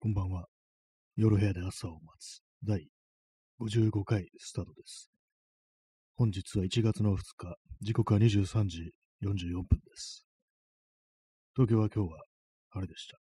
[0.00, 0.46] こんばんは。
[1.16, 2.86] 夜部屋で朝を待つ第
[3.60, 5.10] 55回スタートです。
[6.14, 8.92] 本日は1月の2日、時刻は23時
[9.24, 10.24] 44分です。
[11.56, 12.22] 東京は今日は
[12.70, 13.16] 晴れでした。
[13.16, 13.20] は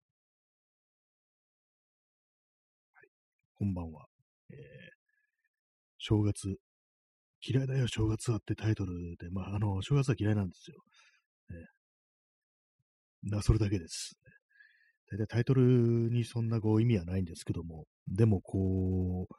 [3.04, 3.08] い、
[3.54, 4.08] こんばんは。
[4.50, 4.58] えー、
[5.98, 6.58] 正月、
[7.42, 10.84] 嫌いだよ正月はってタイトルで、まあ、あの、正月は嫌いなんですよ。
[13.32, 14.20] ね、それだけです。
[15.12, 19.36] 大体タイトルにそんなこう意味はないんですけども、でもこう、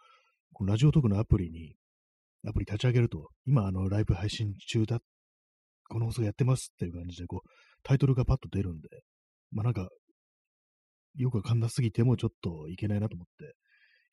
[0.53, 1.75] こラジオトークのアプリに、
[2.47, 5.01] アプリ立ち上げると、今あのライブ配信中だ、
[5.89, 7.49] この放送やってますっていう感じで、こう、
[7.83, 8.89] タイトルがパッと出るんで、
[9.51, 9.89] まあなんか、
[11.17, 13.55] よくわかんなすぎてもちょっといけないなと思って、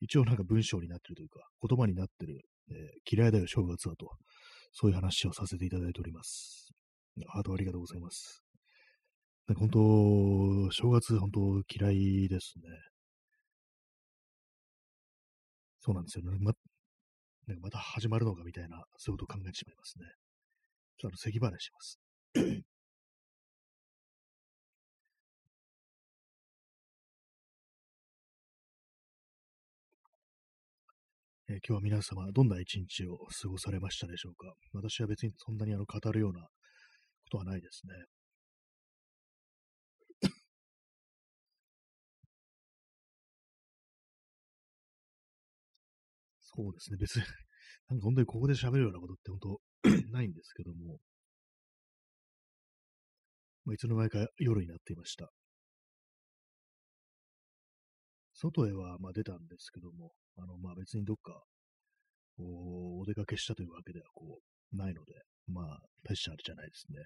[0.02, 4.10] 一応なんか文章になってるというか、言葉になってる、えー、嫌いだよ正月はと、
[4.72, 6.72] そういう話をさせていただいております。
[7.28, 8.43] ハートありがとうございます。
[9.48, 12.64] 本当、正月本当嫌いですね。
[15.82, 16.38] そうなんですよね。
[16.40, 16.54] ま、
[17.48, 20.06] ね、また始まるのかみたいな、そういうことを考えてしまいますね。
[20.98, 22.00] ちょっと咳払いします。
[31.50, 34.54] え、今日は皆様、どんな一日を過ごされましたでしょうか？
[34.74, 36.50] 私は別にそんなにあの語るようなこ
[37.32, 37.94] とはないですね。
[46.56, 46.98] そうですね。
[46.98, 47.24] 別に、
[47.90, 49.62] なんか本当にここで喋るようなことって本当
[50.12, 51.00] ないんですけども、
[53.66, 55.32] まあ、いつの間にか夜になっていました。
[58.34, 61.44] 外へはまあ出たんですけども、あのまあ別にどっか
[62.38, 64.42] お出かけしたというわけではこ
[64.74, 65.14] うないので、
[65.48, 67.04] まあ大したあれじゃないですね。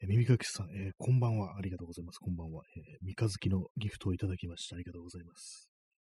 [0.00, 1.56] え耳かきさん、えー、こんばんは。
[1.58, 2.18] ありがとうございます。
[2.18, 2.62] こんばんは。
[2.76, 4.76] えー、三日月のギフトをいただきました。
[4.76, 5.68] ありがとうございます。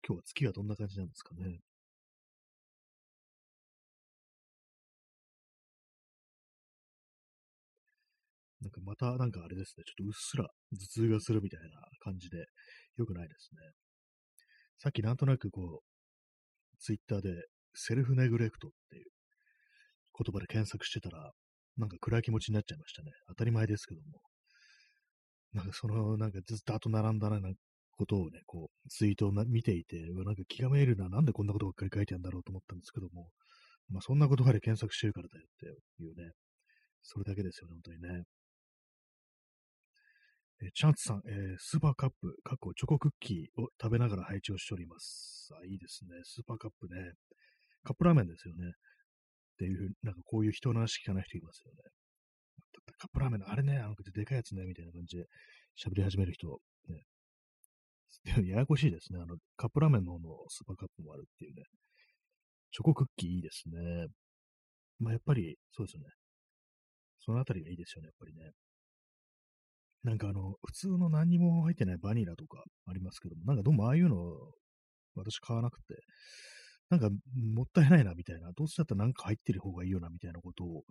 [0.07, 1.59] 今日は月はどんな感じなんですかね。
[8.65, 11.67] なんかまたなんかあれですね、ちょっとうっすら頭痛がするみたいな
[11.99, 12.45] 感じで、
[12.97, 13.61] 良くないですね。
[14.79, 17.29] さっきなんとなくこう、ツイッターで
[17.75, 19.05] セルフネグレクトっていう
[20.17, 21.31] 言葉で検索してたら、
[21.77, 23.11] なんか暗い気持ちになっちゃいましたね。
[23.27, 24.19] 当たり前ですけども。
[25.53, 27.39] なんかその、なんかずっと後並んだな、
[27.97, 33.29] ことをね、こう、ツイートを見ていて、なんか気がめいるな、なんでこんなことばっかり書いてあるんだろうと思ったんですけども、
[33.89, 36.31] まあそんな言葉で検索してるからだよっていうね、
[37.03, 38.23] それだけですよね、本当にね。
[40.61, 45.49] えチャンツさん、えー、スーパーカップ、かっこチョコクッキーを食べながら拝聴をしております。
[45.59, 46.11] あ、いいですね。
[46.23, 47.11] スーパーカップね。
[47.83, 48.63] カップラーメンですよね。
[48.67, 48.71] っ
[49.57, 51.77] ていうふうに、なんかこういう人の話聞かない人いますよね。
[52.97, 55.25] カップラーメンのあれね、あの、でかいやつね、みたいな感じで
[55.75, 56.47] 喋り始める人、
[56.87, 57.03] ね。
[58.23, 59.19] でもややこしいですね。
[59.21, 61.63] あの、カップラーメンの方のスーパーカップもあるっていうね。
[62.71, 64.07] チョコクッキーいいですね。
[64.99, 66.09] まあやっぱり、そうですよね。
[67.19, 68.51] そのあたりがいいですよね、やっぱりね。
[70.05, 74.15] なんかあの、普通の何にも入ってないバニラとかありますけども、なんかどうもああいうの
[75.15, 75.95] 私買わなくて、
[76.91, 80.83] なんかもったいないなみたいな、どうせだったらなんか入ってる方がいいよなみたいなことを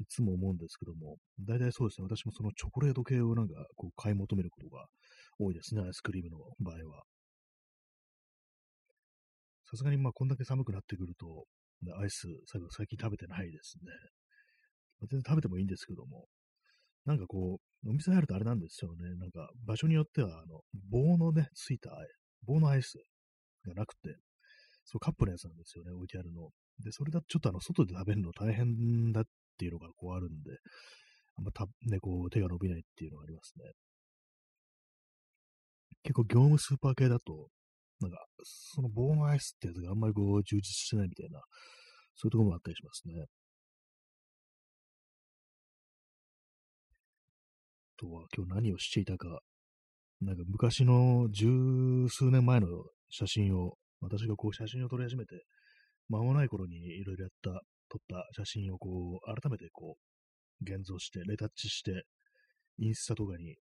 [0.00, 4.84] いつも思うんですけども、大体そうですね、私もそのチョコレート系をなんかこう買い求めることが
[5.38, 7.04] 多いですね、アイスクリームの場合は。
[9.70, 11.46] さすがにまあこんだけ寒くなってくると、
[11.98, 12.26] アイス、
[12.70, 13.92] 最近食べてないですね。
[15.10, 16.26] 全然食べてもいいんですけども、
[17.08, 19.16] なんかこう、お店入るとあれなんですよね。
[19.16, 20.60] なんか場所によっては、あの、
[20.90, 21.90] 棒のね、ついた
[22.46, 22.98] 棒のアイス
[23.66, 24.14] がなくて、
[24.84, 26.50] そうカップのやつなんですよね、置いてあるの。
[26.84, 29.24] で、それだとちょっとあの、外で食べるの大変だっ
[29.56, 30.50] ていうのがこうあるんで、
[31.38, 33.72] あんまた、ね、こう、手が伸びないっていうのがありますね。
[36.02, 37.48] 結構業務スーパー系だと、
[38.00, 41.40] なんか、その棒のアイスってやつがあんまりこう、充実してないみたいな、
[42.16, 43.26] そういうところもあったりしますね。
[47.98, 49.40] とは今日何をしていたか、
[50.20, 52.66] なんか昔の十数年前の
[53.10, 55.44] 写真を、私がこう写真を撮り始めて、
[56.08, 57.50] 間もない頃にいろいろやった、
[57.90, 58.88] 撮った写真をこ
[59.22, 62.04] う、改めてこう、現像して、レタッチして、
[62.78, 63.56] インスタとかに、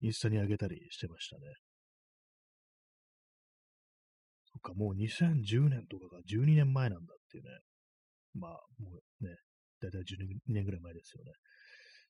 [0.00, 1.42] インスタに上げたりしてましたね。
[4.46, 7.50] そっか、もう2010年とかが12年前なんだっていうね。
[8.34, 9.36] まあ、もうね、
[9.80, 11.32] だいたい12年ぐらい前ですよね。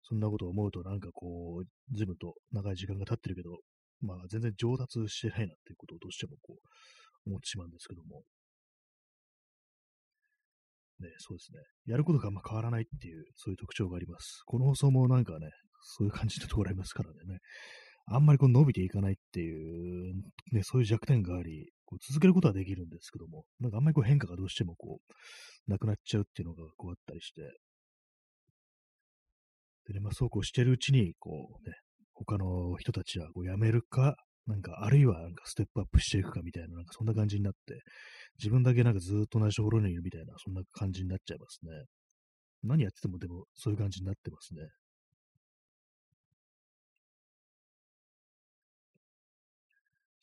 [0.02, 3.58] そんなことを思うとなんかこう、ずいぶんと長い時間が経ってるけど、
[4.00, 8.22] まあ全然上達してないなっていうことをどうしてもこう、思ってしまうんですけども。
[11.00, 11.58] ね、そうですね。
[11.86, 14.42] やることがあんま変わらないっていう、そういう特徴があります。
[14.46, 15.48] この放送もなんかね、
[15.82, 17.16] そういう感じのところありますからね。
[18.10, 20.14] あんまりこう伸びていかないっていう
[20.52, 27.42] ね、そういう弱点があり、こう続けることはできるんですけども、なんかあんまりこう変化がどうしてもこう、なくなっちゃうっていうのがこうあったりして、
[29.88, 31.74] でね、まあそうこうしてるうちに、こうね、
[32.14, 37.82] 他の人たちはこう辞めるか、なんか、あるいはなんかステップアップしていくかみたいな、なんかそんな感じになって、
[38.38, 41.70] 自分だけなんかずっと同じところにいるみたいな、そんな感じになっちゃいますね。
[42.62, 44.62] 何やっててもでもそういう感じになってますね。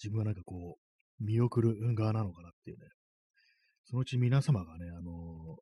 [0.04, 2.86] 自分はなんかこう、見送る側なのかなっていうね。
[3.86, 5.58] そのうち皆様がね、あの、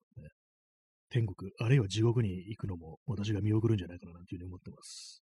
[1.14, 5.22] 天国、あるいは地獄に行くのも私が見送るんじゃないかななんていうふうに思ってます。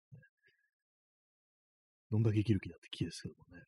[2.11, 3.65] どんだけ生きる気だって気ですけどもね。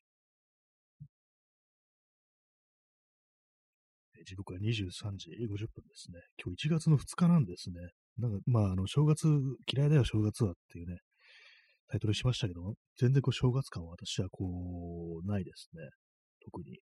[4.25, 6.19] 時刻は23時50分ですね。
[6.43, 7.75] 今日1月の2日なんですね。
[8.17, 9.27] なんか、まあ、あの、正月、
[9.71, 10.97] 嫌いだよ正月はっていうね、
[11.87, 15.83] タイトルしましたけども、全然こう正月感は私はこう、ないですね。
[16.43, 16.79] 特に。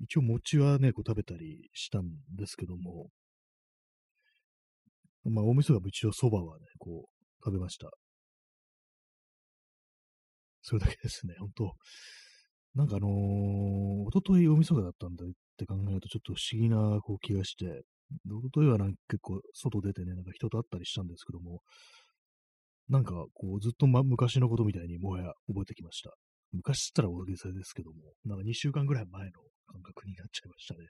[0.00, 2.04] 一応餅はね、こう食べたりしたん
[2.36, 3.08] ですけども、
[5.24, 7.90] まあ、お味噌が一応蕎麦はね、こう、食べました。
[10.62, 11.72] それだけですね、本当
[12.74, 13.10] なんかあのー、
[14.06, 17.82] おとといおみそかだったんだって考えるとちょっと不思議なこう気がして、
[18.30, 21.60] おとといはなんか結構外出てね、なんか人と会ったりしたんですけども、
[22.88, 26.10] なんかこうずっと、ま、昔のことみたいにもはや覚えてきました。
[26.52, 29.30] 昔っったら大げさですけども、なんか2週間ぐらい前の
[29.66, 30.86] 感覚になっちゃいましたね。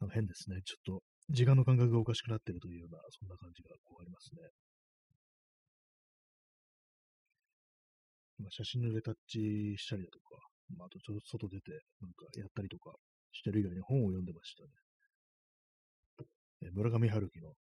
[0.00, 0.60] なんか変ですね。
[0.64, 4.42] ちょっと時間の感覚がおかしくなってるというような、そんな感じがこうありますね。
[8.48, 10.40] 写真のレタッチしたりだとか、
[10.76, 12.94] まあ、あとちょっと外出てなんかやったりとか
[13.32, 14.68] してる以外に本を読んでましたね。
[16.62, 17.52] え村上春樹の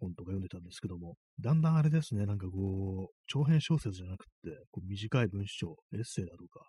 [0.00, 4.30] 本とか読んでたんですけども、だんだんあれですね、なんかこう、長編小説じゃなくて、
[4.70, 6.66] こう短い文章、エッセイだとか、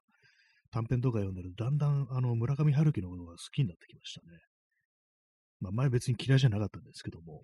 [0.71, 4.37] 短編とか読んでると、だんだんあの村上春樹のことが好きになってきましたね。
[5.61, 7.43] まあ前別に嫌いじゃなかったんですけども、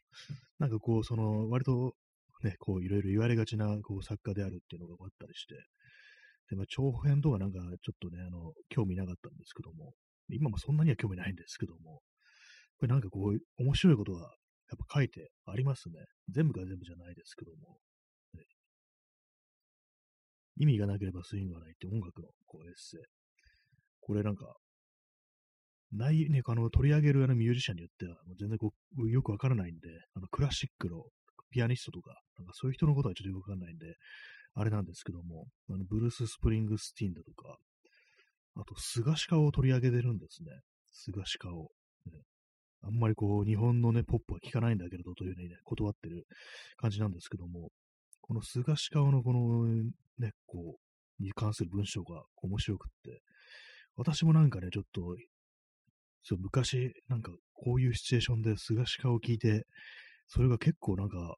[0.59, 1.93] なんかこう、その割と
[2.43, 5.55] ね、こういろいろ言われがちなこう作家であるっていうのがあったりして、
[6.49, 9.93] で、まあ、長編とかなんかちょっとね、あの、興味なかったんですけども、
[10.29, 12.01] 今もそんなには興味ないんですけども、
[12.79, 14.31] これなんかこう、面白いことがやっ
[14.87, 15.95] ぱ書いてありますね。
[16.29, 17.79] 全部が全部じゃないですけども、
[18.33, 18.43] ね、
[20.57, 23.01] 意味がなければスイングがないって音楽のこうエッセイ。
[23.99, 24.55] これなんか、
[25.91, 31.03] ないね、あの、取り上げるあのミュージシャンによっては、もう全然こう、よくわからないんで、あの、クラシックの
[31.49, 33.95] ピアニストとか、なんかそういう人のことはちょっとよくわかんないんで、
[34.53, 37.57] あれなんですけども、あのブルース・スプリングスティンだとか、
[38.55, 40.49] あと、菅鹿を取り上げてるんですね。
[40.91, 41.69] 菅鹿を、
[42.11, 42.23] ね。
[42.81, 46.25] あんまりこう、日本のね、ポップは聞かないんだけれどというね、断ってる
[46.77, 47.69] 感じなんですけども、
[48.21, 49.67] この菅鹿のこの
[50.17, 53.21] ね、こう、に関する文章が面白くって、
[53.95, 55.15] 私もなんかね、ちょっと、
[56.23, 59.65] そう昔、なんかこういうシチュエーションで菅鹿を聞いて、
[60.27, 61.35] それが結構なんか、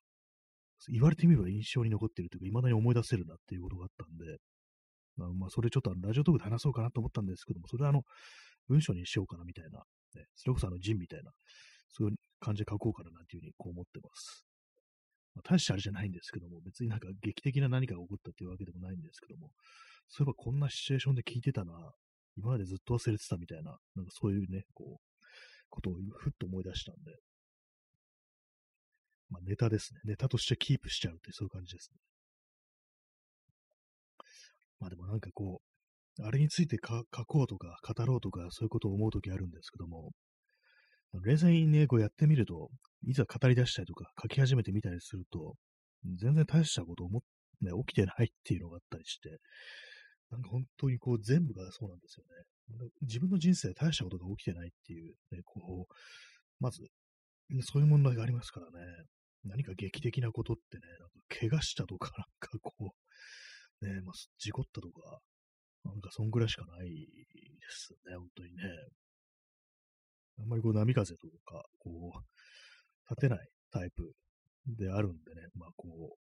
[0.88, 4.38] 言われてみれば印象に残ってるというか、未だに思い出せるなっていうことがあったんで、
[5.18, 8.04] まあ、まあ、それちょっとラジオトークで話そうかなと思ったんですけども、それはあの、
[8.70, 9.80] 文章にしようかなみたいな、
[10.16, 11.32] ね、それこそあの、ジンみたいな、
[11.90, 14.46] そういう感じで書こうかななんていうふうにこう思ってます。
[15.36, 19.52] まあ、大してあれじゃないんですけども、別になんか劇的な何かが起こったっていうわけでもないんですけども、
[20.08, 21.74] そういえばこんなシチュエーションで聞いてたな、
[22.42, 25.20] 今までずっと忘れてたみたいな、なんかそういうね、こう、
[25.70, 27.20] ことをふっと思い出したんで、
[29.30, 30.00] まあ、ネタですね。
[30.06, 32.00] ネタとしてキープしちゃうってそういう感じですね。
[34.80, 35.62] まあでもなんかこ
[36.18, 40.12] う、あれについて書こうとか語ろうとかそういうことを思うときあるんですけども、
[41.24, 42.70] 冷静にね、こうやってみると、
[43.04, 45.56] いざ語り出したりとか書き始めてみたりすると、
[46.18, 47.22] 全然大したこと思っ、
[47.62, 49.40] ね、起きてないっていうのがあったりして、
[50.32, 52.90] なんか本当にこう全部がそうなんですよね。
[53.02, 55.94] 自分の人生で大したことが起きてないっていう、ね、こう、
[56.60, 56.84] まず、
[57.62, 58.86] そういう問題がありますからね。
[59.44, 62.94] 何か劇的なことってね、なんか怪我したとか、なんかこ
[63.82, 65.20] う、ね、まあ、事故ったとか、
[65.86, 66.96] なんかそんぐらいしかないで
[67.70, 68.64] すね、本当にね。
[70.40, 74.12] あんまりこう波風とか、こう、立てないタイプ
[74.68, 76.18] であるんでね、まあこ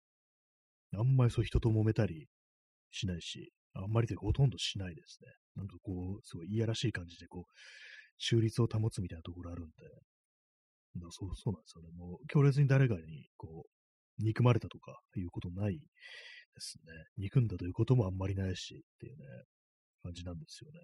[0.93, 2.27] う、あんまりそう人と揉めたり
[2.91, 3.51] しないし、
[3.83, 5.31] あんまりというかほとんどしないですね。
[5.55, 7.51] なんかこう、すごいいやらしい感じで、こう、
[8.19, 9.71] 中立を保つみたいなところあるんで、
[10.99, 11.89] だそうそうなんですよね。
[11.97, 13.01] もう強烈に誰かに
[13.37, 15.81] こう憎まれたとかいうことないで
[16.59, 16.93] すね。
[17.17, 19.25] 憎んだということもあんまりないしっていうね、
[20.03, 20.79] 感じなんですよね。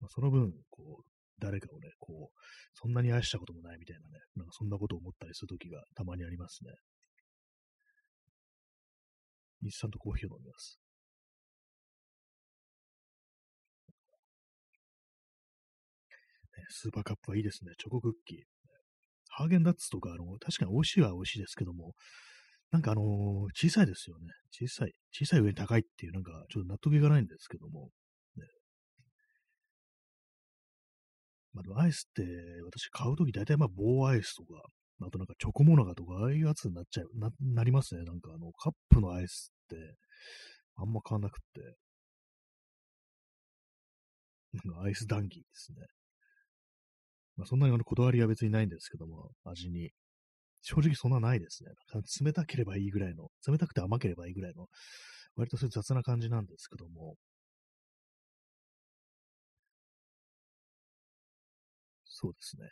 [0.00, 1.04] まあ、その分、こう、
[1.38, 2.38] 誰かをね、こう、
[2.74, 6.72] そんなに愛したこともないみたいなね、なんかそんなことを思ったりするときがたまにありますね。
[9.62, 10.78] 日産とコーヒーを飲みます。
[16.68, 17.72] スーパーカップはいいですね。
[17.78, 18.38] チョコクッキー。
[19.28, 21.94] ハーゲンダッツとか、あの、確かに美味しいは美味しいですけども、
[22.70, 23.04] なんかあのー
[23.54, 24.26] 小さいですよね。
[24.50, 24.92] 小さい。
[25.12, 27.90] 小さい上に高いっていう、なんか、ちょっと納得いかないんですけども。
[28.36, 28.44] ね、
[31.54, 32.22] まあ、でもアイスって、
[32.64, 34.62] 私買うとき大体まあ棒アイスとか、
[35.02, 38.04] あとなんかチョコモナカとか、ああいうやつになっちゃう、な、なりますね。
[38.04, 39.76] なんかあの、カップのアイスって、
[40.76, 41.76] あんま買わなくって。
[44.64, 45.86] なんかアイス談義ですね。
[47.36, 49.90] まあ、そんなにこだわりは別にないんですけども、味に。
[50.62, 51.70] 正直そんなないですね。
[52.24, 54.66] 冷たければいいぐらいの、冷たくて甘ければいいぐらいの、
[55.36, 57.16] 割とそういう雑な感じなんですけども。
[62.06, 62.68] そうですね。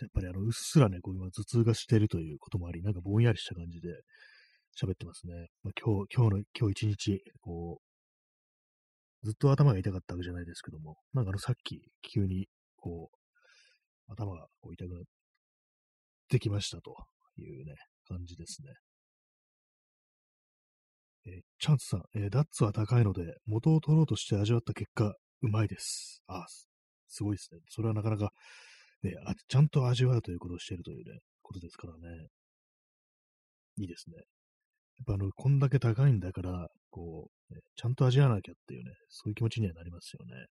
[0.00, 3.88] やっぱりあの、うっすらね、こう今頭痛がしているということもあり、なんかぼんやりした感じで
[4.80, 5.48] 喋ってますね。
[5.62, 7.89] まあ、今日、今日の、今日一日、こう、
[9.22, 15.02] ずっと頭が痛かったわけじゃないですけども、なんかあの、さっき急に、こう、頭がこう痛くなっ
[16.28, 16.94] てきましたと
[17.38, 17.74] いうね、
[18.08, 18.72] 感じですね。
[21.26, 26.22] えー、チャンツさん、えー、ダッツは高いので、元を取ろうとして味わった結果、うまいです。
[26.26, 26.46] あ、
[27.08, 27.60] すごいですね。
[27.68, 28.32] それはなかなか
[29.02, 32.28] ね、あちゃんと味わうということをしているというね、ことですからね。
[33.76, 34.16] いいですね。
[35.06, 40.46] ぱあの、こんだけ高いんだから、こう、ね、ちゃんと味わわなきゃっていうね、そういう気持ちにはなりますよね。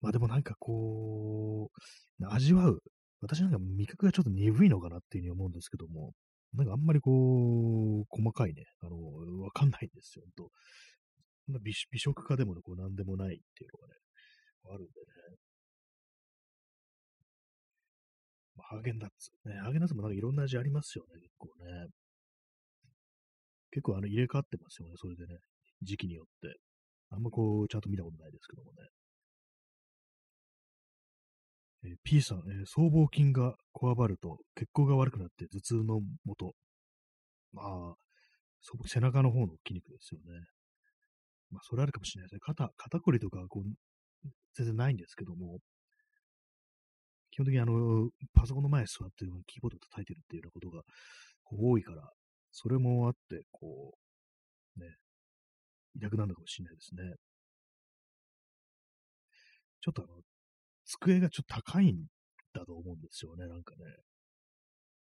[0.00, 1.70] まあでもなんかこ
[2.20, 2.82] う、味わう。
[3.20, 6.12] 私なんか味覚がちょっと鈍いのかなっていうふうに思うんですけども、
[6.54, 8.96] なんかあんまりこう、細かいね、あの、
[9.40, 10.50] わかんないんですよ、ほんと。
[11.60, 13.94] 美美食家でもね、こうなんでもないっていうのがね、
[14.70, 15.36] あるんでね。
[18.56, 19.30] まあ、ハーゲンダッツ。
[19.44, 21.88] ね、ハーゲンダッツもなんかいろんな味ありますよね、結構ね。
[23.72, 25.40] 結構あの入れ替わってますよね、それでね。
[25.82, 26.56] 時期によって。
[27.10, 28.78] あんまこう、ちゃんと見たことないですけどもね。
[31.84, 36.52] えー、P さん、えー、僧帽筋がこわばると血行が悪くなって頭痛のもと。
[37.52, 37.94] まあ、
[38.86, 40.46] 背中の方の筋肉ですよね。
[41.50, 42.40] まあ、それあるかもしれないですね。
[42.40, 45.58] 肩、肩こりとかこう、全然ないんですけども、
[47.30, 50.82] 基本的にあの、パソコンの前に座ってキーボード叩いてるっていうようなことが
[51.50, 52.10] 多いから、
[52.52, 53.94] それもあって、こ
[54.76, 54.86] う、ね、
[55.96, 57.02] 痛くなるのかもしれないですね。
[59.80, 60.22] ちょっとあの、
[60.84, 62.06] 机がちょっと高いん
[62.54, 63.84] だと思うんですよね、なんかね。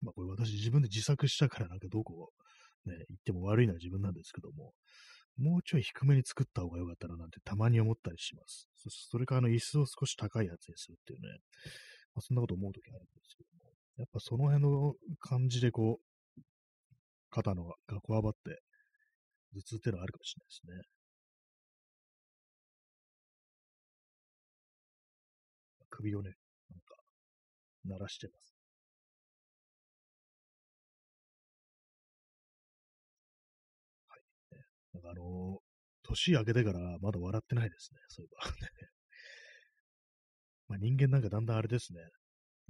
[0.02, 2.30] まあこれ私自分で自作したからなんかどこ
[2.88, 4.74] ね、行っても悪いのは自分なんですけども、
[5.38, 8.68] もうちょい低めに作った方が良かったななんてたまに思ったりします。
[8.76, 11.28] そそれからあの椅子を少し高いやつにするっていうね、
[12.16, 16.07] まあ、そんなこと思うときあるんですけども、やっぱその辺の感じでこう、
[17.30, 18.62] 肩のがこわばって、
[19.54, 20.98] 頭痛っていうのはあるかもしれないですね。
[25.90, 26.32] 首をね、
[26.70, 26.96] なんか、
[27.86, 28.54] 鳴らしてます。
[34.10, 34.56] はい。
[34.56, 34.62] ね、
[34.94, 35.60] なんかあのー、
[36.04, 38.44] 年明けてからまだ笑ってないですね、そういえば。
[40.70, 42.00] まあ、人間なんかだんだんあれですね。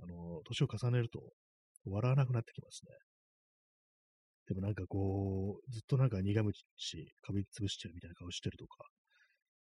[0.01, 1.33] あの、年を重ねると
[1.85, 2.91] 笑わなくなってきますね。
[4.47, 8.85] でもなんかこう、ずっとなんか苦虫し、かびつぶしてるみたいな顔してるとか、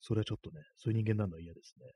[0.01, 1.93] それはちょっとね、そういう人間なのは嫌ですね。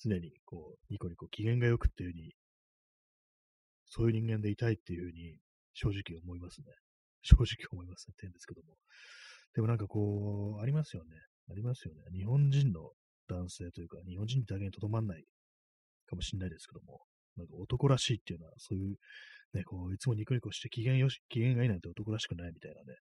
[0.00, 2.32] 常にこう、ニコニコ機嫌が良くっていう風に、
[3.86, 5.36] そういう人間でいたいっていう風に
[5.74, 6.66] 正直思いますね。
[7.22, 8.78] 正直思いますねって言うんですけども。
[9.54, 11.16] でもなんかこう、ありますよね。
[11.50, 12.02] ありますよね。
[12.12, 12.92] 日本人の
[13.28, 15.24] 男性というか、日本人だけにとどまんない
[16.06, 17.04] かもしれないですけども、
[17.36, 18.96] なんか男らしいっていうのは、そういう、
[19.54, 22.98] ね、こう、いつもニコニコして機嫌よし、機嫌がいいなんて男らしくないみたいなね、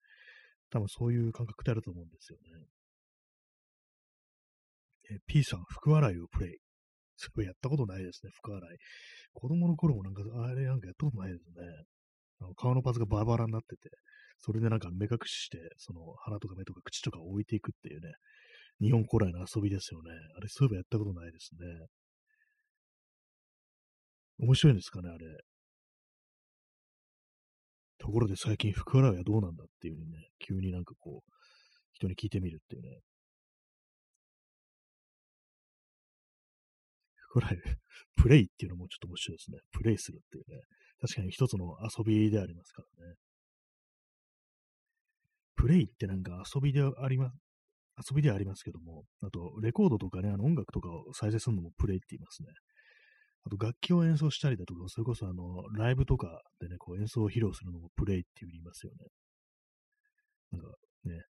[0.69, 2.65] 多分そういう感覚ってあると思うんですよね。
[5.11, 6.57] え P さん、福笑いをプレイ。
[7.17, 8.77] それやったことないですね、福笑い。
[9.33, 11.53] 子供の頃もなんか、あれなんかやったことないですね。
[12.39, 13.89] あの顔のパーツがバラバラになってて、
[14.37, 18.13] それでなんか目隠しして、その鼻とか目とか口とか置いていくっていうね、
[18.79, 20.11] 日本古来の遊びですよね。
[20.35, 21.65] あれ、そういえばやったことないですね。
[24.39, 25.25] 面白いんですかね、あれ。
[27.97, 31.31] ところで最近、福笑いはどうなんだっていうふうにね、急になんかこう、
[31.93, 32.99] 人に聞いてみるっていうね。
[37.15, 37.59] 福笑い、
[38.15, 39.57] プレイっていうのもちょっと面白いですね。
[39.71, 40.61] プレイするっていうね。
[41.01, 43.15] 確かに一つの遊びでありますからね。
[45.55, 52.49] プレイってなんか遊びであります、遊びではありますけども、あと、レコードとかね、あの音楽とかを再生するのもプレイって言いますね。
[53.47, 59.07] あと、楽器を演奏したりだとか、それこそあの、ライブとかでね、こう演奏を披露するのもプレイって言いますよね。
[60.51, 60.67] なんか
[61.05, 61.23] ね、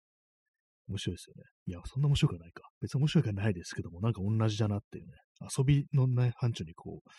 [0.87, 1.43] 面白いですよね。
[1.67, 2.63] いや、そんな面白くはないか。
[2.81, 5.11] 別に面白くはないですけども、なんか同じだなっていうね、
[5.57, 7.09] 遊びのね、範疇にこう、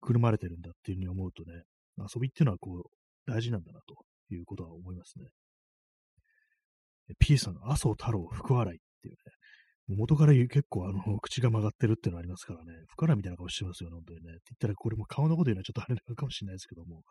[0.00, 1.64] くるまれてるんだっていうふうに思うとね、
[1.98, 3.96] 遊びっていうのはこう、大事なんだなと
[4.34, 5.26] いうことは思いますね。
[7.18, 9.18] P さん、麻生太郎、福笑いっていうね、
[9.88, 14.32] 元から結構あの、 口が曲がってるっていうのありますからね、福笑いみたいな顔してますよね、本当にね。
[14.32, 17.02] って言ったらこれも顔のこと言うのはちょっとあれなのかもしれないですけども、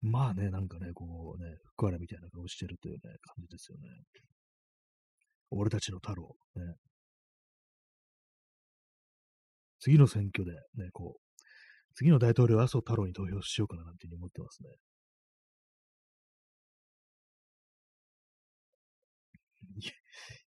[0.00, 3.88] まあね、なんかね、こうね、福原みたいな顔してるというね、感じですよね。
[5.50, 6.36] 俺たちの太郎。
[6.56, 6.74] ね。
[9.80, 11.44] 次の選挙でね、こう、
[11.94, 14.70] 次の大統領麻生太郎に投票しようかななんていうふうに思ってますね。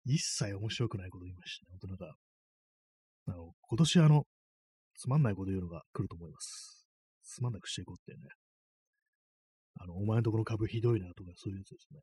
[0.05, 1.69] 一切面白くないこと言いましたね。
[1.71, 2.17] 本当なんか、
[3.27, 4.23] あの、今年あの、
[4.95, 6.85] つまんないこと言うのが来ると思います。
[7.23, 8.29] つまんなくしていこうってね。
[9.79, 11.99] あの、お前のところ株ひどいなとか、そういうやつですね。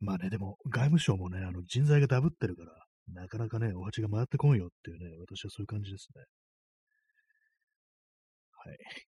[0.00, 2.72] まあね、でも、外務省もね、あの、人材がダブってるから、
[3.14, 6.24] なかなかね、お鉢が回ってこんよっていうね、私はそういう感じですね。
[8.64, 9.07] はい。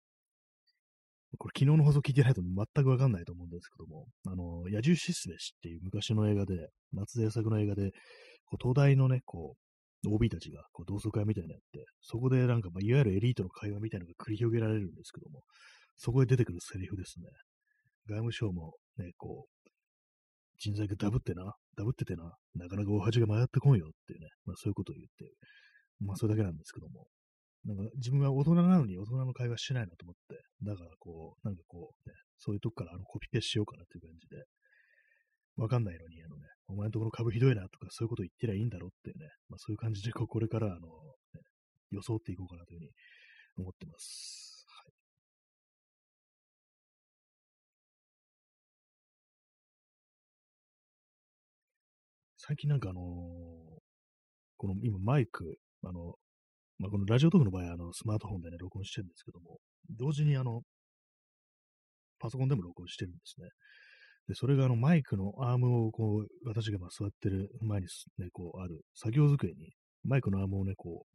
[1.38, 7.92] これ昨日の放送聞いてないと全くわかんないと思うんですけども、あの、野獣シスベシっていう昔の映画で、夏前作の映画で、
[8.46, 9.56] こう東大のね、こ
[10.06, 15.44] う、OB たちがこう同窓会みたいなのやって、そこでなんか、まあ、いわゆるエリートの会話みたいなのが繰り広げられるんですけども、
[15.96, 17.28] そこで出てくるセリフですね。
[18.08, 19.70] 外務省もね、こう、
[20.60, 25.34] 人材がダブってな、ダブっててな、なかなか大恥が迷ってこんよっていうね、まあそういうことを言って、
[26.00, 27.08] まあそれだけなんですけども、
[27.66, 34.44] なんか自分は大人なのに大人の会話しないなと思って、だからこう、なんかこう、ね、そういうとこからあのコピペしようかなっていう感じで、
[35.56, 40.82] わかんないのに、あのね、お前のところ株ひどいなとかそういうこと言ってりゃいいんだろうっていうね、まあそういう感じでこうこれからあの、ね、
[41.92, 42.92] 装っていこうかなというふうに
[43.58, 44.66] 思ってます。
[52.38, 53.04] 最近なんかあのー、
[54.58, 56.16] この今マイク、あの、
[56.84, 59.58] まあ、このラジオトークの場合はあのスマートフォンでね、録音してるんですけども、
[59.98, 60.64] 同時にあの、
[62.20, 63.48] パソコンでも録音してるんですね。
[64.28, 69.72] で、それがあのマイクのアームをこう、私がま座ってる前にね、こうある作業机に
[70.04, 71.06] マイクのアームをね、こ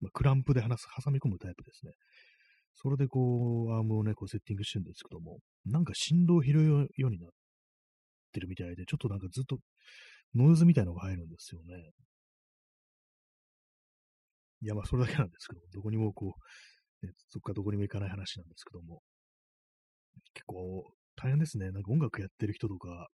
[0.00, 1.92] う、まあ、クランプで離す、挟み込むタイプですね。
[2.72, 7.30] それでこう、アームをね、こうセッティングしてるんですけども、なんか振動を拾うようになっ
[8.32, 9.58] てるみたいで、ちょっとなんかずっと
[10.34, 11.90] ノイズみたいなのが入るんですよね。
[14.62, 16.34] いや、まあ、それだけなんですけど、どこにもこ
[17.02, 19.02] う、ね、そっかどこにも行かない話なんですけども、
[20.34, 20.84] 結構
[21.16, 21.70] 大変ですね。
[21.70, 23.08] なんか音楽やってる人とか、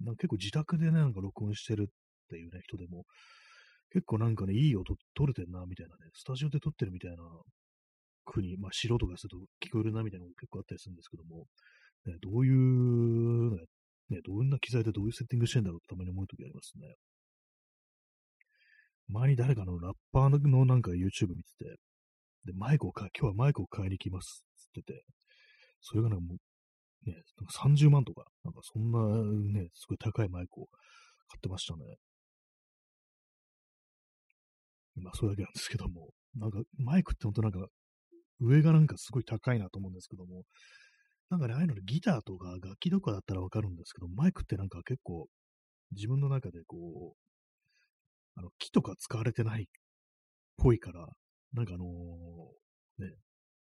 [0.00, 1.92] なんか結構自宅でね、なんか録音してるっ
[2.28, 3.04] ていうね、人でも、
[3.92, 7.16] 結構なんかね、いい音取れてんな、みたいなね、スタジオで撮ってるみたいな
[8.24, 11.46] 国、まあ素人がすると聞こえるな、みたいなのが結構あったりするんですけども、
[12.06, 13.66] ね、どういう
[14.10, 16.94] ね、どんな機材でどういうセッティングしてんだろうってたまに思うときありますね。
[19.08, 21.76] 前に誰かのラッパーのなんか YouTube 見てて、
[22.46, 25.04] で、マイクを買い、今日はマイクを買いに来ますってってて、
[25.80, 28.98] それがなんかもう、ね、30万とか、なんかそんな
[29.60, 31.96] ね、すごい高いマイクを買ってましたね。
[34.96, 37.66] まあ、それだけなんですけども、なんかマイクって本当なんか、
[38.40, 40.44] 上がなんかすごい高いなと思うんですけども、
[41.30, 45.26] なんかね、ああいうのでギターとか楽器とかだったらわかるんですけど、マイクってなんか結構
[45.92, 47.25] 自分の中でこう、
[48.36, 49.66] あの、木とか使われてないっ
[50.56, 51.08] ぽいから、
[51.52, 53.14] なんかあのー、ね、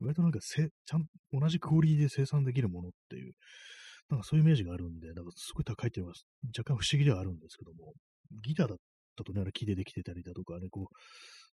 [0.01, 3.35] 割となんかせ、ちゃん、同じクオリティで生産できるものっていう、
[4.09, 6.15] なんかそういうイメージがあるんで、なんかすごい高いっていうのは
[6.57, 7.95] 若干不思議ではあるんですけども、
[8.45, 8.79] ギターだっ
[9.17, 10.97] たとね、木でできてたりだとかね、こう、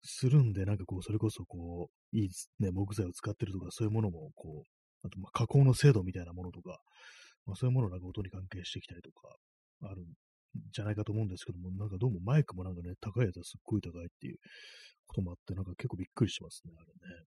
[0.04, 6.80] するんで、なんかこう、それこそこう、いいね、木材を使ってるとか、そういうものもこう、あと、ま加工の精度みたいなものとか、
[7.46, 9.36] まあ、そういうものが音に関係してきたりとか、
[9.84, 10.04] ある
[10.72, 14.38] じゃないかと思うんですけども、なんかどうもマイクもなんかね、高いやつはすっごい高いっていう
[15.08, 17.26] こともあって、なんか結構びっくりしますね、あれね。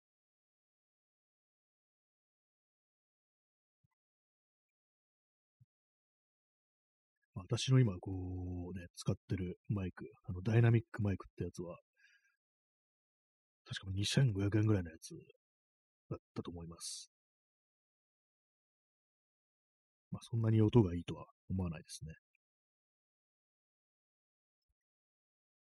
[7.35, 8.11] 私の今、こ
[8.75, 11.79] うね、使ってるマイク、あの、ダイナミックマイクってやつは、
[13.65, 15.15] 確か2500円ぐらいのやつ
[16.11, 17.11] だったと思います。
[20.11, 22.13] まあ、そんなに音がいいとは思わないですね。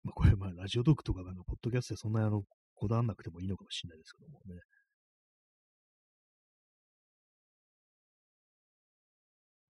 [0.05, 2.43] まあ、これ、まあ、ラジオトークとか、なんか、ポッドキャストでそんなにあの、
[2.75, 4.61] こだわんなくてもいいのかもしれないですけどもね。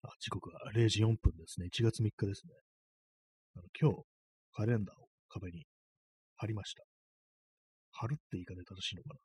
[0.03, 1.67] あ、時刻は0時4分ですね。
[1.67, 2.53] 1月3日ですね。
[3.57, 4.03] あの今日、
[4.53, 5.67] カレンダーを壁に
[6.37, 6.83] 貼りました。
[7.93, 9.21] 貼るって言い方で正しいのかな。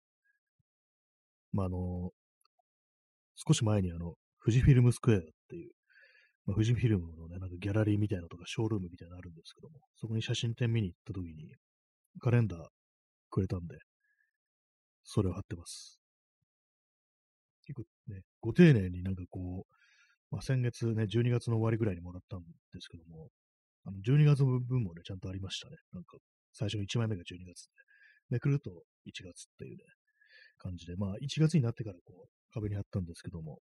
[1.51, 2.11] まあ、あの、
[3.35, 5.71] 少し前にあの、富士フィルムスクエアっていう、
[6.49, 11.53] まあ、富士フィルムのね、なんかギャラリーみたいなのとかショールームみたいなのあるんですけども、そこに写真展見に行った時に、
[12.19, 12.59] カレンダー
[13.29, 13.77] くれたんで、
[15.03, 16.01] それを貼ってます。
[17.67, 22.45] 結構ね、ご丁寧になんかこう、まあ、先月ね、12月の終わりぐらいにもらったんで
[22.81, 23.29] すけども、
[23.85, 25.75] あの12月の分もね、ちゃんとありましたね。
[25.93, 26.17] なんか、
[26.53, 27.69] 最初の1枚目が12月で、
[28.31, 28.71] めくると
[29.05, 29.83] 1月っていうね、
[30.57, 33.59] 感じで、まあ、1月になってからこう、壁に貼ったんですけども、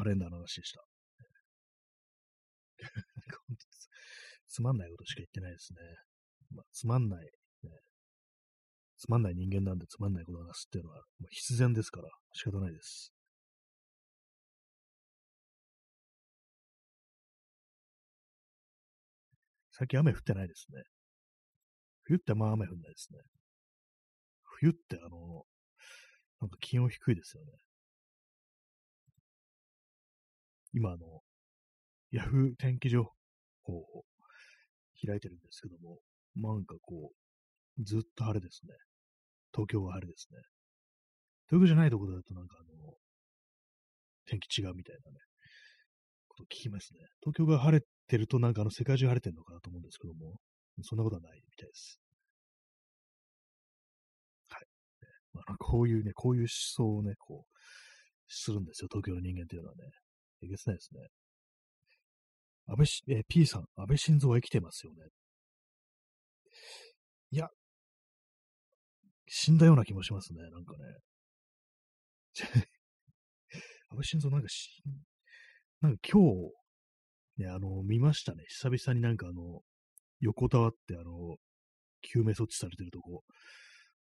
[0.00, 0.82] カレンダーの話でした。
[4.48, 5.80] つまんないことしか言ってないですね。
[6.52, 7.30] まあ、つまんない、ね。
[8.96, 13.12] つまんない人間なんでつまんないことを話すっていうのは、ま、必然ですから仕方ないです。
[19.72, 20.82] 最近雨降ってないですね。
[22.04, 23.18] 冬ってまあ雨降んないですね。
[24.44, 25.44] 冬ってあの、
[26.40, 27.52] なんか気温低いですよね。
[30.72, 31.20] 今あの、
[32.12, 33.04] ヤフー天気情
[33.62, 34.04] 報を
[35.06, 35.98] 開いてるんですけども、
[36.36, 37.12] なんかこ
[37.78, 38.74] う、ずっと晴れですね。
[39.52, 40.38] 東京は晴れですね。
[41.48, 42.94] 東京じゃないところだとなんかあの、
[44.26, 45.18] 天気違うみたいなね、
[46.28, 47.00] こと聞きますね。
[47.20, 50.38] 東京が晴れてるとなんかあの世界中晴れてるのかなと思うんですけども、
[50.82, 52.00] そんなことはないみたいです。
[54.48, 54.66] はい。
[55.32, 57.56] まあ、こういうね、こういう思想をね、こう、
[58.28, 59.82] するんですよ、東京の人間っていうのはね。
[60.42, 61.08] えげつないですね。
[62.66, 65.04] 安倍し、え P さん、安倍晋三は生きてますよね。
[67.32, 67.48] いや、
[69.26, 70.84] 死んだような気もしますね、なんかね。
[73.90, 74.82] 安倍晋三なんかし、
[75.80, 76.22] なんか今
[77.36, 78.44] 日、ね、あの、見ましたね。
[78.48, 79.62] 久々になんかあの、
[80.20, 81.38] 横たわって、あの、
[82.02, 83.24] 救命措置されてるとこ、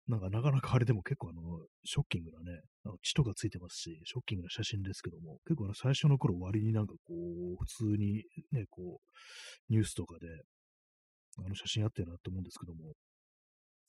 [0.09, 1.43] なんかなかなかあれでも結構あの、
[1.85, 10.27] ショッキングなね、あの血とかついてますし、ショッキングな写真ですけども、結構あの最初の頃割になんかこう、普通にね、こう、ニュースとかで、
[11.39, 12.95] あの写真あったよなって思うんですけども、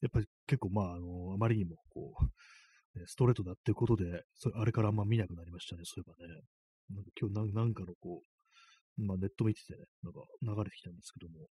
[0.01, 6.41] やっぱり結構まあ、あの、あまりにもこう、ね、ストレートだっていうことで、それあれからあんま見なくなりましたね、そういえばね。
[6.89, 8.23] なんか今日なんかのこ
[8.97, 11.47] う、まあネット見ててね、なんか流れてきたんですけども、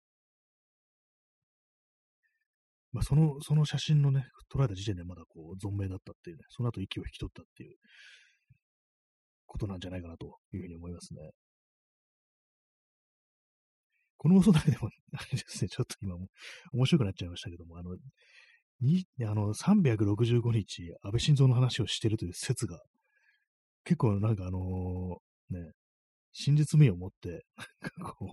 [2.94, 7.76] まあ、その、その写真のね、捉えた時点でまだこう、存命だったっていうね、その後息を引き取ったっていう
[9.48, 11.32] ことなんじゃないかなというふうに思いますね。
[14.18, 16.28] この嘘だけでも、あれですね、ちょっと今も
[16.72, 17.96] 面白くなっちゃいましたけども、あの、
[18.80, 22.80] に、あの、365日、安倍晋三の話をしてるという説が、
[23.86, 25.72] 結構なんかあのー、ね、
[26.32, 27.46] 真実味を持って、
[27.82, 28.32] なんかこ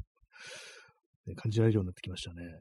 [1.26, 2.60] う、ね、感じられるようになってきましたね。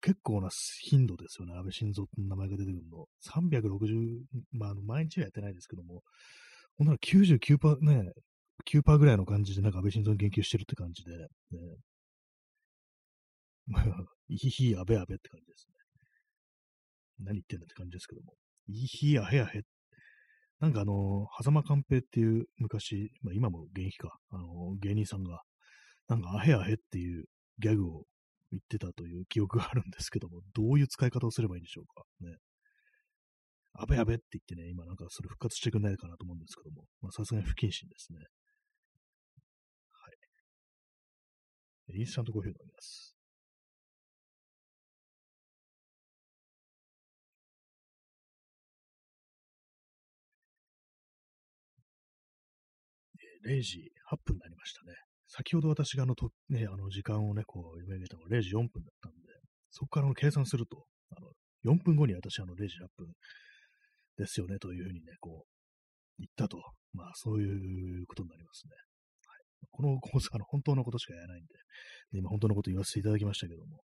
[0.00, 0.48] 結構な
[0.82, 3.06] 頻度ですよね、安倍晋三って名前が出てくるの。
[3.20, 4.20] 360、
[4.52, 6.02] まあ、毎日はやってないですけども、
[6.76, 8.12] ほんなら99%ね、
[8.64, 11.26] 9%ぐらいの感じで、なんか安倍晋三に言及してるって感じで、ね、
[13.66, 13.84] まあ、
[14.28, 15.74] いひひ、安倍安倍って感じですね。
[17.20, 18.34] 何言ってんだって感じですけども。
[18.68, 19.62] いひひ、あへあへ。
[20.60, 25.42] なんかあの、狭間寛平っていう昔、まあ今も現役か、あの、芸人さんが、
[26.08, 27.24] なんかあへあへっていう
[27.58, 28.04] ギャグを
[28.52, 32.04] 言ってたという記憶があるんですけども、どういう使い方をすればいいんでしょうか。
[32.20, 32.36] ね。
[33.72, 38.18] あべあべって言ってね、今なんかそれ復活してくれないかなと思うんですけども、まあさすがに不謹慎ですね。
[39.92, 40.10] は
[41.94, 41.98] い。
[42.00, 43.14] インスタントコーヒー飲みます。
[53.44, 54.97] 0時8分になりましたね。
[55.38, 59.18] 先ほど私があのと、ね、あの時間をね、こう、読み上げたのが0時4分だったんで、
[59.70, 60.84] そこからの計算すると、
[61.16, 63.06] あの、4分後に私あの0時8分
[64.16, 65.48] ですよね、というふうにね、こう、
[66.18, 66.58] 言ったと。
[66.92, 68.72] まあ、そういうことになりますね。
[68.74, 71.54] はい、この講座、あの、本当のことしか言えないんで、
[72.10, 73.82] で今本当のこと言わせていただきましたけども、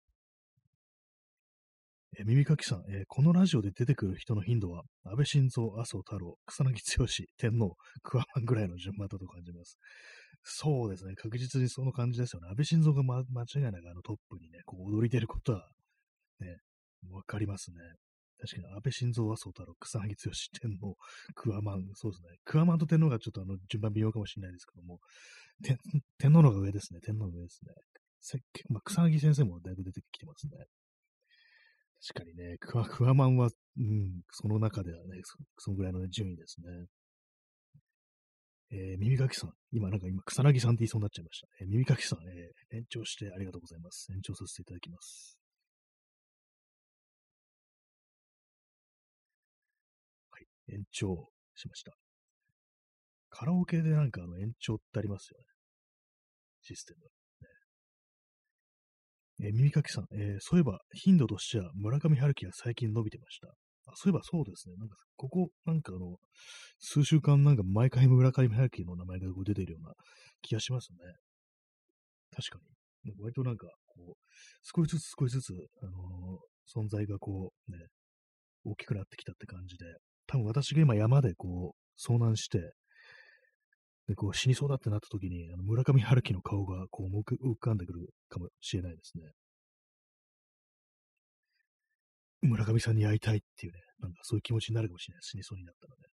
[2.19, 7.07] え耳かきさん、えー、このラジオで出てくる人の頻度は、安倍晋三、麻生太郎、草薙剛、
[7.38, 9.79] 天皇、桑マンぐらいの順番だと感じます。
[10.42, 11.14] そうですね。
[11.14, 12.49] 確実にその感じですよね。
[12.49, 15.68] 安倍晋三が、ま、間違いなくあのトップにね、こう踊り出ることは、
[16.40, 16.59] ね、
[17.11, 17.77] わかりますね。
[18.38, 20.97] 確かに安倍晋三、麻生太郎、草薙剛、天皇、
[21.35, 22.29] 桑マン、そうですね。
[22.44, 24.99] 桑マンと天皇がちょっとあの順番微妙かもしれないですけども、
[26.18, 27.01] 天皇の方が上ですね。
[27.01, 27.73] 天皇の上ですね。
[28.70, 30.66] まあ、草薙先生もだいぶ出てきてますね。
[32.07, 36.87] 確かにね、クワ、クワマンは、うん、その中ではね、そそのぐらいの、ね、順位ですね。
[38.75, 39.53] えー、耳かきさん。
[39.71, 41.47] 今、なんか今、草薙さんって言いそうになっちゃいました。
[41.61, 44.09] えー、耳かきさん、えー、延長してありがとうございます。
[44.13, 45.39] 延長させていただきます。
[50.33, 51.93] はい延長しました。
[53.31, 55.45] カラオケでなんかあの延長ってありますよね。
[56.63, 57.05] システム。
[59.39, 63.55] ね、え耳かきさん、えー、そういえば頻度としては村上春樹が最近伸びてました。
[63.87, 64.77] あそういえばそうですね。
[64.77, 66.16] なんか、ここ、なんかあの、
[66.79, 69.92] 数週間なんか毎回村上春樹の名前が出ているような
[70.42, 70.99] 気がしますね。
[72.35, 72.59] 確か
[73.05, 73.12] に。
[73.20, 74.23] 割となんか、こう、
[74.62, 77.79] 少しずつ少しずつ、あのー、存在がこう、ね、
[78.64, 79.85] 大きくなってきたって感じで、
[80.27, 82.73] 多分私が今山でこう、遭難して、
[84.09, 89.25] で、こう死にそうだってなった時に、あの村上春樹の顔がこう浮かんでくるかもしれないですね。
[92.45, 95.23] 村上さんに会いたいっていうね、なんかそういう気持ちになるかもしれない。
[95.23, 96.09] 死にそうになったので。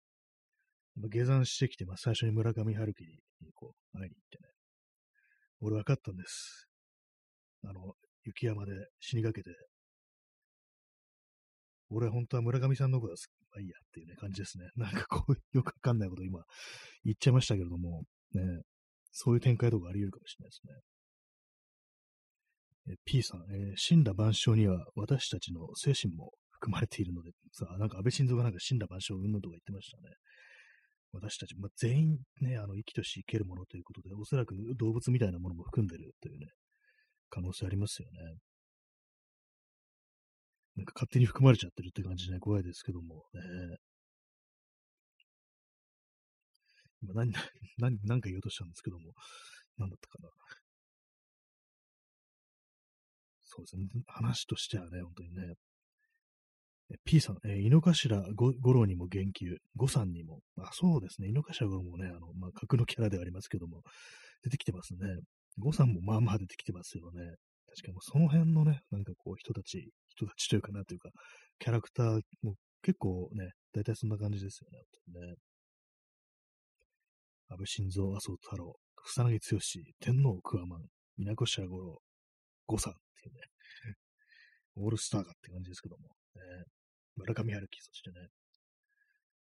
[1.09, 4.49] 下山してきて、まあ、最初に村上春樹にこう会いに行ってね、
[5.61, 6.69] 俺分かったんです。
[7.65, 9.51] あの、雪山で死にかけて、
[11.91, 13.29] 俺は本当は村上さんのことが好き。
[13.51, 14.69] まあいいやっていうね、感じですね。
[14.77, 16.45] なんかこう、よくわかんないこと今
[17.05, 18.43] 言っちゃいましたけれども、ね、
[19.13, 20.75] そういう展開とかあり得るかもしれないですね。
[23.05, 30.15] P さん、えー、死んだ万象には私たちの精神も含まれているので、さあ、 なんか安倍晋三がなんか死んだ万象をうんぬとか言ってましたね。
[31.13, 36.49] 私たち、まあ、全員ね、あの、生きとし生けるものということで、おそらく動物みたいなものも含んでるというね、
[37.31, 38.19] 可能性ありますよね。
[40.77, 43.41] なんか勝手に含まれちゃってるって感じでね、怖いですけども、ね。
[47.03, 47.33] 今何、
[47.79, 49.13] 何、何か言おうとしたんですけども、
[49.79, 50.29] 何だったかな。
[53.59, 54.03] そうですね。
[54.07, 55.55] 話としてはね、本当にね。
[57.05, 63.83] P さん、えー、井の頭五郎にも言及、五さんにも、あ、そうですね、井の頭五郎もね、あの、まあ、格のキャラではありますけども、
[64.43, 65.01] 出てきてますね。
[65.59, 67.35] 五さんもまあまあ出てきてますよね。
[67.67, 71.11] 確かにその辺のね、なんかこう人たち、人たちというかなというか、
[71.59, 74.79] キャラクターも結構ね、大体そんな感じですよね。
[74.79, 75.35] 本当にね
[77.51, 79.61] 安倍晋三、麻生太郎、草薙剛、
[80.01, 80.81] 天皇クワマン、
[81.19, 81.99] 稲越五郎、
[82.69, 83.41] 五さんっていうね、
[84.77, 86.43] オールスターがって感じですけども、ね、
[87.17, 88.29] 村上春樹、そしてね、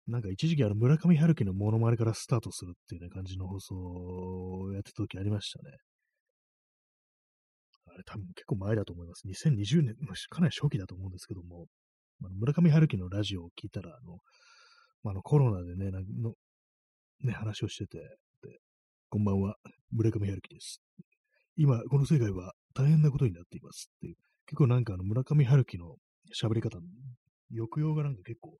[0.06, 5.76] なんか一時期あの村上春樹のモノマネからスタートするっていうね、感じの放送をやってた時ありましたね。
[7.88, 9.26] あれ多分結構前だと思います。
[9.26, 9.94] 2020年、
[10.30, 11.66] かなり初期だと思うんですけども、
[12.20, 14.18] 村上春樹のラジオを聞いたら、あの、
[15.02, 16.34] まあ、のコロナでね、の
[17.22, 18.58] ね、話をしてて、で、
[19.10, 19.56] こんばんは、
[19.92, 20.80] 村上春樹です。
[21.56, 24.14] 今、この世界は大変なことになっていますっていう、
[24.46, 25.96] 結構なんかあの村上春樹の
[26.32, 26.78] 喋り方、
[27.50, 28.56] 抑揚がなんか結構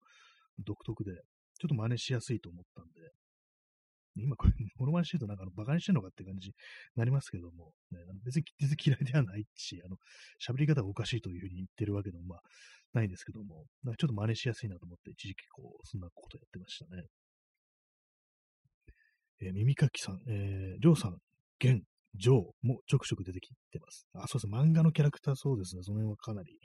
[0.58, 1.12] 独特で、
[1.60, 3.12] ちょっと真似しやすいと思ったんで、
[4.16, 6.54] 今これ、モノマネしてるとなんかあのバカにしてんのかって感じに
[6.96, 9.96] なりますけども、ね、別に全然嫌いではないし、あの、
[10.44, 12.40] 喋り方がおかしいというふうに言ってるわけでもまあ
[12.94, 17.04] ないんですけども、なんかちょっと真似しやすいなと思って一時期こう、そんなことやってましたね。
[19.40, 21.18] えー、耳かきさん、えー、ジョーさん、
[21.60, 21.82] ゲン、
[22.18, 24.06] ジョーもちょくちょく出てきてます。
[24.14, 24.58] あ、そうですね。
[24.58, 25.82] 漫画のキャラクターそうですね。
[25.82, 26.58] その辺はかなり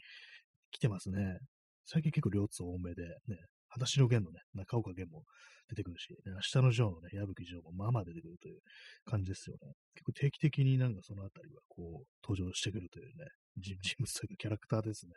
[0.72, 1.38] 来てますね。
[1.86, 3.38] 最近結構両津多めで、ね、
[3.70, 5.24] 裸足の弦のね、中岡弦も
[5.70, 8.60] 出てくるし、ね、明日のジョーのね、矢吹ジョーもまあまあ出てくるという
[9.06, 9.74] 感じですよね。
[9.96, 13.26] 結構定期的になんかそのあたりはこう、登場してくるというね、
[13.58, 15.14] 人物というかキャラクターですね。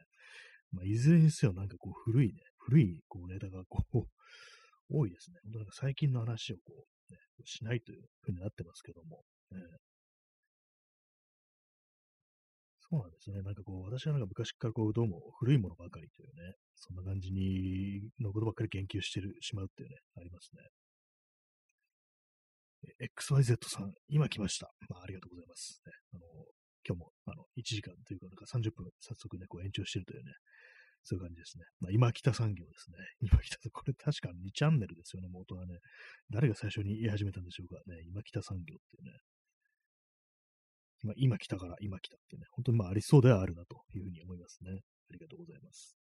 [0.73, 4.09] まあ、いずれにせよなんかこう古いね、古いこうネタがこう、
[4.89, 5.39] 多いですね。
[5.45, 9.23] 本当なんか最近の話をこう、ね、しないというふうになってますけども、
[12.89, 13.43] そうなんですね。
[13.43, 20.63] なんかこう、私はなんか昔からこう、どうも古いものばかりというね、そんな感じに、のことばっかり研究してるしまうっていうね、ありますね。
[23.19, 24.71] XYZ さん、今来ました。
[24.89, 25.83] まあ、ありがとうございます。
[25.85, 26.23] ね、あの
[26.87, 30.33] 今日もあの1時間というか、なんか30分早速ね、こう延長してるというね、
[31.03, 31.65] そういう感じですね。
[31.81, 32.99] まあ、今北産業ですね。
[33.21, 35.79] 今北、これ確か2チャンネルですよね、元はね。
[36.31, 38.03] 誰が最初に言い始めたんでしょうかね。
[38.07, 39.19] 今北産業っていうね。
[41.03, 44.81] ま、今来たから今来たってね、本当にまあありそうではあるなというふうに思いますね。
[45.11, 45.97] ありがとうございます。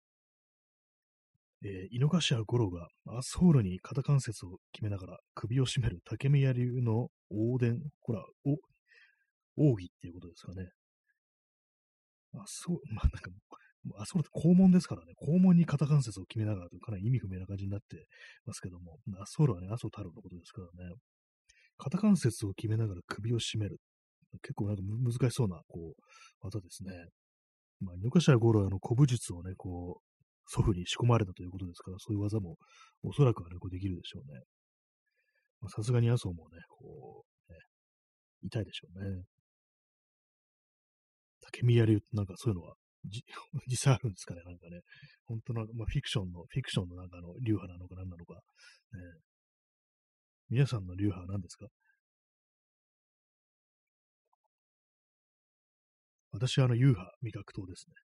[1.63, 8.53] えー、井の頭五郎がアスホールに肩関節を決めながら首を絞める竹宮流の横伝、ほら、お、
[9.57, 10.71] 奥義っていうことですかね。
[12.35, 13.31] あ、そう、 まあなんか、
[13.99, 18.07] あそこって肛門ですからね、肛門に肩関節を決めながらとかなり意味不明な感じになって
[18.47, 20.95] ますけども、アソールはね、麻生太郎のことですからね、
[21.77, 23.81] 肩関節を決めながら首を絞める
[24.43, 26.03] 結構なんか難しそうな、こう、
[26.41, 26.91] 技ですね。
[27.81, 30.11] まあ、井の頭五郎はあの古武術をね、こう、
[30.47, 32.57] 祖父に仕込まれたということですから、そういう技も
[33.03, 34.41] おそらくはね、こうできるでしょうね。
[35.69, 37.59] さすがに麻生もね、こう、ね、
[38.43, 39.23] 痛いでしょうね。
[41.41, 42.75] 竹宮流なんかそういうのは
[43.67, 44.81] 実際あるんですかね、なんかね。
[45.25, 48.35] 本当の、まあ、フィクションの、フィクションのなんかの、流派なのか何なのか。
[48.35, 48.41] ね、
[50.51, 51.67] 皆さんの流派は何ですか？
[56.33, 57.95] 私はあの、流派、味覚糖ですね。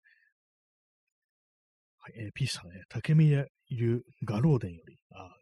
[1.98, 5.36] はい、えー、P さん、ね、竹宮流画廊伝より、ああ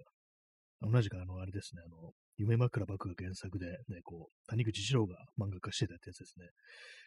[0.81, 6.47] 同じくあの、あれですね、あの、夢枕幕が原作で、ね、こう、谷口二郎が漫画化してたやつですね。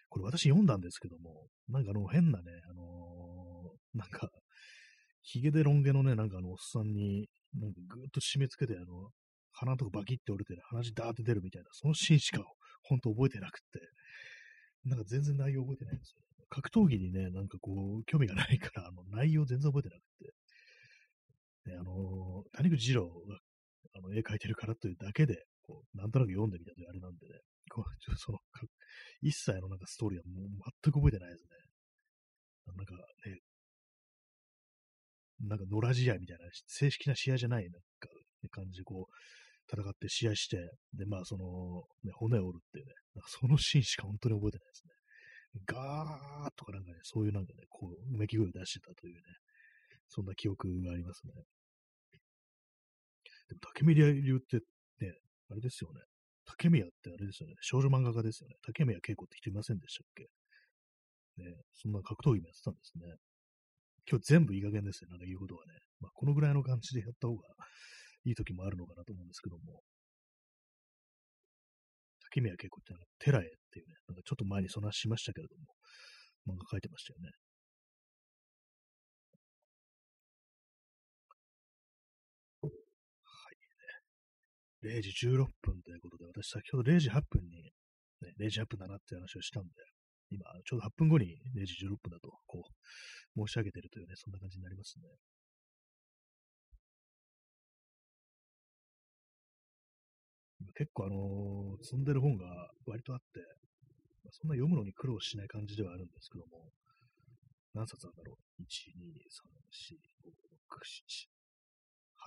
[0.09, 4.29] これ私読んだんですけども、なんかあの変なね、あのー、なんか、
[5.21, 9.09] ヒゲでロン毛のね、なんかあのおっさんに、なんかぐーっと締め付けて、あの、
[9.51, 12.43] 鼻のとこバキって折れて、鼻血ダーって出るみたいな、そのシーンしか
[12.83, 13.79] 本当覚えてなくって、
[14.87, 16.21] なんか全然内容覚えてないんですよ。
[16.49, 20.03] 格闘技にね、なんかこう、興味がないから、あの、内容全然覚えてなく
[21.65, 23.39] て、ね、あの、谷口二郎が
[23.95, 28.39] あの絵描いてるからというだけで、こう、なんとなく読んでみたというあれなんでね、 こうちょその、
[29.21, 30.49] 一切のなんかストーリーはもう
[30.81, 31.49] 全く覚えてないですね。
[32.67, 32.95] なんか
[33.25, 33.39] ね、
[35.41, 38.09] なんか野良試合みたいな、正式な試合じゃない、なんか、
[38.49, 39.13] 感じでこう、
[39.69, 40.57] 戦って試合して、
[40.93, 42.93] で、まあ、その、ね、骨を折るっていうね、
[43.27, 44.93] そのシーンしか本当に覚えてないですね。
[45.65, 49.21] ガーとかなんかね、そういうなんかね、こう、うめき声を出してたというね、
[50.07, 51.33] そんな記憶がありますね。
[53.49, 54.57] でも竹宮流って
[55.03, 55.13] ね、
[55.49, 56.01] あれですよね。
[56.45, 57.55] 竹宮ってあれですよね。
[57.61, 58.55] 少女漫画家ですよね。
[58.65, 61.43] 竹宮恵子って人いませんでしたっけ？
[61.43, 63.15] ね、そんな格闘技もやってたんですね。
[64.09, 65.09] 今日全部いい加減ですね。
[65.09, 65.73] なんか言うことはね。
[65.99, 67.43] まあ、このぐらいの感じでやった方が
[68.27, 69.81] いい時もあるのかなと思うんですけども。
[72.29, 75.63] 竹宮恵子ってのは、テラエっていうね、なんかちょっと前にそんなしましたけれども、
[76.45, 77.31] 漫画書いてましたよね。
[82.61, 82.69] は
[84.91, 87.71] い0時16分ということで、私先ほど0時8分に、
[88.21, 89.69] ね、0時8分だなって話をしたんで、
[90.29, 92.63] 今、ちょうど8分後に0時16分だと、こ
[93.37, 95.07] う、申し上げてるというね、そんな感じになりますね。
[100.77, 102.45] 結構あのー、積んでる本が
[102.85, 103.41] 割とあって、
[104.21, 106.69] まあ、そんな読むのに苦労しない感じではあるんですけども、
[107.73, 111.37] 何冊あるんだろう ?1、2、3、4、5、6、7、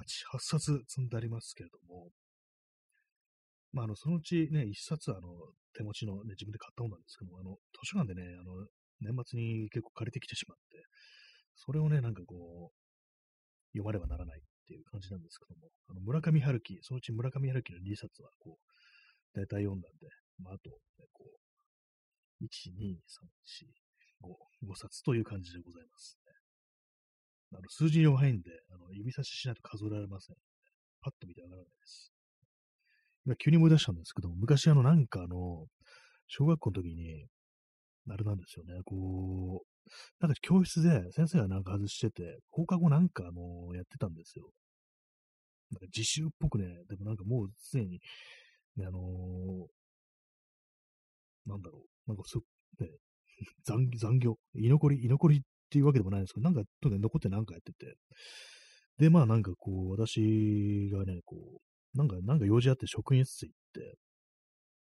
[0.02, 2.10] 8、8冊積んでありますけれども、
[3.72, 5.20] まあ、あの、そのうちね、一冊、あの、
[5.76, 8.66] 手持ちのね、自分で買った本なんですけども、あの、図書館でね、あの、
[8.98, 10.82] 年末に結構借りてきてしまって、
[11.54, 20.06] それをね、なんかこう、読まねばならないていう感じなんですけども、あの、村上春樹、そのうち村上春樹の2冊は、こう、大体読んだんで、
[20.38, 23.26] まあ、あと、ね、こう、1、2、3、
[24.22, 27.58] 4、5、5冊という感じでございますね。
[27.58, 30.36] あの、数字に弱いんで、あの、指差ししないと数えられません、
[31.02, 32.12] パッと見てわからないです。
[33.26, 35.66] 今急に思い出したんですけども、昔あのなんかあの、
[36.28, 37.26] 小学校の時に、
[38.08, 39.70] あれなんですよね、こう、
[40.20, 44.50] なんか教室で先生がなんか外してて、放課後なんかあの、やってたんですよ。
[45.70, 48.00] なんか自習っぽくね、でもなんかもうすでに、
[48.76, 49.00] ね、あのー、
[51.50, 52.38] なんだろう、なんかす、
[52.80, 52.88] ね、
[53.64, 57.96] 残残業、居残り、居残りっていうわけでもないんですけど、なんか、とにかく残ってなんかやってて、
[58.98, 61.60] で、まあなんかこう、私がね、こ
[61.94, 63.98] う、なんか、なんか用事あって職員室行って、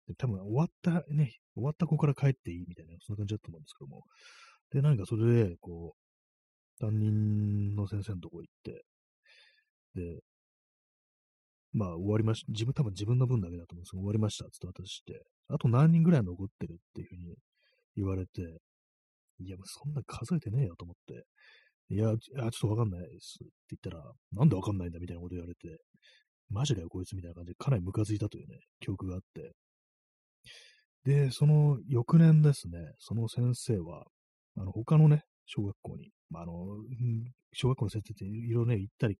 [0.08, 4.04] で多分終わったね、終わった子から帰っていいみたいな、そんな感じだと思うんですけども。
[4.70, 8.84] で、なんかそれで、こう、担任の先生のとこ行って、
[9.94, 10.22] で、
[11.76, 12.52] まあ終わりました。
[12.52, 14.44] 自分、多分自分の分だけだと思うんですけど、終わりました。
[14.46, 17.36] つって渡して、あと何人ぐらい残ってるっていうふうに
[17.96, 18.40] 言われて、
[19.40, 21.26] いや、そんな数えてねえよと思って、
[21.90, 25.78] いや、ちょっとわかんないですって言ったら、なんでわかんないんだみたいなこと言われて、
[26.48, 29.52] マジかよ、こいつみたいな感じで、かなりムカついたというね、記憶があって。
[31.04, 34.04] で、その翌年ですね、その先生は、
[34.56, 36.52] あの、他のね、小学校に、まあ、あの、
[37.52, 39.18] 小学校の先生っていろいろね、行ったり、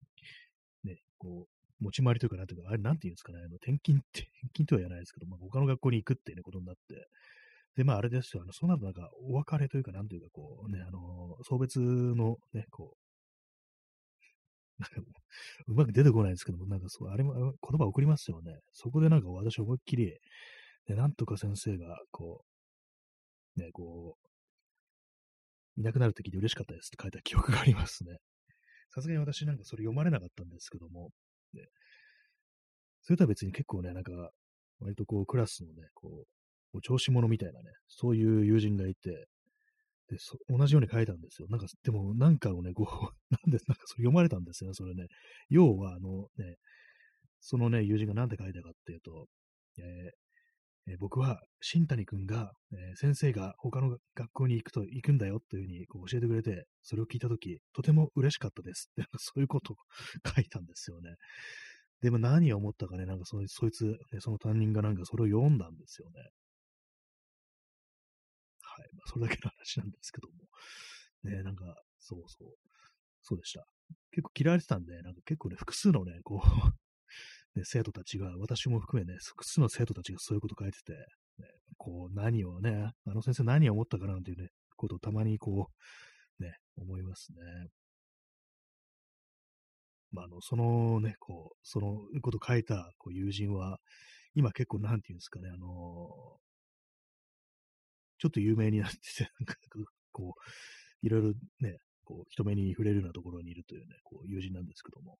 [0.85, 7.09] ね、こう、持ち回りというか、なんていうか、あれ、なんていうんですかね、あの転勤って、 転勤とは言わないですけど、まあ、他の学校に行くっていう、ね、ことになって、
[7.77, 12.97] で、まあ、あれですよ、あの、そうなるとなんか、お別れというか、なんていうか、こうね、あの、送別のね、こ
[14.79, 14.97] なんか
[15.67, 18.59] うまく出てこないんですけども、なんかそう、あれも言葉送りますよね。
[18.73, 20.19] そこでなんか私思いっきり、
[20.89, 22.45] ね、なんとか先生が、こ
[23.57, 24.17] う、ね、こ
[25.77, 28.17] う、いなくなる時に嬉しかったですって書いた記憶がありますね。
[28.91, 31.11] さすがに私なんかそれ読まれなかったんですけども、
[33.03, 34.31] それとは別に結構ね、なんか、
[34.81, 36.25] 割とこう、クラスのね、こ
[36.75, 39.29] う、お調子者みたいなね、そういう友人がいて、
[40.09, 41.49] で、そ同じように書いたんですよ。
[41.49, 42.87] なんか、でも、なんかをね、こう、
[43.31, 45.07] なんで、なんかそれ読まれたんですよね、それね。
[45.49, 46.57] 要は、あのね、
[47.41, 49.27] そのね、友人が何て書いたかっていうと、
[49.79, 50.11] えー、
[50.89, 59.77] え僕は、新谷くんが、え先生が他の学校に行くと、行くんだよっていうふうにこう教えてくれて、それを聞いたとき、とても嬉しかったですって、そういうことを
[60.37, 61.17] 書いたんですよね。
[62.03, 66.21] でも何を思ったかね、なんかそいそいつ、その担任がなんかそれを読んだんですよね。
[68.63, 68.89] はい。
[68.95, 70.35] まあ、それだけの話なんですけども。
[71.25, 71.65] ね、なんか、
[71.99, 72.55] そうそう。
[73.23, 73.67] そうでした。
[74.13, 76.86] 結構嫌われてたんで、なんか結構ね、複数のね、こう、
[77.57, 80.99] ね、生徒たちが、私も含めね、複数の生徒たちがそういうこと書いてて、ね、
[81.79, 85.69] こう、何をね、あの先生何を思ったかなんていうね、ことをたまにこ
[86.41, 87.69] う、ね、思いますね。
[90.13, 93.79] まあ、あの、そのね、こう、そのこと書いたこう友人は、
[94.35, 95.67] 今結構なんていうんですかね、あの
[98.19, 99.55] ちょっと有名になってて、なんか、
[100.13, 101.29] こう、いろいろ
[101.61, 105.19] ね、こう、人目に触れるようなところにいるというね、こう、友人なんですけども、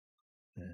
[0.57, 0.65] ね。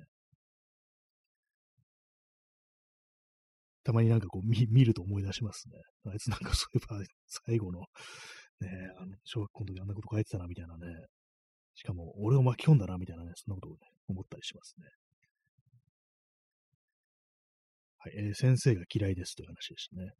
[3.85, 5.75] たまになんかこう見、見ると思い出しますね。
[6.07, 7.87] あいつなんかそういえば、最後の、ね、
[8.99, 10.87] あの、小学校の時あんなこと書いてたな、みたいなね。
[11.75, 13.79] しかも、俺を巻き込んだな、みたいなね、そんなことをね、
[14.09, 14.87] 思ったりしますね。
[17.99, 20.13] はい、えー先生が嫌いですという話でしたね。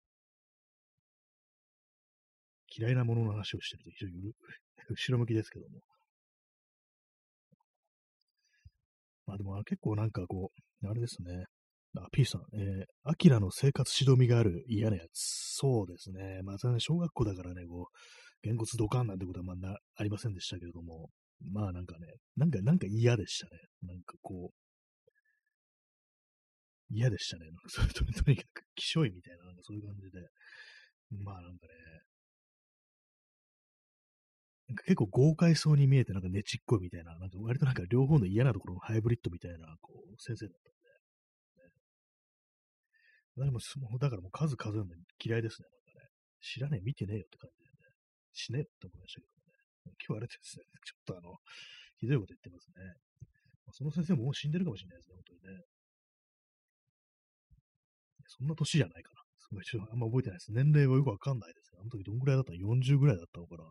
[2.75, 4.33] 嫌いなものの話をしてると非常にう
[4.89, 5.81] 後ろ向きですけども。
[9.27, 10.53] まあでも結構なんかこ
[10.83, 11.45] う、あれですね。
[11.97, 15.19] あ、P さん、えー、アキラの生活しどみがある嫌なやつ。
[15.59, 16.41] そうですね。
[16.43, 21.11] まあ、小学校だからね、こう、げんこつドカンなんてことはまあなありませんでしたけれども、
[21.53, 23.61] まあなんかね、なんか、なんか嫌でしたね。
[23.83, 24.55] なんかこう、
[26.91, 27.47] 嫌でしたね。
[27.47, 30.21] なんかそれととにかく、きしょいみたいな、なんかそういう感じで。
[31.11, 31.73] まあなんかね、
[34.69, 40.71] なんか結構豪快そうに見えて、なんかねちっこいみたいな、なんか割となんか両方の嫌なところのハイブリッドみたいな、こう、先生だった。
[43.37, 45.69] でも、もうだからもう数数えるの嫌いですね。
[45.69, 46.11] なんかね。
[46.41, 47.73] 知らねえ、見てねえよって感じでね。
[48.33, 49.97] 死ねよって思いましたけどね。
[50.07, 51.37] 今日あれですね、 ちょっとあの、
[51.97, 52.95] ひどいこと言ってますね。
[53.73, 55.65] その先生ももう死んでるかもしれないですね、本当にね。
[58.27, 59.23] そんな年じゃないかな。
[59.39, 60.53] すごい、ちょっとあんま覚えてないです。
[60.53, 61.81] 年齢はよくわかんないですね。
[61.81, 63.65] あの時どんぐらいだったの ?40 ぐらいだったのかな。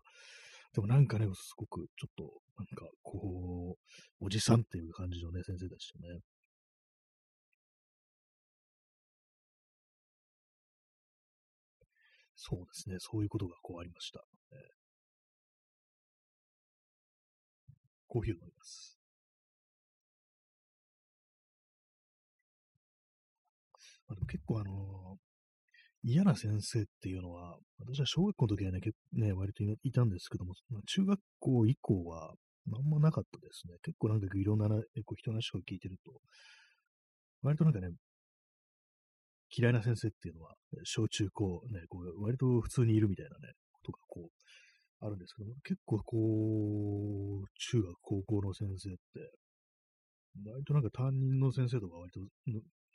[0.73, 6.19] でもなんかね、すごくちょっと、なんかこう、おじさんっていう感じのね、先生でしたね。
[12.43, 14.25] そうですね、そういうことがこうありました。
[14.51, 14.59] えー、
[18.07, 18.97] コーヒーを飲みます。
[24.09, 25.31] あでも結構あのー
[26.03, 28.79] 嫌な先生っていうのは、私は小学校の時はね、
[29.13, 30.53] ね、割といたんですけども、
[30.87, 32.33] 中学校以降は、
[32.73, 33.75] あんまなかったですね。
[33.83, 36.13] 結構なんかいろんなこう人の話を聞いてると、
[37.43, 37.89] 割となんかね、
[39.55, 49.31] 嫌いな先生っていうのは、小中高、ね、こう割と普通にいるみたいなね、ことがこう、あるんですけども、結構こう、中学、高校の先生って、
[50.45, 52.19] 割となんか担任の先生とか割と、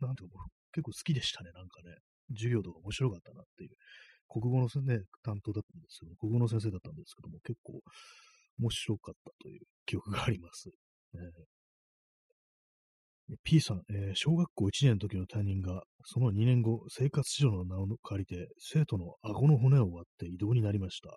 [0.01, 1.97] なんていうか、結構好きでしたね、なんかね。
[2.35, 3.71] 授業とか面白かったなっていう、
[4.29, 7.81] 国語の、ね、担当だったんですけど、国語の先生だったんですけども、結構
[8.59, 10.71] 面白かったという記憶があります。
[13.43, 21.17] P さん、えー、小学校1年の時の担任が、その2年後、生活指導の名を借りて、生徒の顎の骨を割って移動になりました。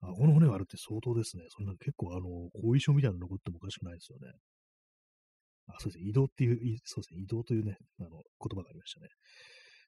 [0.00, 1.44] 顎の骨を割るって相当ですね。
[1.50, 2.22] そんな結構、あの、
[2.62, 4.32] 後遺症みたいなの残ってもおかしくないですよね。
[5.68, 6.08] あ、そうですね。
[6.08, 7.20] 移動っていう、そうですね。
[7.20, 8.22] 移動というね、あの、言
[8.56, 9.08] 葉がありましたね。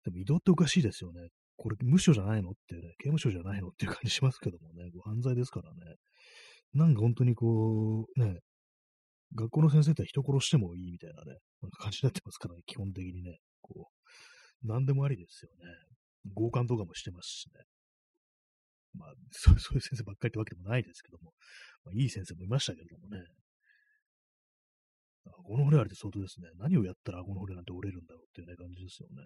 [0.05, 1.29] でも移動っておかしいですよね。
[1.57, 5.97] これ無償じゃないのってね、刑務所じゃないのっていう感じしますけどもね、ご犯罪ですからね。
[6.75, 8.41] なんか本当にこう、ね、
[9.35, 11.39] 学校の先生って人殺してもいいみたいなね、
[11.79, 13.39] 感じになってますからね、基本的にね。
[13.61, 15.65] こう、何でもありですよね。
[16.35, 17.65] 強姦とかもしてますしね。
[18.95, 21.33] まあ、 そういう先生ばっかりってわけでもないですけども、
[21.85, 23.25] まあ、いい先生もいましたけれどもね。
[25.25, 26.51] 顎の骨あれって相当ですね。
[26.57, 29.23] 何をやったら顎の骨なんて折れるんだろうっていうね、感じですよね。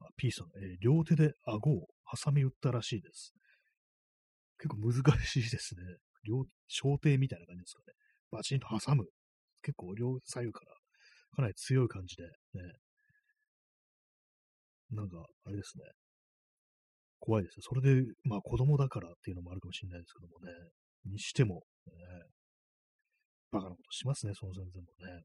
[0.00, 1.88] あ P さん、えー、両手で顎を
[2.24, 3.32] 挟み打ったらしいです。
[4.58, 4.94] 結構難
[5.24, 5.82] しいですね。
[6.24, 7.92] 両、小手みたいな感じですかね。
[8.30, 9.04] バチンと挟む。
[9.62, 10.72] 結構両左右から
[11.36, 12.30] かなり強い感じで、ね。
[14.90, 15.84] なんか、あれですね。
[17.18, 17.62] 怖いですね。
[17.62, 20.52] それで、まあ子供だからっていうのもあるかもしれないですけどもね。
[21.06, 21.92] にしても、ね、
[23.50, 25.22] バカなことしますね、その先生もね。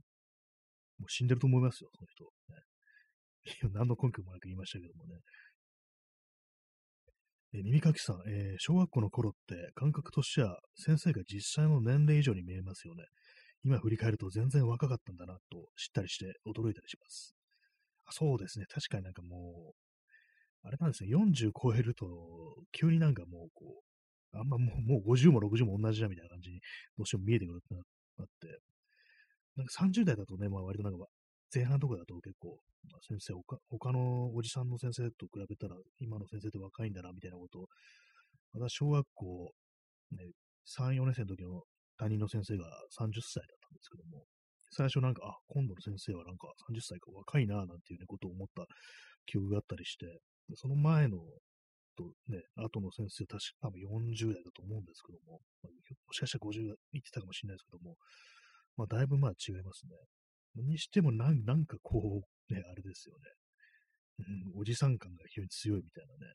[1.00, 2.26] もう死んでると思いますよ、その人。
[2.50, 5.16] ね、 何の根拠もなく言いましたけどもね。
[7.54, 13.04] え耳かきさん、えー、小学校の頃って感覚としては先生が実際の年齢以上に見えますよね。
[13.64, 17.36] 今振り返ると全然若かったんだなと知ったりして驚いたりします。
[18.06, 18.66] あそうですね。
[18.70, 19.74] 確かになんかも
[20.64, 22.06] う、あれなんですね、40超えると、
[22.72, 23.82] 急になんかもう、こ
[24.34, 26.62] う、あんまもうもう50も60も同じだみたいな感じに、
[26.98, 27.76] どうしても見えてくるって
[28.18, 28.60] なって、
[29.58, 31.06] なんか30代だとね、まあ割となんか
[31.54, 37.68] 前半とかだと結構、まあ、先生他、他のおじさんの先生と比べたら、今の先生って若いんだな、みたいなことを、
[38.54, 39.52] また小学校、
[40.12, 40.32] ね、
[40.66, 41.64] 3、4年生の時の
[41.98, 42.66] 担任の先生が
[42.98, 44.24] 30歳だったんですけども、
[44.72, 48.66] 最初なんか、あ、今度の先生はなんか30歳か若いな、なんていうね、ことを思った
[49.26, 50.08] 記憶があったりして、
[50.56, 51.20] その前の
[51.98, 55.72] とね、後の先生、確か多分40代だと思うんですけども、まあ、
[56.08, 57.96] もしかしたら50代言ってたかもしれないですけども、
[58.78, 59.94] まあ、だいぶまあ違いますね。
[60.56, 63.22] にしてもなん、なんかこう、ね、あれですよね。
[64.54, 66.34] うん、おじさん感が非常に強いみたいなね。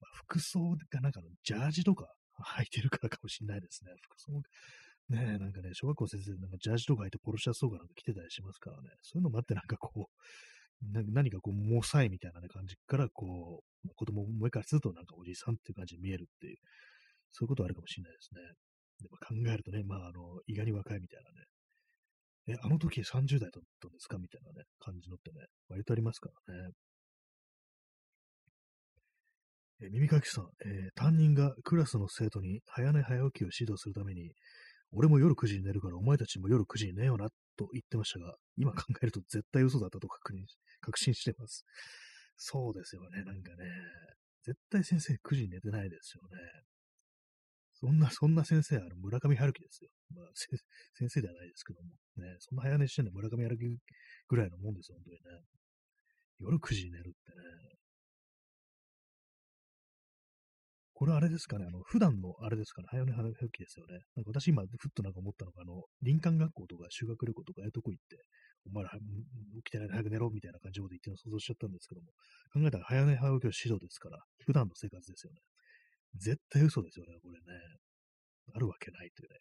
[0.00, 2.06] まあ、服装がなんかのジャージとか
[2.58, 3.92] 履いてるからかもしれないですね。
[4.02, 4.42] 服装、
[5.08, 8.90] ねなんかね、小学校先生なんかジャージとか履いてポロシャツとかなんか着てたりしますからね。
[9.02, 16.56] そういうのもあってなんかこう、な何かこう、もさいみたいな、感じから、こう、子供もう一回するとなんかおじさんっていう感じに見えるっていう、
[17.30, 18.40] そういうことあるかもしれないですね。
[18.98, 21.46] でも考えるとね、まあ、あの、意外に若いみたいなね、
[22.48, 24.18] え、あの時30代だったんですか？
[24.18, 26.70] みたいなね、感じのってね、割とありますからね。
[29.80, 34.32] え耳かきさん、えー、担任がクラスの生徒に早寝早起きを指導するために、
[34.92, 40.44] 俺も夜9時に寝るからお前たちも夜9時に寝ようなと言ってましたが、今考えると絶対嘘だったと確認、
[40.80, 41.64] 確信してます。
[42.36, 43.64] そうですよね、なんかね。
[44.44, 46.71] 絶対先生9時に寝てないですよね。
[47.82, 49.90] そんな、そんな先生、あの、村上春樹ですよ。
[50.14, 51.90] まあ、先生ではないですけども。
[52.16, 53.76] ね、そんな早寝してんの村上春樹
[54.28, 55.42] ぐらいのもんですよ、本当にね。
[56.38, 57.42] 夜9時に寝るってね。
[60.94, 63.98] これあれですかね、あの、普段のあれですかね、早寝早起きですよね。
[64.14, 68.22] なんか私今、ふっとなんか思ったのが、あの、林間学校とか修学旅行とか、ええとこ行って、
[68.70, 69.00] お前ら起
[69.66, 72.14] きてないで早く寝ろみたいな感じで言ってるの想像しちゃったんですけども、
[72.54, 75.40] 考えたら早寝早起きは指導ですから、普段の生活ですよね。
[76.16, 77.58] 絶対嘘ですよね、これね。
[78.54, 79.38] あるわけないというね。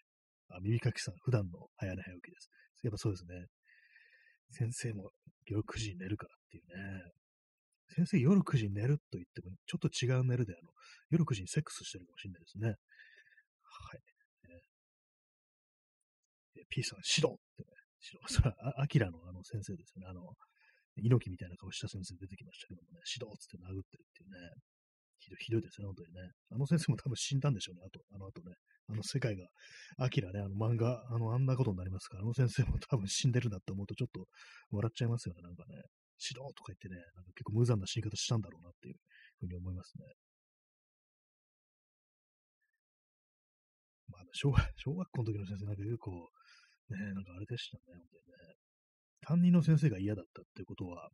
[0.49, 2.49] あ、耳かきさん、普段の早寝早起きです。
[2.83, 3.47] やっぱそうですね。
[4.51, 5.11] 先生も
[5.45, 7.11] 夜9時に寝るからっていうね。
[7.95, 10.71] 先生夜9時に寝ると言っても、ちょっと違う寝るで、あの、
[11.09, 12.67] 夜9時にセックスしてるかもしれないですね。
[12.69, 12.73] は
[13.97, 13.99] い。
[16.55, 17.71] え P さん、指導ってね。
[17.99, 18.33] 指導。
[18.33, 20.07] それは、アキラのあの先生ですよね。
[20.07, 20.35] あの、
[20.95, 24.51] 猪木みたいな顔した先生出てきましたけどもね、指導つって殴ってるっていうね。
[25.21, 26.31] ひどひどいですね、本当にね。
[26.49, 28.55] あの先生も多分死んだんでしょうね、あと、あの後ね。
[28.89, 29.47] あの世界が、
[29.97, 34.27] アキラね、あの漫画、あの、あんなことになりますから、あの先生も多分死んでるんだって思うとちょっと
[34.71, 35.83] 笑っちゃいますよね、なんかね。
[36.17, 38.95] しろとか言ってね、なんか結構無残な死に方したんだろうなっていう
[39.39, 40.05] ふうに思いますね。
[44.09, 46.11] まあ、小学小学校の時の先生なんか結構、
[46.89, 48.55] ね、なんかあれでしたね、本当にね。
[49.21, 51.09] 担任の先生が嫌だったってことは、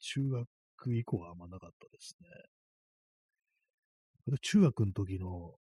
[0.00, 2.28] 中学以降はあんまなかったですね。
[4.38, 5.54] 中学の時の、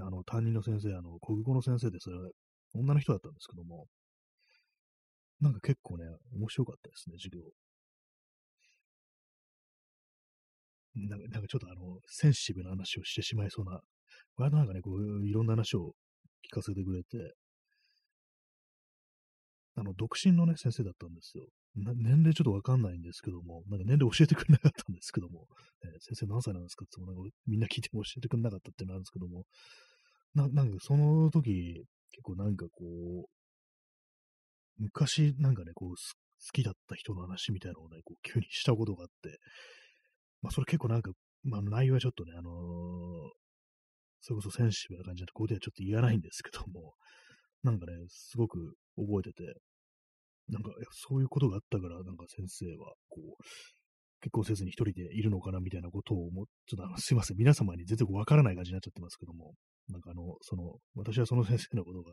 [0.00, 2.30] あの、担任の先生、あの、国語の先生で、それは、
[2.74, 3.88] 女の人だったんですけども、
[5.40, 7.42] なんか結構ね、面白かったですね、授業。
[10.94, 13.80] なんかなんかちょっとあの、センシティブな話をしてしまいそうな、
[14.36, 15.94] 割となんかね、こう、いろんな話を
[16.50, 17.34] 聞かせてくれて、
[19.76, 21.46] あの、独身のね、先生だったんですよ。
[21.74, 25.46] 年齢ちょっとわかんないんですけども、なんか年齢教えてくれなかったんですけども、
[25.84, 29.44] えー、先生何歳なんですかってなんかみんな聞いても教えてくれなかったっていうのあるんですけども、
[30.34, 32.84] ななんかその時、結構なんかこ
[33.26, 33.28] う、
[34.78, 35.96] 昔なんかね、こう、好
[36.52, 39.38] きだった人の話みたいなのをね、こう急にしたことがあって、
[40.42, 41.10] まあそれ結構なんか、
[41.42, 42.54] まあ内容はちょっとね、あのー、
[44.20, 46.94] それこそセンシティブな感じで、ここではちょっと言わないんですけども、
[47.62, 49.60] なんかね、すごく覚えてて、
[50.48, 53.42] なんか、そういうことがあったから、なんか先生は、こう、
[54.20, 59.54] 結婚せずに一人でいるのかなみたいなことを思っ、ちょっとあの、すいません、皆様に全然わからない感じになっちゃってますけども、
[59.88, 62.12] なんかあの、その、私はその先生のことが、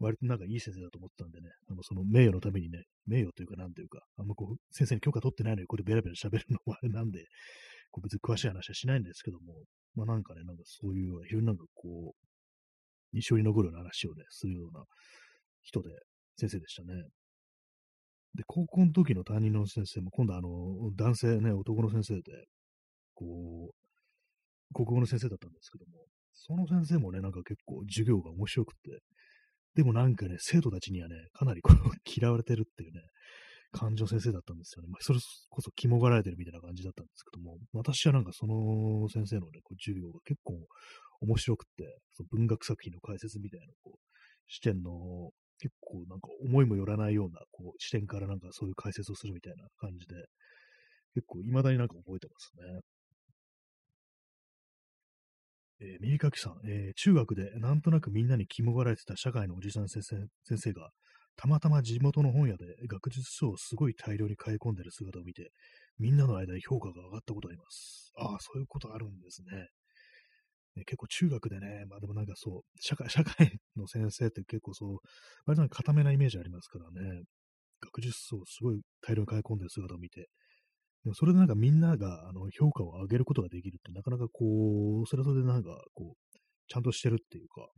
[0.00, 7.24] 割となんかいい先生だと思ったんでね、あの、その名誉のためにね、名誉というかなんというか、あんまこう、先生に許可取ってないのにこれベラベラ喋るのもあれなんで、
[7.90, 9.54] こう別に詳しい話はしないんですけども、
[9.94, 14.84] まあなんかね、なんかそういう、非常になんかこう、印象に残るような話をね、するような
[15.62, 15.90] 人で、
[16.36, 16.94] 先生でしたね。
[18.34, 20.48] で、高校の時の担任の先生も、今度あの、
[20.96, 22.22] 男性ね、男の先生で、
[23.14, 29.00] こう、国語の先生だったんですけども、その先生もね、なんか結構授業が面白くて、
[29.74, 33.00] でもなんかね、生徒たちにはね、かなりこう 嫌われてるっていうね、
[33.70, 34.88] 感情先生だったんですよね。
[34.88, 35.18] まあ、それ
[35.48, 40.66] こそ肝がられてるみたいな感じだったんですけども、私はなんかその先生のね、こう授業が結構
[41.20, 43.98] 面白くて、その文学作品の解説みたいなこう
[44.48, 50.14] 視点の結構なんか思いもよらないようなこう視点からなんかそういう解説をするみたいな感じで、
[51.14, 52.80] 結構未だになんか覚えてますね。
[55.80, 60.90] えー、右かきさん、えー、中学でなんとなくみんなに肝がられてた社会のおじさん先生先生が、
[61.36, 65.52] たまたま地元の本屋で学術書をすごい大量に買い込んでる姿を見て、
[65.98, 68.12] みんなの間で評価が上がったことあります。
[68.16, 69.68] ああ、そういうことあるんですね。
[70.78, 74.98] ね結構中学でね、まあでもなんかそう、社会、 社会の先生って結構そう、
[75.46, 77.24] 割と固めなイメージありますからね。
[77.80, 80.28] 学術書をすごい大量に買い込んでる姿を見て、
[81.04, 87.68] でもそれでなんかみんながあの評価を上げることができるって、なかなかこう、それはそれでなんかこう、ちゃんとしてるっていうか、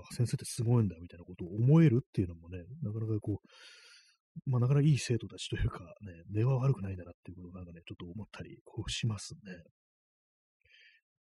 [0.00, 9.40] あ先生ってすごいんだみたいなことを思えるっていうのもね、なかなかこう、まあなかなかいい生徒たちというかね、根は悪くないんだなっていうことをなんかね、ちょっと思ったりこうしますね。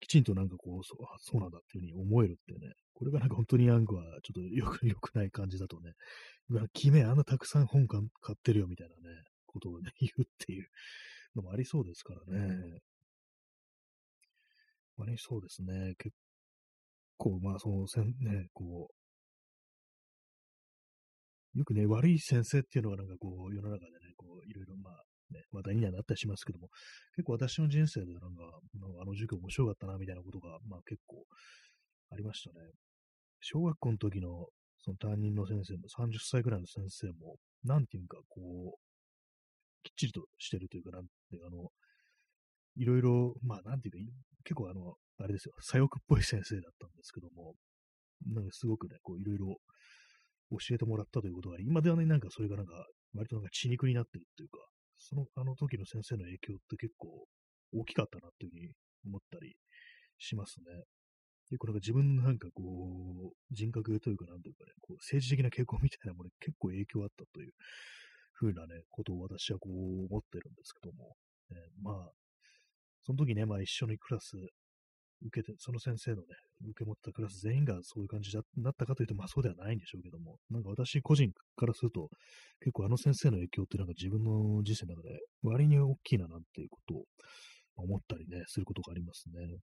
[0.04, 5.93] きちんとなんかこう、そうそうなんだっていうふうに思えるってね、これがなんか本当にヤングはちょっとよく、良くない感じだとね、
[6.49, 10.68] うわ、君あんなたくさん本買ってるよみたいなね、ことをね、言うっていう
[11.36, 12.82] のもありそうですからね。
[14.99, 15.95] ありそうですね。
[15.97, 16.16] 結
[17.18, 18.89] 構、まあ、その、せんね、こ
[21.56, 26.69] う、よくね、悪い先生っていうのはなんかこう、世の中でね、こう、いろいろまあ、ね、話題にはなったりしますけども、
[27.15, 28.43] 結構私の人生でなんか、
[29.01, 31.25] あの授業面白かったな、みたいなことが、まあ結構
[32.11, 32.71] ありましたね。
[33.41, 34.47] 小学校の時の
[34.84, 38.79] その担任の先生も、30歳ぐらいの先生も、なんていうか、こう、
[39.84, 41.09] きっちりとしてるというか、なんて、
[41.45, 41.69] あの、
[42.75, 44.11] いろいろ、まあ、なんていうか、
[44.43, 47.55] 結構あの、あれですよ、左翼っぽい先生だったんですけども、
[48.27, 49.55] なんかすごくね、こう、いろいろ
[50.51, 52.73] 教えてもらったということがあり、今ではね、なんかそれがなんか、
[53.15, 54.57] 割となんか血肉になってるっていうか、
[55.04, 57.28] その、あの時の先生の影響って結構
[57.74, 58.74] 大きかったなっていうふうに
[59.06, 59.56] 思ったり
[60.18, 60.84] しますね。
[61.49, 67.51] 結構なんか自分のなんかこう、人格というかなんというかね、こう政治的な傾向みたいなものに結構影響あったという
[68.32, 71.16] ふうなね、ことを私はこう思ってるんですけども、
[71.51, 72.12] ね、まあ、
[73.06, 74.38] その時ね、まあ一緒にクラス
[75.26, 76.28] 受けて、その先生のね、
[76.69, 82.09] 受け持ったクラス全員がそういう感じだなったかというと、まあそうではないんでしょうけども、なんか私個人からすると、
[82.59, 87.05] 結構あの先生の影響ってなんか自分の人生の中で割に大きいななんていうことを
[87.76, 89.59] 思ったりね、することがありますね。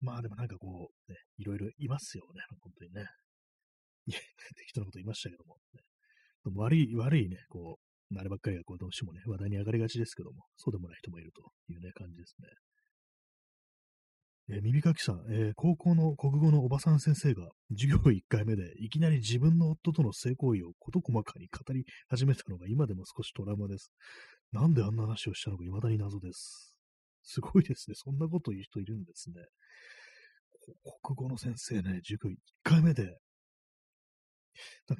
[0.00, 3.06] まあでもなんかこう、ね、いろいろいますよね、本当にね。
[4.06, 4.18] いや、
[4.56, 5.82] 適当なこと言いましたけども、ね。
[6.44, 11.42] でも悪い、悪いね、こう、あればっかりがこうどうしてもね、話題に上がりがちですけども、そうでもない人もいると
[11.72, 12.48] いうね、感じですね。
[14.52, 23.92] えー、耳かきさん、えー、高校の国語のおばさん先生が授業1回目でいきなり自分の夫との性行為を事細かに語り始めたのが今でも少しトラウマです。
[24.52, 26.74] なんであんな話をしたのか未だに謎です。
[27.22, 27.94] すごいですね。
[27.94, 29.36] そんなこと言う人いるんですね。
[31.02, 32.34] 国語の先生ね、塾1
[32.64, 33.18] 回目で、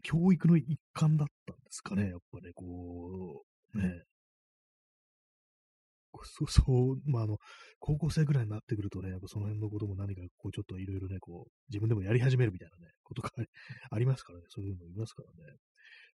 [0.02, 3.44] 教育の一環だったんですかね、やっぱね、こ
[3.74, 4.04] う、ね。
[6.24, 7.38] そう、 そう、まあ、あの、
[7.78, 13.30] 高校生ぐらいになってくるとね、やっぱその辺のことも何か、こう、ちょっといろいろね、こう、自分でもやり始めるみたいなね、ことが
[13.90, 15.56] ありますからね、そういうのいますからね。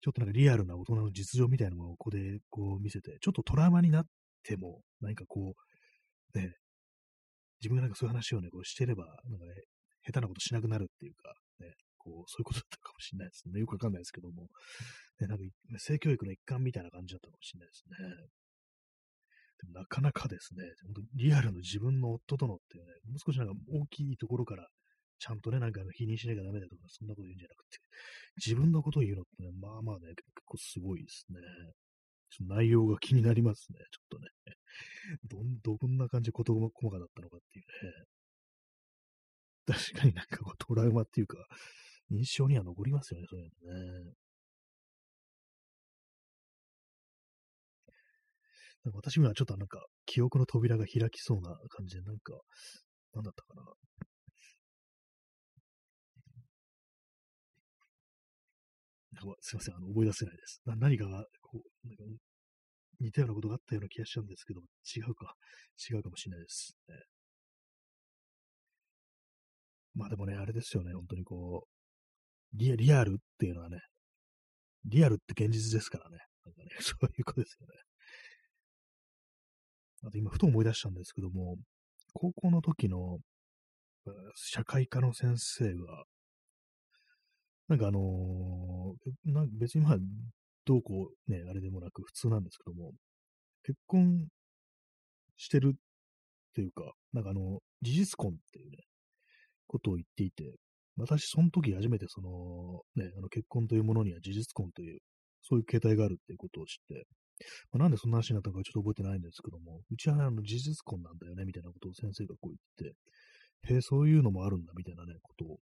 [0.01, 4.05] ちょっとなんかリアルな大人の実情みたいなものをここでこう見せて、ちょっとトラウマになっ
[4.43, 5.55] ても、何かこ
[6.33, 6.55] う、ね、
[7.59, 9.53] 自分がなんかそういう話をね、こうしてれば、なんかね、
[10.05, 11.73] 下手なことしなくなるっていうか、ね、
[12.05, 13.59] こう、そういうことだったかもしれないですね。
[13.59, 14.47] よくわかんないですけども、
[15.19, 15.43] ね、なんか、
[15.79, 17.97] 性教育の一環みたいな感じだったかもしれないですね。
[19.57, 24.67] でもなかなかですね、本当リアルの自分の夫とのっていうね、もう少しなんか大きいところから、
[25.17, 27.79] ちゃんとね、なんか否認しなきゃダメだとか、そんなこと言うんじゃなくて、
[28.45, 31.39] 自分のことを言うのってね、まあまあね、結構すごいですね。
[32.29, 34.27] ちょっと内容が気になりますね、ちょっとね。
[35.23, 38.05] どん、どんな感じで事細かだったのかっていうね。
[39.65, 41.37] 確かになんかこうトラウマっていうか、
[42.09, 43.73] 印象には残りますよね、そういうの
[44.07, 44.13] ね。
[48.83, 52.33] なんか私にはちょっとなんか記憶の扉が開きそうな感じで、なんか、
[53.13, 53.73] なんだったかな。
[59.41, 60.61] すいません、あの思い出せないです。
[60.65, 62.03] な何かがこうなんか
[62.99, 65.33] 似たようなことがあったような気がしちゃうんですけど、違うか、
[65.89, 66.95] 違うかもしれないです、ね。
[69.95, 71.74] まあでもね、あれですよね、本当にこう、
[72.55, 73.79] リリアルっていうのはね、
[74.85, 76.17] リアルって現実ですからね。
[76.45, 77.73] なんかね、 そういうことですよね。
[80.03, 81.57] あと今、ふと思い出したんですけども、
[82.13, 83.19] 高校の時の
[84.35, 86.05] 社会科の先生が、
[87.67, 89.97] なんかあのー、なん別にまあ、
[90.65, 92.93] どうこうね、あれでもなく普通なんですけども、
[93.63, 94.27] 結婚
[95.37, 95.79] してるっ
[96.53, 98.77] ていうか、なんかあの、事実婚っていうね、
[99.67, 100.59] ことを言っていて、
[100.97, 104.99] 私、その時初めてその、ね、あの結婚というものには事実婚という、
[105.43, 107.05] そういう形態があるっていうことを知って、
[107.71, 115.57] まあ、なんでそんな話になったのかちょっと覚えてないんですけども、うちはあの事実婚なんだよね、みたいなことを先生がこう言って、へえ、そういうのもあるんだ、みたいなね、ことを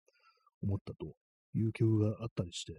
[0.63, 1.15] 思ったと
[1.55, 2.75] いう記憶があったりして、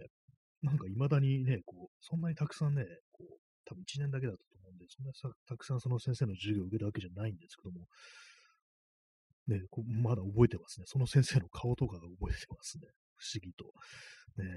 [0.62, 5.14] なんか未だにね、こう、そんなにたくさんね、こう、多分1年だけだったと思うんで、そんなに
[5.46, 7.86] たくさんその先生の授業を受けたわけじゃないんですけども、
[9.48, 9.60] ね、
[10.02, 10.86] まだ覚えてますね。
[10.86, 12.88] その先生の顔とかが覚えてますね。
[13.16, 13.64] 不思議と。
[14.42, 14.48] ね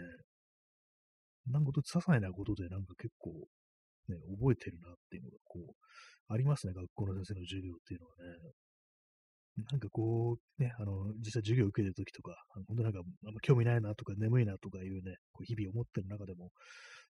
[1.47, 3.31] なんか、些細なことでなんか結構、
[4.09, 6.73] ね、覚えてるなっていうのが、こう、ありますね。
[6.73, 8.51] 学校の先生の授業っていうのはね。
[9.71, 12.35] なんかこう、ね、あの、実際授業受けてるときとか、
[12.67, 16.51] 本当なんか、あんま興味ないなとか、眠いなとかいうね、こう日々思ってる中でも、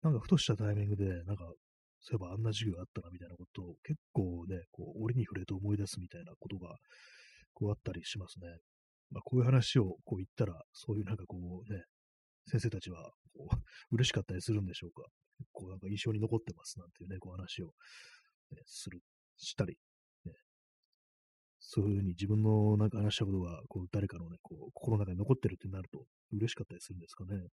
[0.01, 1.45] なんかふとしたタイミングで、なんか、
[2.01, 6.75] そういえばあんな授業あったなみたいなことを結構ね、こう、折に触れて思い出すみたいなことが、
[7.53, 8.47] こうあったりしますね。
[9.11, 11.83] まあ、こういう話をこう言ったら、そういうなんかこうね、
[12.47, 13.55] 先生たちはこう
[13.95, 15.03] 嬉しかったりするんでしょうか。
[15.51, 17.73] こうなんか印象に残ってますなんていうね、こう話を、
[18.51, 19.01] ね、する、
[19.37, 19.77] したり、
[20.25, 20.33] ね、
[21.59, 27.47] そういうふうに自分のなんか話したことが、こう誰かのね、こう心の中に残ってるってなると嬉しかったりするんですかね。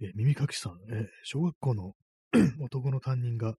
[0.00, 1.94] え耳かきさん、え小学校の
[2.60, 3.56] 男の担任が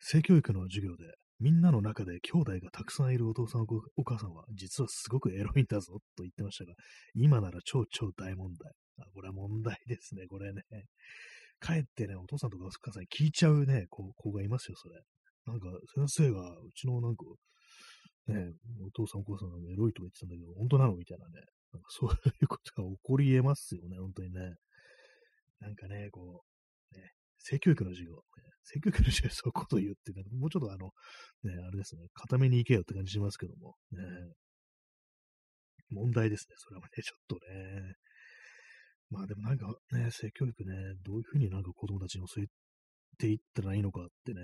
[0.00, 1.04] 性教育の授業で
[1.40, 3.66] みんなの中で兄弟がたくさんいるお父さん
[3.96, 6.74] お母さんは実はすごくエロいんだぞと言ってましたが、
[7.14, 8.72] 今なら超超大問題。
[9.00, 10.62] あこれは問題ですね、これね。
[11.60, 15.00] 帰ってね、お父さんとかお母さんに聞いちゃうね、子がいますよ、それ。
[15.46, 17.24] なんか、先生が、うちのなんか、
[18.28, 18.52] ね、
[18.86, 21.40] お父さんお母さんがエロいとか言ってたんだけど、本当なのみたいなね。
[21.72, 24.54] なんかそういうことが起こり得ますよね、本当にね。
[25.60, 26.47] なんかね、こう、
[27.38, 28.20] 性教育の授業、ね、
[28.64, 30.90] 性教育の授業そういうこと言って、なんかもうちょっとあの、
[31.44, 34.02] ね、あれですね、固めに行けよって感じしますけども、ね、
[35.90, 37.94] 問題ですね、それはね、ちょっとね。
[39.10, 40.74] まあでもなんかね、性教育ね、
[41.04, 42.46] どういうふうになんか子供たちに教え
[43.16, 44.40] ていったらいいのかってね、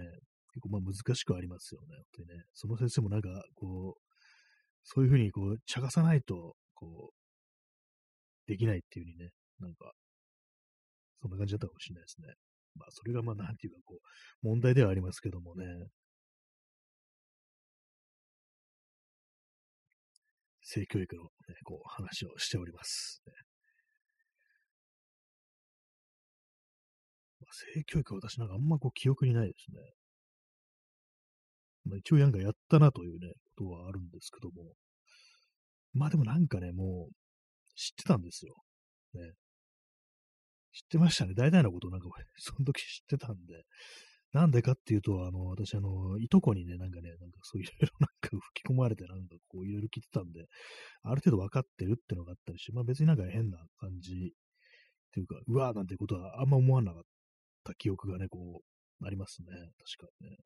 [0.55, 2.45] 結構まあ難しくありますよね、本当にね。
[2.55, 4.15] その先生もなんか、こう、
[4.85, 9.93] そういうふうにこう、茶化さないと、こう、できないっていうふうにね、なんか、
[11.21, 12.35] そんな感じだったかもしれないですね。
[12.77, 14.01] まあ、それがまあ、なんていうか、こ
[14.43, 15.65] う、問題ではありますけどもね。
[20.63, 21.29] 性教育の、ね、
[21.65, 23.23] こう、話をしております。
[23.27, 23.33] ね
[27.41, 29.79] まあ、性教育は私なんかあんまこう記憶にないですね。
[31.85, 34.73] まあ、一応なんかやったなというね、ことはあるんですけども。
[35.93, 37.15] まあでもなんかね、もう
[37.77, 38.55] 知ってたんですよ。
[39.15, 39.33] ね。
[40.75, 41.35] 知ってましたね。
[41.35, 43.65] 大体のことなんか、 その時知ってたんで。
[44.33, 50.47] なんでかっていうと、あの、私、あの、いとこにね、なんかね、なんかそういろいろなんか吹き込まれて、なんかこういろいろ聞いてたんで、
[51.03, 57.03] ある程度分かってるってのがあったりして、まあ別になんか変な感じっていうか、うわーなんてことはあんま思わなかっ
[57.63, 59.53] た記憶がね、こう、ありますね。
[59.53, 60.37] 確かにね。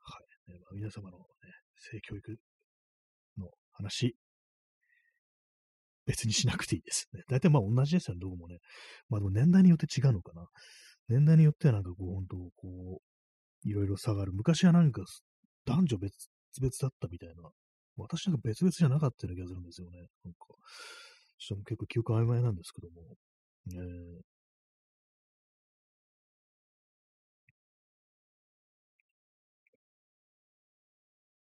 [0.00, 0.18] は
[0.48, 0.52] い。
[0.52, 1.24] ねまあ、皆様のね、
[1.76, 2.36] 性教育
[3.38, 4.16] の話
[6.06, 7.22] 別にしなくていいですね。
[7.28, 8.58] 大体まあ同じですよね、どこもね。
[9.08, 10.46] まあでも年代によって違うのかな。
[11.08, 13.00] 年代によってはなんかこう、本当こ
[13.64, 14.32] う、いろいろ差がる。
[14.32, 15.02] 昔はなんか
[15.66, 17.50] 男女別々だったみたいな。
[17.96, 19.98] 私なんか別々じゃなかったような気がするんですよね。
[20.24, 20.38] なんか、
[21.38, 23.02] ちょっと結構記憶曖昧なんですけども。
[23.72, 24.20] えー、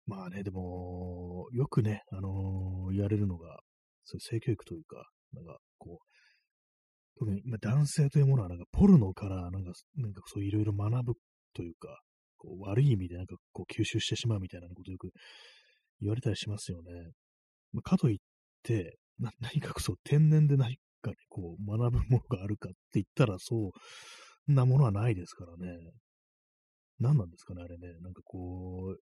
[0.06, 3.61] まあね、でも、よくね、あのー、言われるのが、
[4.04, 11.14] そういう性教育というか、なんかこう、特に男性というものはなんかポルノからなんか、なんかそういろいろ学ぶ
[11.54, 12.00] というか、
[12.38, 15.10] こう悪い意味でなんかこう吸収してしまうみたいなことよく
[16.00, 16.90] 言われたりしますよね。
[17.72, 18.18] まあ、かといっ
[18.62, 23.70] て、な 何かそう天然で何かにこう学ぶものがあるかって言ったらそ
[24.48, 25.92] うなものはないですからね。
[26.98, 27.98] 何なんですかね、あれね。
[28.00, 28.96] なんかこう、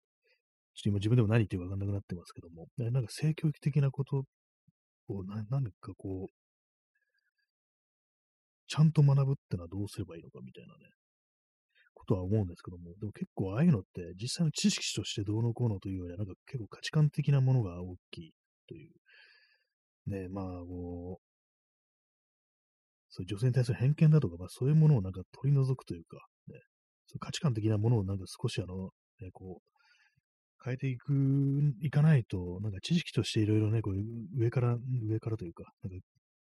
[0.75, 4.25] ちょっと今自分でも何言ってるかわかんなくなってますけども、なんか性教育的なこと
[5.07, 6.33] こう、な、なんかこう、
[8.67, 10.91] ちゃんと学ぶってのはどうすればいいのかみたいなね、
[11.93, 18.33] ことは思うんですけども、でも結構ああいうのって実際の知識としてどうのこうのというよりは、なんか結構価値観的なものが大きい
[18.67, 18.91] という、
[20.09, 21.27] ね、まあ、こう、
[23.09, 26.59] そういう女性に対する偏見だとか、まあそういうものをなんか取り除くというか、ね、
[27.07, 28.89] そう価値観的なものをなんか少しあの、
[29.21, 29.76] ね、こう、
[30.63, 31.13] 変えていく、
[31.81, 33.95] いかないと、なんか知識としていろいろね、こう
[34.37, 34.77] 上から、
[35.07, 35.97] 上からというか、なんか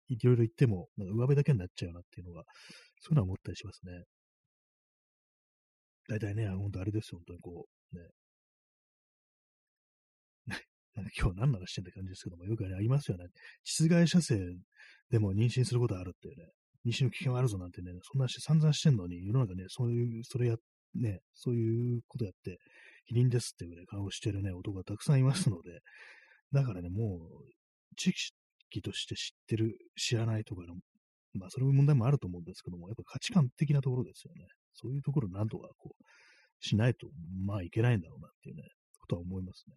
[0.10, 2.43] いろいろ言っても、なんか上辺だけになっちゃうなっていうのが、
[3.01, 4.03] そういうのは思ったりしますね。
[6.07, 8.10] 大体ね、本当あれですよ、本当にこう、ね。
[10.95, 13.26] なんか今日何ならしてんって感じですけども、よくありますよね。
[13.64, 14.39] 室外射精
[15.12, 16.49] でも妊娠することあるっていうね、
[16.86, 20.57] 妊娠の危険はあるぞなんてね、そんなし散々してんのに、世の中ね、そういう、それや、
[20.95, 22.57] ね、そういうことやって、
[23.10, 25.80] 否認ですっていうね、顔してるね、男がたくさんいますので、
[26.51, 30.76] だからね、もう、知識として知ってる、知らないとかの、
[31.34, 34.45] まあ、それも問題もあると思うんですけども、やっぱ価値観的なところですよね。
[34.74, 36.03] そういうところなんとかこう、
[36.62, 37.07] しないと、
[37.45, 38.64] まあいけないんだろうなっていうね、
[38.99, 39.76] ことは思いますね。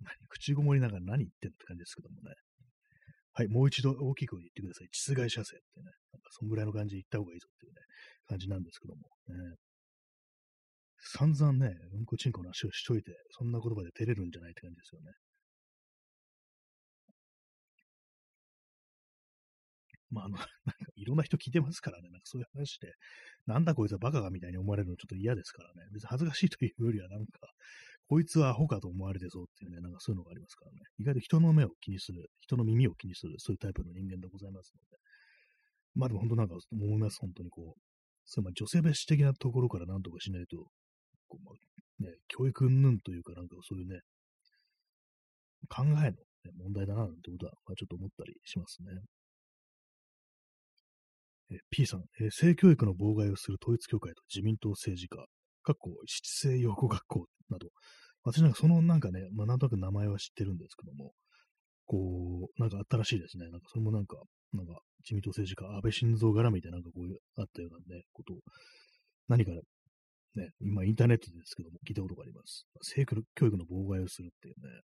[0.00, 2.34] 何口ごもりながら何言ってんって感じですけどもね。
[3.34, 4.88] はい、もう一度大きく言ってください。
[4.92, 7.80] 実害射精ってね、なんかそんぐらいの感じで言った方がいいぞっていうね、
[8.26, 9.54] 感じなんですけども、ね。
[11.00, 15.12] 散々ね、うんこちんこの足をしといて、そんな言葉で照れるんじゃないって感じですよね。
[20.10, 20.48] まあ、あの、 なんか
[20.96, 22.92] いろんな人聞いてますからね、なんかそういう話で、
[23.46, 27.52] なんだこいつはバカがみたいに思われるのちょっと嫌ですからね、別に恥ずかしいというよりはなんか、
[28.08, 30.78] こいつはアホかと思われてそうっていうね、なんかそういうのがありますからね。
[30.98, 34.96] 意外と人の目を気にする、人の耳を気にする、そういうタイプの人間でございますので。
[35.94, 37.80] まあでも本当なんか思います、本当にこう。
[38.24, 40.70] そうまあ女性別的なところからなんとかしないと、
[41.28, 44.00] こうまあ、ね、教育云々というかなんかそういうね、
[45.68, 46.14] 考えの、ね、
[46.58, 49.00] 問題だななんてことは、まあ、ちょっと思ったりしますね。
[51.50, 55.16] え P さん、え性教育の妨害をする統一教会と自民党政治家、
[55.62, 57.68] かっこ七世養護学校など、
[58.22, 61.12] 私なんかそのなんかね、まあ、なんとなく名前は知ってるんですけども、
[61.86, 63.48] こう、なんかあったらしいですね。
[63.48, 64.16] なんかそれもなんか、
[64.52, 68.36] なんか自民党政治家、安倍晋三絡みでなんかこういうあったようなね、ことを、
[69.28, 69.52] 何か
[70.34, 72.66] ね、今インターネットですけども聞いたことがあります。
[72.82, 74.82] 性教育の妨害をするっていうね、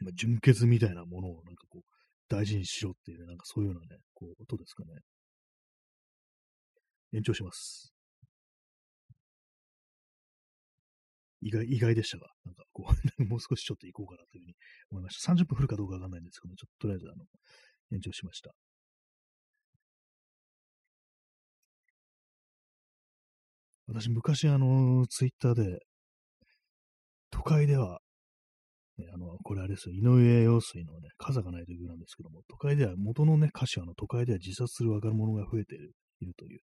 [0.00, 1.82] まあ、純潔みたいなものをなんかこう、
[2.28, 4.90] 大事にしろっていうね、なんかそういうようなね、こう、音ですかね。
[7.14, 7.92] 延長します。
[11.42, 12.86] 意外、意外でしたが、なんかこ
[13.18, 14.54] う、 もう少しちょっと行こうかなというふうに
[14.90, 15.32] 思いました。
[15.32, 17.26] 30分降るかどうかわかんないんですけども、ちょっととりあえずあの、
[17.92, 18.54] 延長しました。
[23.92, 25.80] 私、昔、あの、ツイッターで、
[27.30, 28.00] 都会では
[28.98, 36.60] ね、あの、これあれですよ、井上陽水のね、傘がないという曲なんですけども、都会では、元のね、歌詞はあの、都会では自殺する若者が増えているという。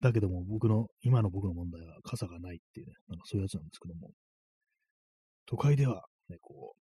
[0.00, 4.10] だけども、僕の、今の僕の問題は傘がないっていうね、なんかそういうやつなんですけども、
[5.46, 6.74] 都会では、ね、こ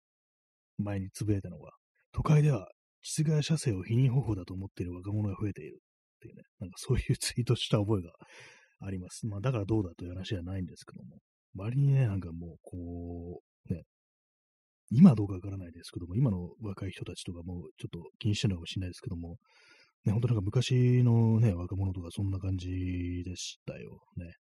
[0.79, 1.71] う、前につぶやいたのが、
[2.11, 2.67] 都会では、
[3.01, 5.79] 実害射精を否認方法だと思っている若者が増えている
[6.17, 8.11] っていうね、なんかそういうツイートした覚えが
[8.79, 9.25] あります。
[9.27, 11.17] まあ、だからどうだという話じゃないんですけども、
[11.55, 13.83] 割にね、なんかもう、こう、ね、
[14.91, 19.37] 今どうかわからないですけども、今の若い人たちとかもちょっと気にしてるのかもしれないですけども、
[20.05, 22.69] ね、本当なんか昔のね、若者とかそんな感じ
[23.25, 24.33] でしたよね。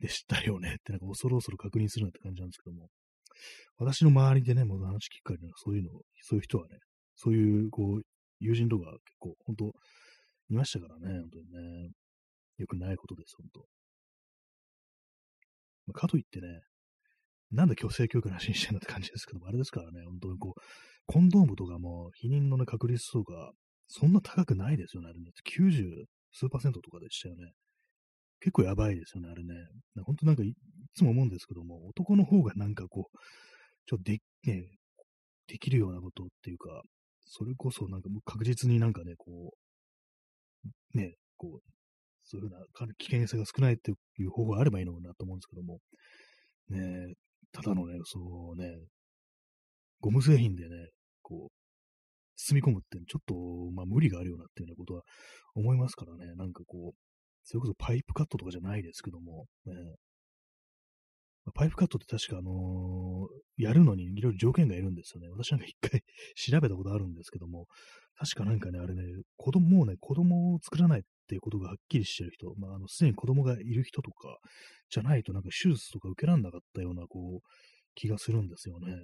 [0.00, 2.88] でしたよねってなんか恐る恐る確認するなって感じなんですけども、
[3.78, 5.90] 私の周りでね、もう話聞く限りそういうの、
[6.22, 6.78] そういう人はね、
[7.14, 8.02] そういうこう、
[8.40, 9.72] 友人とか結構本当
[10.50, 11.90] いましたからね、本当にね。
[12.58, 13.66] よくないことです、本当。
[15.92, 16.60] かといってね、
[17.50, 20.60] なんで強制教育の話にしてんだって感じですけども、あれですからね、本当にこう、
[21.06, 23.52] コンドームとかも、避妊のね、確率とか、
[23.88, 25.30] そんな高くないですよね、あれね。
[25.56, 27.52] 90数パーセントとかでしたよね。
[28.40, 29.54] 結構やばいですよね、あれね。
[30.04, 30.54] 本当なんかい、い
[30.94, 33.18] つも思うんですけども、男の方がなんかこう、
[33.86, 34.64] ちょっとで、ね、
[35.46, 36.82] できるようなことっていうか、
[37.26, 39.52] それこそなんかもう確実になんかね、こ
[40.94, 41.72] う、ね、こう、
[42.24, 45.78] そういうふうな危険性が少ないっていう方法があればいいのかなと思うんですけども、
[46.70, 47.14] ね、
[47.52, 48.78] ただのね、そうね、
[50.00, 50.88] ゴム製品でね、
[51.22, 51.52] こう、
[52.36, 53.34] 包み込むってちょっと、
[53.72, 55.02] まあ無理があるようなっていうようなことは
[55.54, 56.96] 思いますからね、なんかこう、
[57.44, 59.74] それこそパイプカットとかじゃないですけども、ね、
[61.54, 65.28] パイプカットって確かあのー、やるのにいろいろ条件がいるんですよね。
[65.28, 66.02] 私なんか一回
[66.36, 67.66] 調べたことあるんですけども、
[68.14, 69.02] 確かなんかね、あれね、
[69.36, 74.38] 子供、もうね、子供を作らないっていうことがはっきりしてる人、まあ、あの、すでに子供がいる人とか、
[74.88, 77.48] じゃないとなんか手術とか受けられなかったような、こう、
[77.94, 78.94] 気がするんですよね。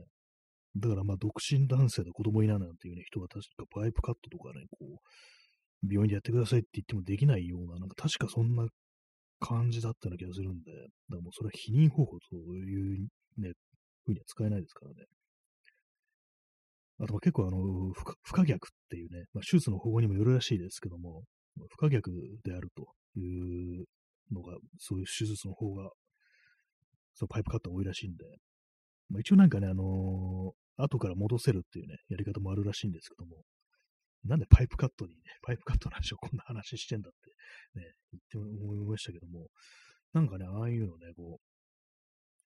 [0.76, 5.00] だからまあ、独身男性で子供いないなんていうね、人が確かパイプカットとかね、こ
[5.82, 8.68] う、病院でやってくださいって言ってもできないような、なんか確かそんな
[9.40, 13.08] 感じだったような気がするんで、だからもうそれは否認方法という
[13.38, 13.52] ね、
[14.04, 15.06] ふうには使えないですからね。
[17.00, 17.58] あとは結構あの
[17.92, 21.22] 不、不可逆っていうね、まあ、手術の方法にもよるらしいですけども、
[21.70, 22.10] 不可逆
[22.44, 23.84] であるという
[24.32, 25.90] のが、そういう手術の方が、
[27.14, 28.24] そのパイプカットが多いらしいんで、
[29.10, 33.42] まあ、一応なんかね、あのー、後から戻せるっていうね、やり方もあるらしいんですけども、
[34.24, 39.48] なんでパイプカットにね、パイプカットの話をこんな話してんだってね、言って思いましたけども、
[40.12, 41.40] なんかね、ああいうのね、こ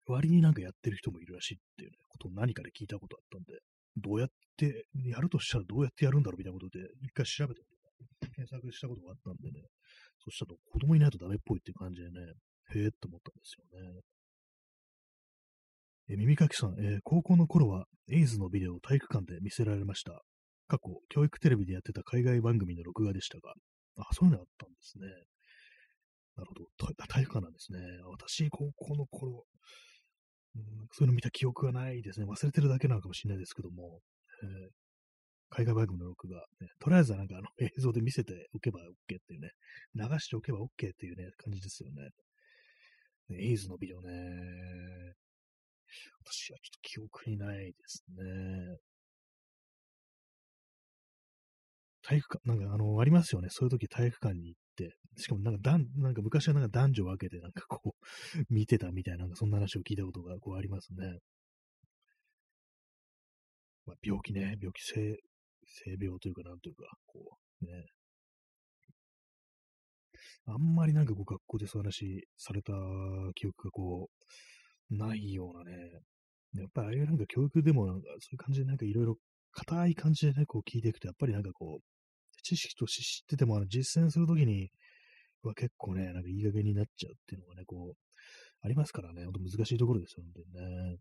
[0.08, 3.60] う、割になんかやってる人もいるらしいっていうね、ことを何かで聞いたことあったんで、
[3.96, 7.62] どうやって、やるとしたらどうやってやるんだろうみたいなことで、一回調べて
[8.34, 9.66] 検索したことがあったんでね、
[10.24, 12.20] そしたら子供いないとダメっぽいっていう感じでね、
[12.74, 14.00] へえって思ったんですよね。
[16.10, 20.22] え耳かきさん、えー、高校の頃はエイズのビデオを体育館で見せられました。
[20.72, 23.52] 過去、教育テレビでやってた海外番組の録画でしたが、
[23.98, 25.04] あ、そういうのあったんですね。
[26.34, 26.94] なるほど。
[27.08, 27.78] 体育館なんですね。
[28.06, 29.44] 私、高校の頃、
[30.56, 30.62] うん、
[30.92, 32.26] そういうの見た記憶がないですね。
[32.26, 34.00] 忘れてるだけなのかもしれないですけども、
[34.44, 34.70] えー、
[35.50, 39.50] 海外番組の録画、ね、とりあえずはなんかあの 映像で見せておけば OK っていうね、
[39.94, 42.08] 流しておけば OK っていうね、感じですよね。
[43.28, 45.12] エイズのビデオね、
[46.24, 48.78] 私はちょっと記憶にないですね。
[52.02, 53.48] 体育館、なんかあの、ありますよね。
[53.50, 58.02] そういう時体育館に行って、しかもなんかだん、なんか昔はなんか男女分けてなんかこう、
[58.50, 61.18] 見てたみたいな、なんかそんな話を聞いたことがこうありますね。
[63.86, 65.18] まあ、病気ね、病気性、
[65.66, 67.86] 性病というかなんというか、こう、ね。
[70.46, 72.72] あんまりなんかこう学校でそういう話された
[73.34, 74.10] 記憶がこ
[74.90, 76.00] う、ないようなね。
[76.54, 79.16] やっぱりああいうなんか教育でもなんかそういう感じでなんかいろいろ
[79.52, 81.91] 硬い感じでね、こう聞いていくと、やっぱりなんかこう、
[82.42, 84.70] 知識として知ってても、あの実践するときに
[85.42, 87.96] は結構ね、なんかいい加減になっちゃうっていうのがね、こう、
[88.62, 90.98] ありますからね、ほんと難しいところですよ、本当にね。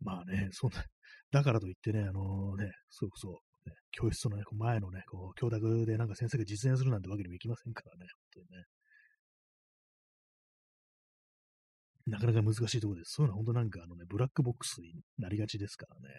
[0.00, 0.84] まあね、そんな、
[1.30, 8.64] だからといってね、あのね、そうそう、ね、教室の、ね、前のね、こう、教託でなんか先生が実演するなんてわけにもいきませんからね、本当にね。
[12.06, 13.14] なかなか難しいところです。
[13.14, 16.14] そういうのは本当なんかあのね、ブラックボックスになりがちですからね。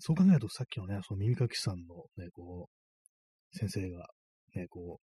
[0.00, 2.68] そう考えるとさっきのね、その耳かきさんのね、こ
[3.54, 4.08] う、先生が、
[4.54, 5.10] ね、こう、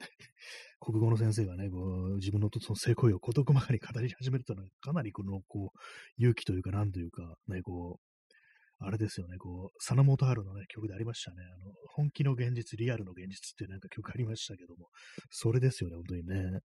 [0.80, 1.78] 国語の先生がね、こ
[2.12, 5.78] う、自分のその性行為を事細かに語り始めるというのは、かなりこの、こう、
[6.16, 11.42] 勇気というか、なんというか、ね、こう、あれですよね、こう、サナモトハルのね、曲でありましたね。
[11.42, 14.88] あの、本気の現実、リアルの現実っていうなんか曲ありましたけども、
[15.30, 16.60] それですよね、本当にね。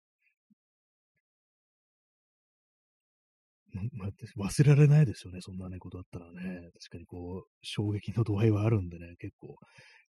[3.93, 4.09] ま
[4.49, 6.71] 忘れられないですよね、そんなね、ことあったらね。
[6.73, 9.57] 確かにこう、衝撃の度合いはあるんでね、結構、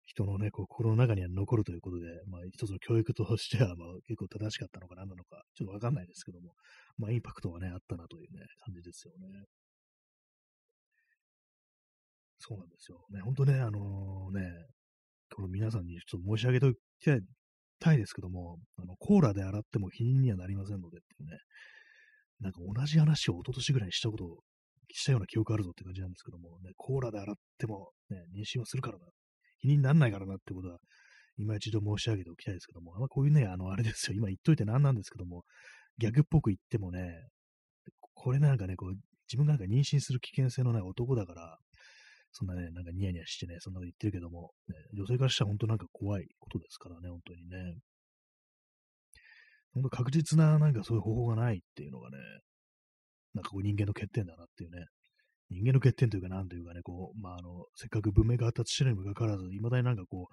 [0.06, 6.56] 人のね、心の中には残るということで、まあ、一つの教育としては、まあ、結構正しかったのか何なのか、ちょっとわかんないですけども、
[6.98, 9.44] まあ、インパクトはね、あったなというね、感じですよね。
[12.40, 13.06] そうなんですよ。
[13.10, 14.68] ね、本当ね、あのー、ね、
[15.36, 16.78] この皆さんにちょっと申し上げておき
[17.80, 21.38] たいですけども、あの、コーラで洗っても否認にはなりませんのでっていうね、
[22.40, 24.38] なんか同じ話を一昨年ぐらいにしたことを、
[24.94, 29.06] したような記憶あるぞって感じなんですけども、ね、コーラで洗っても、ね、妊娠はするからな。
[29.60, 30.78] 否認にならないからなってことは、
[31.38, 35.44] 今一度申し上げておきたいですけども、あんまこういうね、あの、あれですよ、今言っといて何なんですけども、
[35.98, 37.28] 逆っぽく言ってもね、
[38.14, 38.94] これなんかね、こう、
[39.28, 41.58] 自分がなんか妊娠する危険性のない男だから、
[42.32, 47.78] そんなね、なんかニヤニヤしてね、そんなこと言ってるけども、ね、女性からしたら本当なんか怖いことですからね、本当にね。
[49.82, 52.18] 本当確実ななんかそういう方法がないっていうのがね、
[53.34, 54.86] なんかこう人間の欠点だなっていうね。
[55.50, 60.28] 人間の欠点というか、なんというかね、こう、まあ、あの、せっかく文明が発達してるにもかかわらず、いまだになんかこ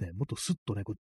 [0.00, 0.96] う、ね、もっとスッとね、こう、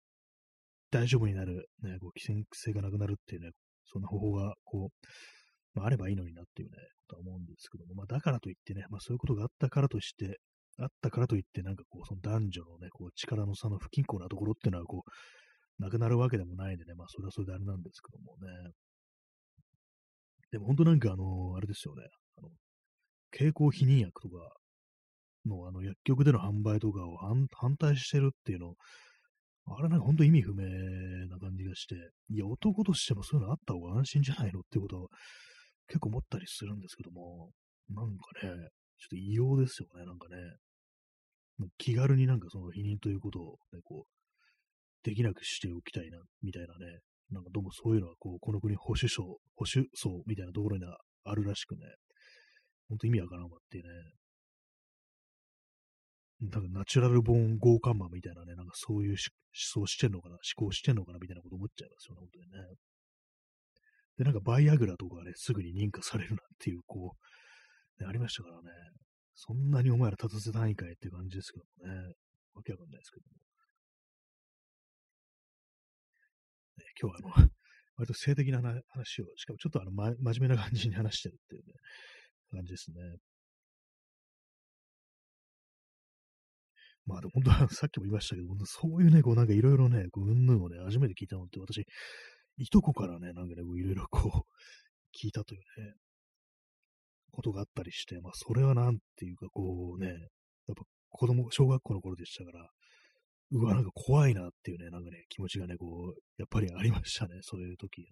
[0.91, 3.51] 大丈夫になる、ね、こう、危険性がなくなるっていうね、
[3.85, 6.77] そんな方法が、こう、まあ、あればいいのになっていうね、
[7.07, 10.39] とは思うんですけども、まあ、だからといってね、まあ、そういうことがあったからとして、
[10.77, 15.09] あったからといって、なんかこう、その男女のね、こう、力の差の不均衡なところっていうのは、こう、
[15.79, 18.71] なくなるわけでもないんでね、まあそれはそれであれなんですけどもね。
[20.51, 22.03] でも本当なんかあの、あれですよね、
[22.37, 22.49] あの、
[23.31, 24.35] 経口避妊薬とか
[25.45, 28.75] のあの薬局での販売とかを反対してるっていうの、
[29.67, 30.63] あれなんか本当意味不明
[31.27, 31.95] な感じがして、
[32.29, 35.07] いや、男としてもそういうのあった方が安心じゃないのってことは
[35.87, 37.49] 結構思ったりするんですけども、
[37.89, 38.69] なんかね、
[38.99, 40.35] ちょっと異様ですよね、なんかね。
[41.77, 44.14] 気軽になんかその否認ということを、ね、こう、
[45.05, 46.99] できなくしておきたいな、みたいなね。
[47.29, 49.23] なんかどうもそういうのは、こう、この国保守層、
[49.55, 51.81] 保守層みたいなところにはあるらしくね。
[52.89, 53.89] ほんと意味わからんわっていうね。
[56.41, 59.17] なんかナチュラルボーン豪華マンみたいなね、なんかそういう思
[59.53, 62.75] 想してんのかな、思考してんのかなみたいなこと思っちゃいますよね、本当にね。
[64.17, 67.15] で、なんかバイアグラとかね、すぐに認可されるなっていう、こ
[67.99, 68.69] う、ね、ありましたからね。
[69.35, 72.13] そんなにお前ら立たせたいかいって感じですけどもね。
[72.53, 73.45] わけわかんないですけども。
[76.99, 77.49] 今日はあの、
[77.97, 81.73] 割と性的な話を、しかもちょっとあの、ま、真面目な感じに話してるっていうね、
[82.51, 82.95] 感じですね。
[87.05, 91.85] まあでも本当はさっきも言いましたけど、そういうね、こうなんかいろいろね、こう、うんぬんをね、初めて聞いたのって私、
[92.57, 94.41] いとこからね、なんかね、いろいろこう、
[95.15, 95.93] 聞いたというね、
[97.31, 100.17] ことがあったりして、まあ、それはなんていうか、こうね、やっ
[100.75, 102.69] ぱ子供、小学校の頃でしたから、
[103.51, 108.05] うわ、なんか怖いなっていうね、なんかね、気持ちがね、こう、やっぱりありましたね、そういう時ね。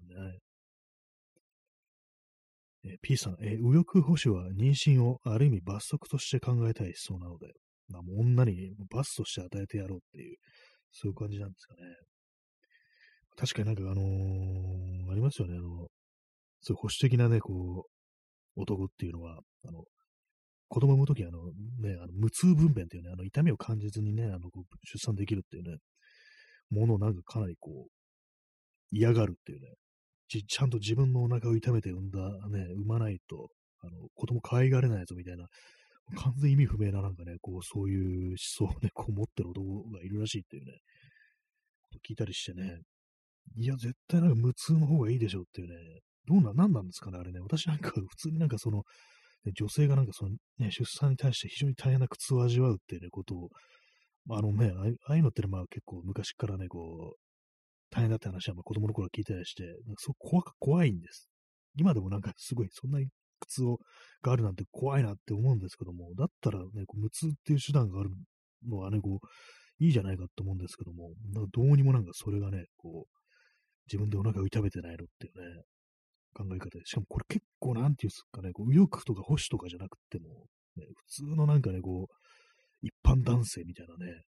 [2.86, 7.48] え P さん、え右翼保守は妊娠をある意味罰則として考えたい思想なので、
[7.88, 10.38] まあ、もう女に罰として与えてやろうっていう、
[10.92, 11.82] そういう感じなんですかね。
[13.38, 15.88] 確かになんかあのー、ありますよね、あの、
[16.62, 19.86] そういう保守的なね、こう、男っていうのは、あの、
[20.68, 21.44] 子供を産むときあの、
[21.80, 24.40] ね、あの無痛分娩っていうね、あの、痛みを感じずにね、あの、
[24.84, 25.78] 出産できるっていうね、
[26.70, 27.92] ものをなんかかなりこう、
[28.92, 29.68] 嫌がるっていうね、
[30.28, 33.50] ちちゃんと自分のお腹を痛めて産んだ、ね、産まないと、
[33.82, 35.48] あの、子供可愛がれないぞみたいな、
[36.16, 40.72] 完全意味不明ななんかね、こう、そういう思想をね、こう持ってる男がいるらしいっていうね、
[42.08, 42.82] 聞いたりしてね、
[43.58, 45.76] いや、絶対なんか無痛の方がいいでしょうっていうね、
[46.28, 47.40] どうな、なんなんですかね、あれね。
[47.40, 48.84] 私なんか普通になんかその、
[49.46, 53.50] ね、女性がなんかその、ね、出産に対して非常に大変な苦痛を味わうっていうね、ことを、
[54.30, 54.72] あ、のね、
[55.08, 57.18] ああいうのってまあ結構昔からね、こう、
[57.90, 61.30] 大変だって話はまあ子供の頃は聞いたりして、なんかそう怖怖いんです。
[61.76, 63.08] 今でもなんかすごい、そんなに
[63.40, 63.80] 苦痛を
[64.22, 68.10] があるなんて怖いなって思うんですけども、だったらね、こう無痛っていう手段がある
[68.68, 69.28] のはね、こう、
[69.84, 73.18] いいじゃないかと思うんですけども、なんかどうにもなんかそれがね、こう、
[73.88, 75.64] 自分でお腹を痛めてないのっていうね、
[76.34, 76.86] 考え方で。
[76.86, 82.16] しかもこれ結構なんていうんですかね、こう右翼とか保守とかじゃなくても、ね、普通のなんかね、こう、
[82.82, 84.24] 一般男性みたいなね、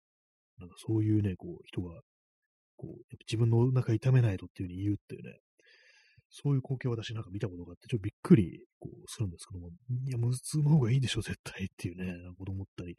[0.58, 2.00] なんかそういうね、こう、人が、
[2.76, 5.38] こう、自分のお腹痛めないとっていう風に言うっていうね、
[6.30, 9.70] そういう光景を私なんか見たことがあって、ちょっとびっくりこうするんですけども、
[10.06, 12.96] いや、無痛の方がいいでしょ、絶対っていうね、なんか思ったり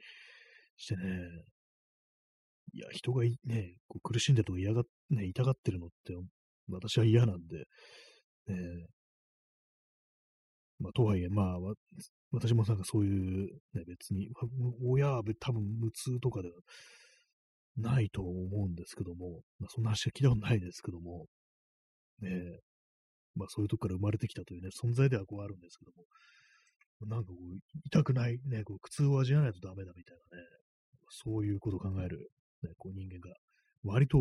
[0.78, 1.03] してね、
[2.74, 6.14] いや、人がね、こう苦しんでると嫌が、ね、痛がってるのって
[6.70, 7.66] 私は嫌なんで、
[8.49, 8.53] え、
[10.80, 11.60] まあ、とはいえ、まあ、
[12.32, 14.30] 私もなんかそういう、ね、別に、
[14.86, 16.56] 親は多分無痛とかでは
[17.78, 21.26] ないと思うんですけども、まあ、そんな話は聞いたことないですけども、
[22.22, 22.60] ねえ
[23.36, 26.06] まあそういうとこから生まれてきたというね、存在ではこうあるんですけども、
[27.06, 30.44] なんかこう、痛くない、ね、こう苦痛を味わわないとダメだみたいなね、
[31.10, 32.32] そういうことを考える、
[32.64, 33.36] ね、こう人間が
[33.84, 34.18] 割と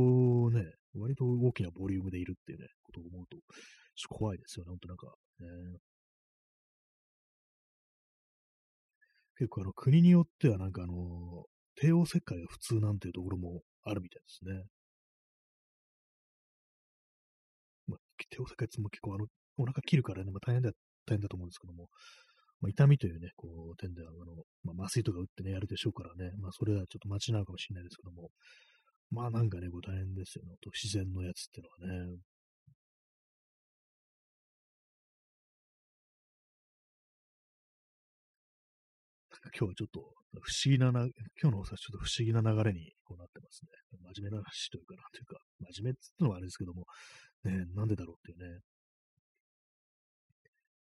[0.51, 0.63] ね、
[0.95, 3.49] 割と大きなボリュームでいるっていうね、ことを思うと、ちょっ
[4.03, 5.07] と怖いですよね、ほんとなんか、
[5.41, 5.47] ね。
[9.39, 11.45] 結構あの国によってはなんかあの、
[11.77, 14.65] 帝王切開が普通なんていうところもあるみたいですね。
[17.87, 17.99] まあ、
[18.31, 19.27] 帝王切開っても結構あの、
[19.59, 20.71] お腹切るからね、まあ、大変だ、
[21.07, 21.89] 大変だと思うんですけども、
[22.61, 28.31] まあ、痛みというね、こう、点では、あの、まあ、麻酔とか打ってね、やるでしょうからね、まあ、それはちょっと間違うかもしれないですけども、
[29.11, 30.57] まあなんかね、こう大変ですよね。
[30.65, 32.17] 自然のやつっていうのはね。
[39.55, 40.01] 今日はちょっと
[40.41, 41.07] 不思議なな、
[41.41, 43.71] 今日のおさちょっと不思議な流れにこうなってますね。
[44.15, 45.39] 真面目な話というか、なんていうか、
[45.73, 46.85] 真面目ってのはあれですけども、
[47.45, 48.61] ね、なんでだろうっていうね。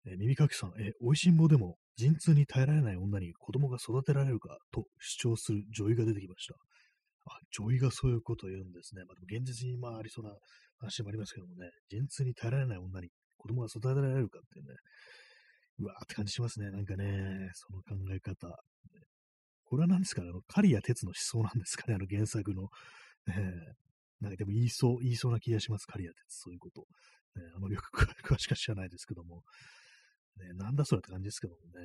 [0.07, 6.55] え耳かきさん、え、美味しんぼでも陣痛に耐えられない女に子供が育てられるかと主張する女医が出てきました。
[7.25, 9.03] あ、女医がそういうことを言うんですね。
[9.05, 10.31] まあ、でも現実にまあありそうな
[10.79, 14.75] 話もありますけどもね、陣痛に耐えられない女に子供が育てられるかっていうね、
[15.79, 16.71] うわーって感じしますね。
[16.71, 18.59] なんかね、その考え方。
[19.65, 22.63] これは何ですかねあの、刈谷哲の思想なんですかねあの原作の。
[23.27, 23.75] ね、
[24.19, 25.85] なんかでも言いそう、言いそうな気がします。
[25.85, 26.81] 刈谷哲、そういうこと。
[27.35, 27.91] ね、あまりよく
[28.27, 29.43] 詳しくは知らないですけども。
[30.37, 31.81] ね、なんだそれって感じですけどもね。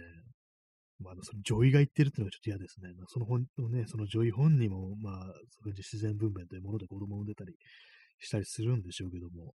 [1.01, 2.93] まあ、その女医が言ってるっていうのがちょっと嫌ですね。
[2.95, 7.57] まあ、その本、ね、その女医本人も、まあ、そ自然分娩というもので子供を産んでたり
[8.21, 9.55] したりするんでしょうけども、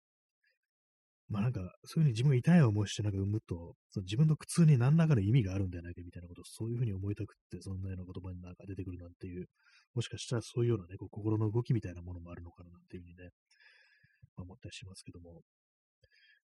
[1.29, 9.47] まあなんか、そういうふうに自分が痛い思いしてなんか産むと、その自分の苦痛に何らかの意味があるんじゃないかみたいなことをそういうふうに思いたくって、そんなような言葉になんか出てくるなんていう、
[9.93, 13.29] もしかしたらそういうようなね、こう心の動きみたいなものもあるのかななんていうふうにね、
[14.37, 15.41] まあ、思ったりしますけども、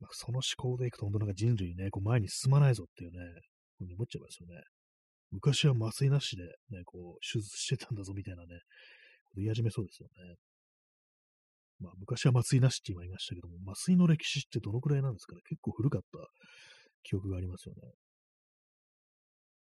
[0.02, 3.20] まあ、その思考でいくと本当なんか人類ね、こう前に進まないぞっていうね、
[3.78, 4.62] ふうに思っちゃいますよね。
[5.32, 8.60] 昔は麻酔なしでね、こう、手術してたんだぞみたいなね、
[9.36, 10.36] 言い始めそうですよね。
[11.80, 16.20] まあ、昔は麻酔なしって今言いましたけども、麻酔の歴史ってどのくらいなんですかね結構古かった
[17.04, 17.82] 記憶がありますよね。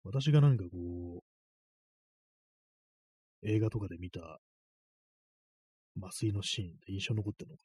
[0.04, 1.24] 私がなんかこ
[3.44, 4.40] う、映画とかで見た
[6.02, 7.62] 麻酔のシーンで印象に残ってるのが、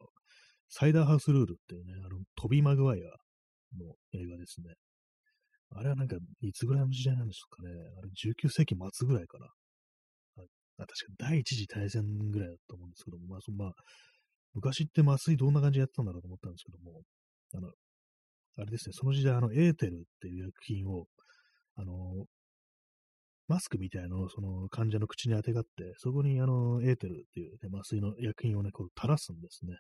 [0.69, 3.11] サイダーハウスルールっていうね、あの、トビー・マグワイア
[3.77, 4.75] の映画ですね。
[5.73, 7.71] あれはなんか、いつぐらいの時代なんですかね。
[7.99, 9.47] あれ、19世紀末ぐらいかな。
[10.79, 13.75] あ確か第一次大戦ぐらいだと思うんですけども、まあ、そまあ、
[14.55, 17.03] 昔って麻酔どんな感じでやってたんだろうと思ったんですけども、
[17.55, 17.69] あの、
[18.59, 21.07] あれですね、その時代、あの、エーテルっていう薬品を、
[21.77, 22.27] あの、
[23.49, 29.77] マスクみたいなのをその患者の口に当てがって、そこにあの、エーテルっていう、ね、麻酔の薬品をね、こう垂らすんですね。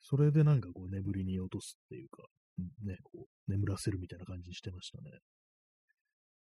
[0.00, 2.22] それでなんかこう眠りに落とすっていうか、
[2.84, 5.04] ね、こう、眠らせるみたいな感じにしてましたね。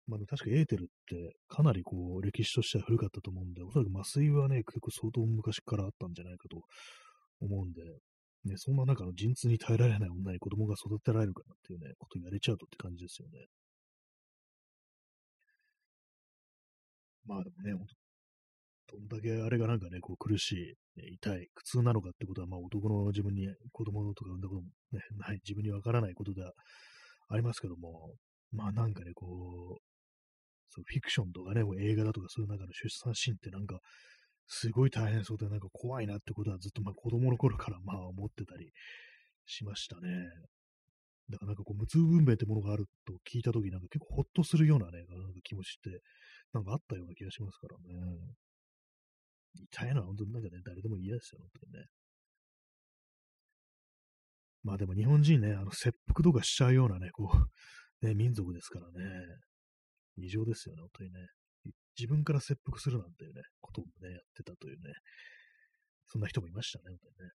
[0.07, 6.61] まあ、確かエーテルってかなりこう、歴史としては古かったと思うんで、おそらく麻酔はね、結構相当昔からあったんじゃないかと
[7.41, 7.81] 思うんで、
[8.45, 13.45] ね、そんな中の陣痛に耐えられない女に子供が育てられるかなっていうね、こと言われちゃうとって感じですよね。
[17.25, 17.85] まあでもね、
[18.91, 26.51] どんだけあれがなんかね、こう苦しい、ね、痛い、苦痛なのかってことは、まあ男の自分に、子供とか産んだこともね、ない、自分にわからないことでは
[27.29, 28.13] ありますけども、
[28.51, 29.81] まあなんかね、こう、
[30.69, 33.79] そうフィクションとかね、もう映画だとかそういう中の出産シーンってなんか、
[34.53, 38.69] すごい大変そうで、なんか怖いなってことはずっとまあ子供の頃からまあ思ってたり
[39.45, 40.09] しましたね。
[41.29, 46.01] だからなんかこう無痛分娩ってものがあると聞いたときなんか結構ほっとするようなね、なんか気持ちって
[46.51, 48.35] なんかあったような気がしますからね。
[49.55, 51.85] 痛いのは本当になんかね、誰でも嫌ですよ、本当にね。
[54.63, 57.31] まあでも日本人ね、あの切腹とかしちゃうようなね、こ
[58.03, 58.91] う、ね、民族ですからね。
[60.17, 61.19] 異常ですよね、本当にね。
[61.97, 64.93] 自分から切腹するなんていうね、こともね、やってたというね。
[66.07, 67.31] そんな人もいましたね、本当にね。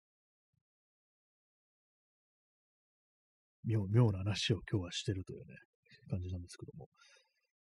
[3.65, 5.55] 妙妙な話を今日はしてるというね、
[6.09, 6.89] 感じなんですけども。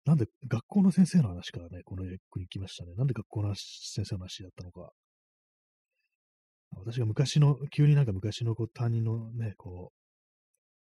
[0.05, 2.93] なんで学校の先生の話からね、この役に来ましたね。
[2.93, 4.91] なんで学校の先生の話だったのか。
[6.77, 9.95] 私が昔の、急になんか昔のこう担任のね、こう、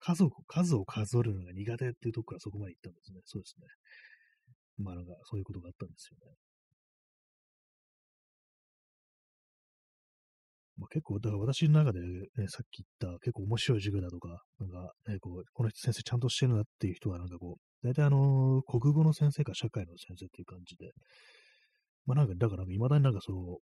[0.01, 3.21] 家族、数を数えるのが苦手っていうとこからそこまで行ったんですね。
[3.25, 3.67] そうですね。
[4.79, 6.35] まあなんかそういうことがあったんですよね。
[10.77, 20.91] まあ、結構、だから私の中で、ね、さっき言った結構面白い授業だとか、なんか、ね、こう、この人先生ちゃんとしてるなっていう人はなんかこう、大体あの、国語の先生か社会の先生っていう感じで、
[22.07, 23.59] まあなんか、だから未だになんかそう、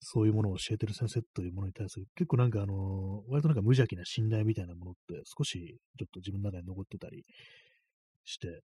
[0.00, 7.24] そういうものを教えてる先生というものに対する、結構なんかあの、割となんか無邪気な信頼みたいなものって少しちょっと自分の中に残ってたり
[8.24, 8.62] して、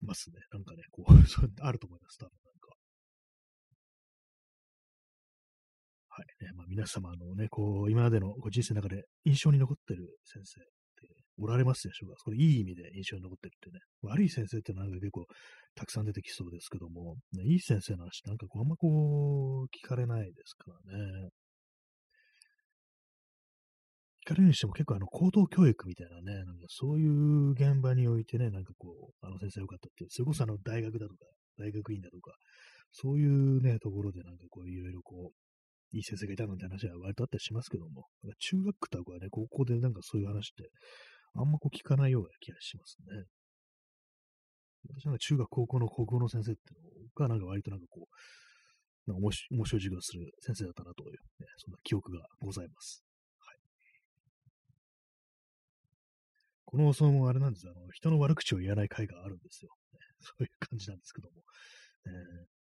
[0.00, 0.36] ますね。
[0.52, 1.12] なんかね、こう、
[1.60, 2.76] あると思います、多分なんか。
[6.10, 6.52] はいね。
[6.54, 11.08] まあ、皆様のね、こう、今までのご人生の中で印象に残ってる先生って
[11.38, 12.16] おられますでしょうか？
[12.24, 13.80] それいい意味で印象に残ってるってね。
[14.02, 15.26] 悪い先生ってなんか結構
[15.74, 21.30] たくさん出てきそうですけども、ね、いい先生の話なんかこうあんまこう、聞かれないですからね。
[24.26, 31.26] 聞かれるにしても結構あの高等教育みたいなね、なんかそういう現場においてね、なんかこう、あの先生良かったっていう、それこそあの大学だとか、
[31.56, 32.32] 大学院だとか、
[32.90, 38.08] そういうね、ところでなんかこういろいろこう、いい先生がいたなんて話は割とあったりしますけども、
[38.40, 40.70] 中学とかね、高校でなんかそういう話って、
[41.34, 43.22] あんまこう聞かないような気がしますね。
[44.88, 48.08] 私は中学、高校の国語の先生っていうのが、なんか割となんかこ
[49.06, 53.05] う、なんか面白い授業をする先生だったなという、ね、そんな記憶がございます。
[56.66, 57.72] この放送もあれなんですよ。
[57.76, 59.70] あの、人の悪口を言わない回があるんですよ。
[60.20, 61.42] そういう感じなんですけども。
[62.06, 62.56] えー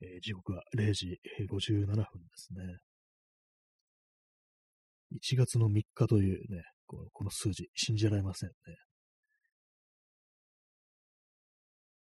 [0.00, 2.04] えー、時刻は0時57分で
[2.34, 2.78] すね。
[5.12, 8.54] 1月の3日というね、このこの数字、信じられませんね。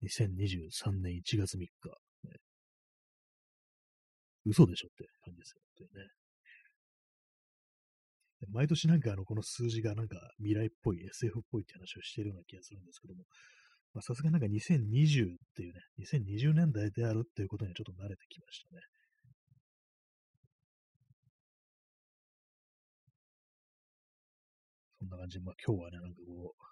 [0.04, 1.68] 2023年1月3日。
[2.24, 2.38] ね、
[4.46, 6.19] 嘘でしょって感じですよね。
[8.48, 13.26] 毎年なんかあの、この数字がなんか未来っぽい、SF っぽいって話をしているような気がするんですけども、
[14.02, 18.82] さすがなんか2020っていうね、2020年代であるっていうことにはちょっと慣れてきましたね。
[25.00, 26.64] そんな感じで、まあ今日はね、なんかこう、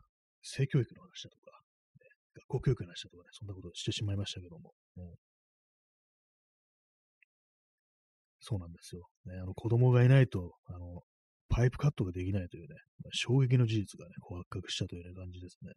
[0.43, 1.51] 性教育の話だとか、
[1.99, 5.03] ね、学校教育の話だとかね、そんなことをしてしまいましたけども、ね、
[8.39, 9.07] そうなんですよ。
[9.25, 11.01] ね、あの子供がいないと、あの、
[11.49, 15.73] パイプカットができないというね、まあ、衝撃の事実がね、こう発覚したという、ね、感じですね。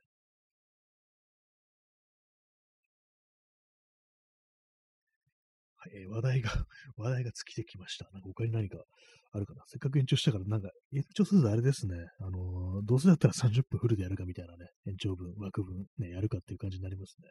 [5.77, 6.51] はい、え、話題が、
[6.97, 8.11] 話題が尽きてきました。
[8.13, 8.85] なんか他に何か
[9.33, 9.63] あるかな？
[9.67, 11.97] せっかく延長したから、なんか、延長するとあれですね。
[12.19, 17.31] あのー、どうせだったら30分フルでやるかみたいなね、延長分、枠分、ね、やるかっていう感じになりますね。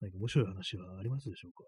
[0.00, 1.64] 何か面白い話はありますでしょうか？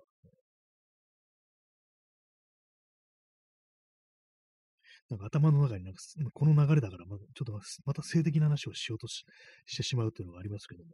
[5.11, 6.01] なんか頭の中になんか、
[6.33, 7.53] この流れだから、ま、ちょっと
[7.85, 9.25] また性的な話をしようとし
[9.67, 10.91] してしまうっていうのがありますけども、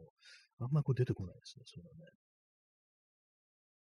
[0.60, 2.04] あんまこう出てこないですね、それはね。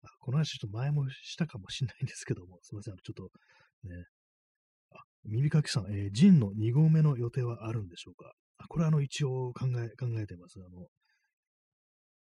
[0.04, 3.24] あこの話ちょっと前もしたかもしれないんですけども、すいません、ちょっと
[3.88, 4.06] ね、
[4.92, 8.34] あ、耳かきさん、えー、ジンの2合目の予定はあるんでしょうか？
[8.60, 10.60] あこれはあの一応考え、考えてます。
[10.60, 10.88] あの、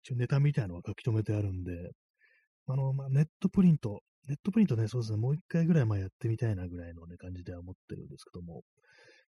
[0.03, 1.71] 一応ネタみたいなのは書き留めてあるんで、
[2.67, 8.61] あの、まあ、ネットプリント、ネットプリントね、そうですね、もう一回ぐらいまあやってみたいなぐらいのね、感じでは思ってるんですけども、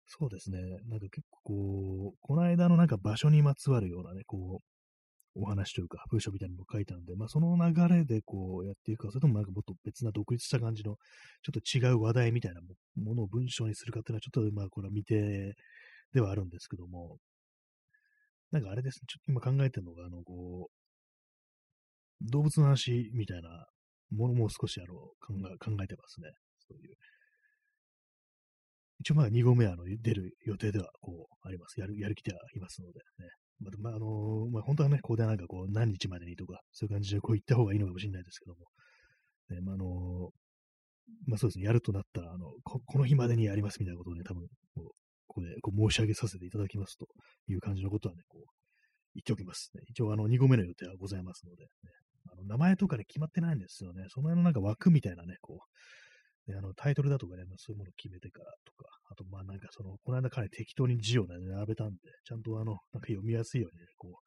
[0.07, 10.97] そうですね、なんか結構こう、この間のなんか場所にまつわるようなね、こう、お話というか、文章みたいなのも書いたんで、まあ、その流れでこうやっていくか、それともなんかもっと別な独立した感じの、
[11.43, 12.61] ちょっと違う話題みたいな
[13.03, 15.55] ものを文章にするかっていうのは、ちょっとまあ、これは見て
[16.13, 17.17] ではあるんですけども、
[18.51, 23.67] なんかあれですね、ちょっと今考えてるのが、あの、こう、動物の話みたいな
[24.11, 26.31] ものもう少しあの考え考えてますね。
[26.59, 26.95] そういう。
[29.01, 31.81] 一応まあ2合目あの出る予定ではこうあります。
[31.81, 33.29] やる、やる気ではいますのでね。
[33.61, 38.67] まあ、まあ、のまあ、本当はね、ここでなんかこう、何日までにとか、そういう感じでこう言った方がいいのかもしれないですけども、
[39.51, 40.31] ね、まあ、あの
[41.27, 44.85] まあそうですね、やるとなったら、あのこ、この日までにやりますみたいなことをね、多分、こう、
[45.27, 47.07] ここでこう申し上げさせていただきますと
[47.49, 48.45] いう感じのことはね、こう、
[49.15, 49.83] 言っておきますね。
[49.89, 51.69] 一応、あの、2合目の予定はございますので、ね、
[52.33, 54.07] あの名前とかで決まってないんですよね。
[54.09, 55.61] その辺のなんか枠みたいなね、こ
[56.49, 64.21] う、で、あの、タイトルだとかね、まあ、そういうものを決めてからとか、あと、まあなんかその、この間彼適当に字をね、並べたんで、ちゃんとあの、なんか読みやすいようにね、こ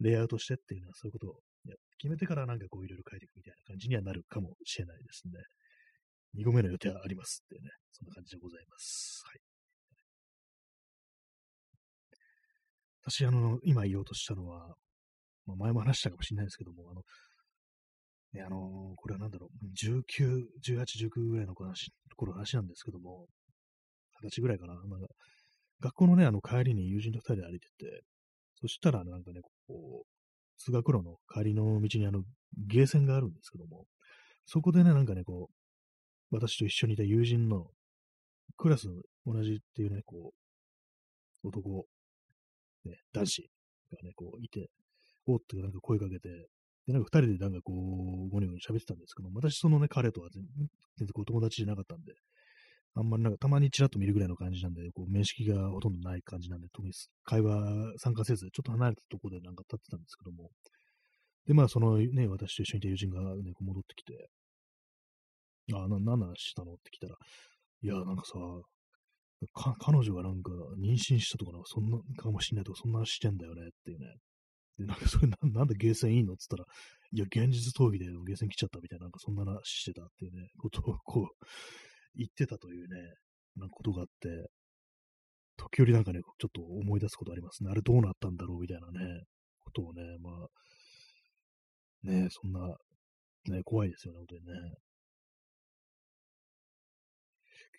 [0.00, 1.34] う、レイアウトしてっていうのはそういうことを
[1.98, 5.32] 決めてからなんかこういろいろ書いていくみたいな感じにはなるかもしれないですね。
[6.36, 9.22] 2個目の予定はありますってね、そんな感じでございます。
[9.26, 9.40] はい。
[13.02, 14.74] 私、あの、今言おうとしたのは、
[15.46, 17.02] まあ、前も話したかもしれないですけども、あの、
[18.32, 23.26] ね、あのー、これはなんだろう、19、18、19ぐらいの話、頃の話なんですけども、
[24.22, 25.00] 20歳ぐらいかな、まあ、
[25.80, 28.02] 学校のね、あの帰りに友人と二人で歩いてて、
[28.60, 30.06] そしたらなんかね、こう、
[30.58, 32.22] 通学路の帰りの道にあの、
[32.56, 33.84] ゲーセンがあるんですけども、
[34.44, 37.68] そこでね、なんかね、こう、私と一緒にいた友人の
[38.56, 38.88] クラス
[39.24, 40.32] 同じっていうね、こ
[41.44, 41.86] う、男、
[42.84, 43.50] ね、男子
[43.92, 44.68] がね、こう、いて、
[45.26, 46.28] おってなんか声かけて、
[46.88, 50.42] で、なんか二人でなんかこう、ゴニゴニ喋ってたんですけど、私そのね、彼とは全
[50.96, 52.14] 然こう友達じゃなかったんで、
[52.94, 56.94] あんまりなんかたまにちらっと見るぐらいの感じなんで、こう面識がほとんどない感じなんで、特に
[57.24, 60.48] 会話参加せず、ちょっと離れたところでなんか立ってたんですけども、
[61.46, 64.30] で、まあそのね、私と一緒にいた友人がね、戻ってきて、
[65.74, 67.16] あ、な、何話したのって来たら、
[67.82, 68.32] いや、なんかさ、
[69.52, 70.50] か、彼女がなんか
[70.80, 74.06] 妊娠したとかなんかそんなかもしんないとか、そんな話してんだよねっていうね。
[74.78, 76.76] なんか それな、なんでゲーセンいいのって言ったら、
[77.12, 81.46] いや、現実逃避でゲーセン来ちゃったみたいな、なんかそんな話してたっていうね、ことをこう、
[82.14, 83.14] 言ってたというね、
[83.56, 84.50] なんかことがあって、
[85.56, 87.70] 時折なんかね、ちょっと思い出すことありますね。
[87.70, 89.24] あれどうなったんだろうみたいなね、
[89.58, 90.48] ことをね、まあ、
[92.04, 92.76] ね、そんな、
[93.46, 94.52] ね、怖いですよね、本当にね。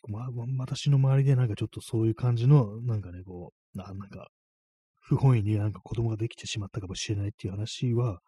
[0.08, 4.30] まあ、私の周りでなんかちょっとそういう感じの、なんかね、こう、ななんか、
[5.10, 8.20] 不本意になんか子供ができてしまったかもしれないっていう話は、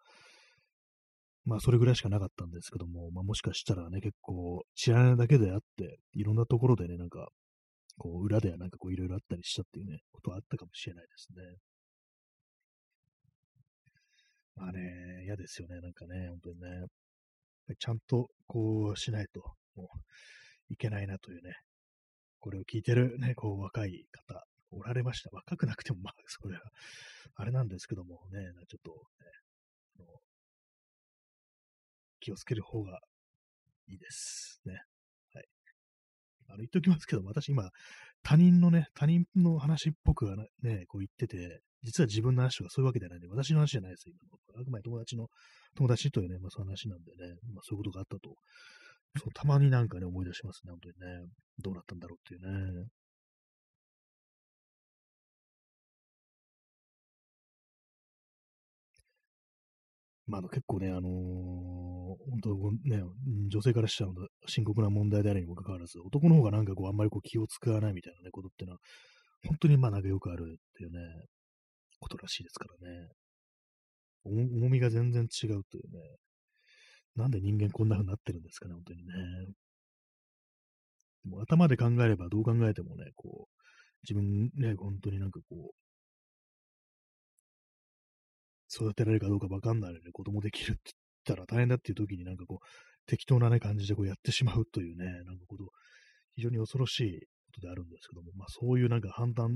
[1.44, 7.28] まあそれぐらいしかなかったんですけども、まあもしかしたらね、結構知らないだけであって、いろんなところでね、なんか、
[7.98, 11.42] こう裏ではなんかこういろいろあったりしたっていうね、ことはあったかもしれないですね。
[14.56, 14.80] まあね、
[15.24, 16.86] 嫌ですよね、なんかね、本当にね。
[17.78, 19.40] ちゃんとこうしないと、
[19.76, 21.54] もういけないなというね、
[22.40, 24.44] これを聞いてるね、こう若い方、
[24.92, 25.30] られました。
[25.32, 26.62] 若くなくても、まあ、 それは、
[27.34, 28.92] あれなんですけどもね、ちょっと、
[30.00, 30.06] ね、
[32.20, 33.00] 気をつける方が
[33.88, 34.60] いいです。
[34.64, 34.74] ね。
[35.34, 35.44] はい。
[36.48, 37.70] あの、言っときますけど、私今、
[38.22, 40.26] 他人のね、他人の話っぽく
[40.62, 44.62] ね、こう言ってて、実は自分の話とかそういうわけじゃないんで、私の話じゃないですよ、今の。
[44.62, 45.28] あくまで友達の、
[45.74, 48.36] 友達というね、まあそういう話なんでね、まあそういうことがあったと。
[49.18, 51.26] そう、たまになんかね、思い出しますね、本当にね。
[51.58, 52.86] どうなったんだろうっていうね。
[60.32, 63.02] まあ、あの結構ね、あのー、本当ね、
[63.50, 64.10] 女性からしたら
[64.46, 68.80] 深刻な問題であるにもかかわらず、男の方がなんかこう、あんまりこう気を使わないみたいなね、ことっていうのは、
[69.46, 71.00] 本当にまあなんかよくあるっていうね、
[72.00, 73.08] ことらしいですからね。
[74.24, 76.00] 重みが全然違うというね。
[77.14, 79.12] なんで人間こんな風になってるんですかね、本当にね。
[81.24, 83.62] でも頭で考えればどう考えてもね、こう、
[84.08, 85.81] 自分ね、本当になんかこう、
[88.74, 90.92] 育てられるかどうかわかんないので、子供できるって
[91.26, 92.66] 言ったら大変だっていう時になんかこう、
[93.06, 95.64] 適当なね、感じでこうやってしまうというね、なんかこと、
[96.34, 99.50] 非常に恐ろしいことであるんですけども、まあそういうなんか判断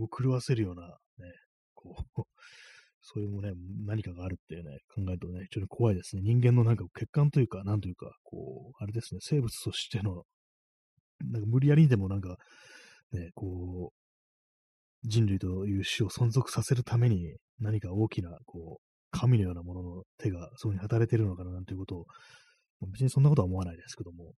[0.00, 1.32] を狂わせるようなね、
[1.74, 2.22] こう、
[3.00, 3.52] そういうもね、
[3.86, 6.22] 何かがあるっていうね、考えるとね、非常に怖いですね。
[6.22, 10.24] 人間のなんか血管というか、なんというか、こう、あれですね、生物としての、
[11.20, 12.36] なんか無理やりにでもなんか、
[13.12, 22.06] ね、こう、人類という種を存続させるために何か大きな、こう、神のようなものの手がそこに働いてるのかななんていうことを、
[22.92, 24.32] 別にそんなことは思わないですけども、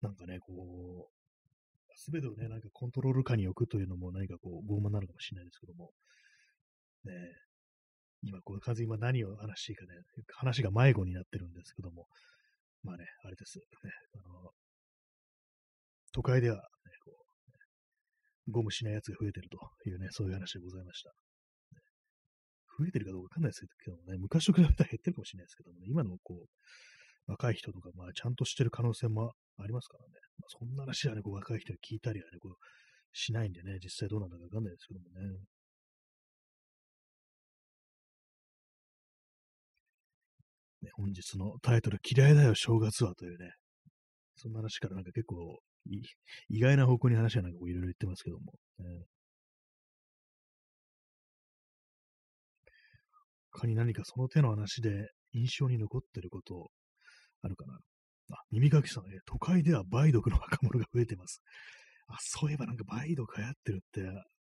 [0.00, 1.22] なんかね、こう、
[1.96, 5.90] すべてをね、なんかコントロール下に置くというのも何かこう、傲慢なのかもしれないですけども、
[7.04, 7.12] ね、
[8.22, 9.92] 今、こう、完全に今何を話していいかね、
[10.34, 12.06] 話が迷子になってるんですけども、
[12.82, 13.58] まあね、あれです。
[13.58, 13.64] ね、
[14.14, 14.50] あの
[16.12, 16.62] 都会では、ね、
[17.04, 17.12] こ
[18.48, 19.58] う、ゴムしないやつが増えてると
[19.88, 21.12] いうね、そういう話でございました。
[22.78, 30.10] 増えてるかどうかわかんないですけどね、昔と比べたら減ってるかもしれないですけどもね、今のこう、若い人とか、まあ、ちゃんとしてる可能性もありますからね。
[30.38, 32.54] まあ、そんな話はね、こう若い人に聞いたりはね、こう、
[33.12, 35.38] しないんでね、実際どうなんだかわかんないですけどもね。
[40.82, 43.52] ね、本日のタイトル、嫌いだよ、正月はというね、
[44.36, 45.60] そんな話からなんか結構
[46.48, 49.04] 意外な方向に話はなんかいろいろ言ってますけども、ね。
[53.52, 56.70] 他に何かその手の話で印象に残ってること
[57.42, 57.74] あるかな？
[58.32, 61.42] あ、耳かきさん、え都会では梅毒の若者が増えてます。
[62.08, 64.00] あ、そういえばなんか梅毒流行ってるって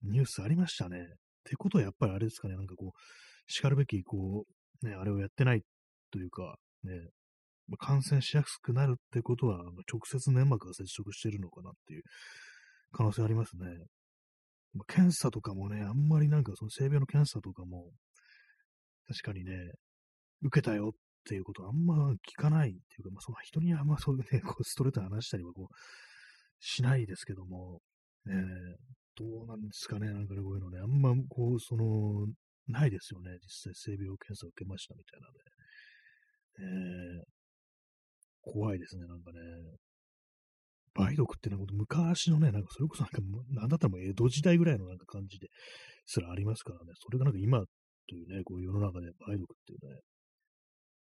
[0.03, 0.97] ニュースありましたね。
[0.99, 1.01] っ
[1.43, 2.91] てことはやっぱりあれですかね、なんかこう、
[3.47, 4.45] 叱るべき、こ
[4.83, 5.61] う、ね、あれをやってない
[6.11, 6.91] というか、ね、
[7.77, 9.59] 感染しやすくなるってことは、
[9.91, 12.03] 直接粘膜が接触してるのかなっていう
[12.91, 13.65] 可能性ありますね。
[14.73, 17.89] まあ、検査とかもね、あんまりなんかその性病の検査とかも、
[19.09, 19.51] 確かにね、
[20.43, 20.91] 受けたよっ
[21.27, 25.75] ていうことはあんま聞かないっていうか、まあ、その人にあんまそういうね、こうストレートに話したりはこう、
[26.59, 27.79] しないですけども、
[28.25, 28.35] ね、
[29.17, 32.27] どうなんですかね、なんかね、こういうのね、あんまこう、その、
[32.67, 35.33] ないですよね、実際性病検査を受けましたみたいなね。
[36.59, 37.23] えー、
[38.41, 39.39] 怖いですね、なんかね。
[40.95, 43.21] 梅毒ってなんか昔のね、なんかそれこそなんか、
[43.51, 45.47] なんだったらもう江戸時代ぐらいのなんか感じで
[46.05, 47.63] すらありますからね、それがなんか今
[48.09, 49.99] というね、こう世の中で梅毒っていうね、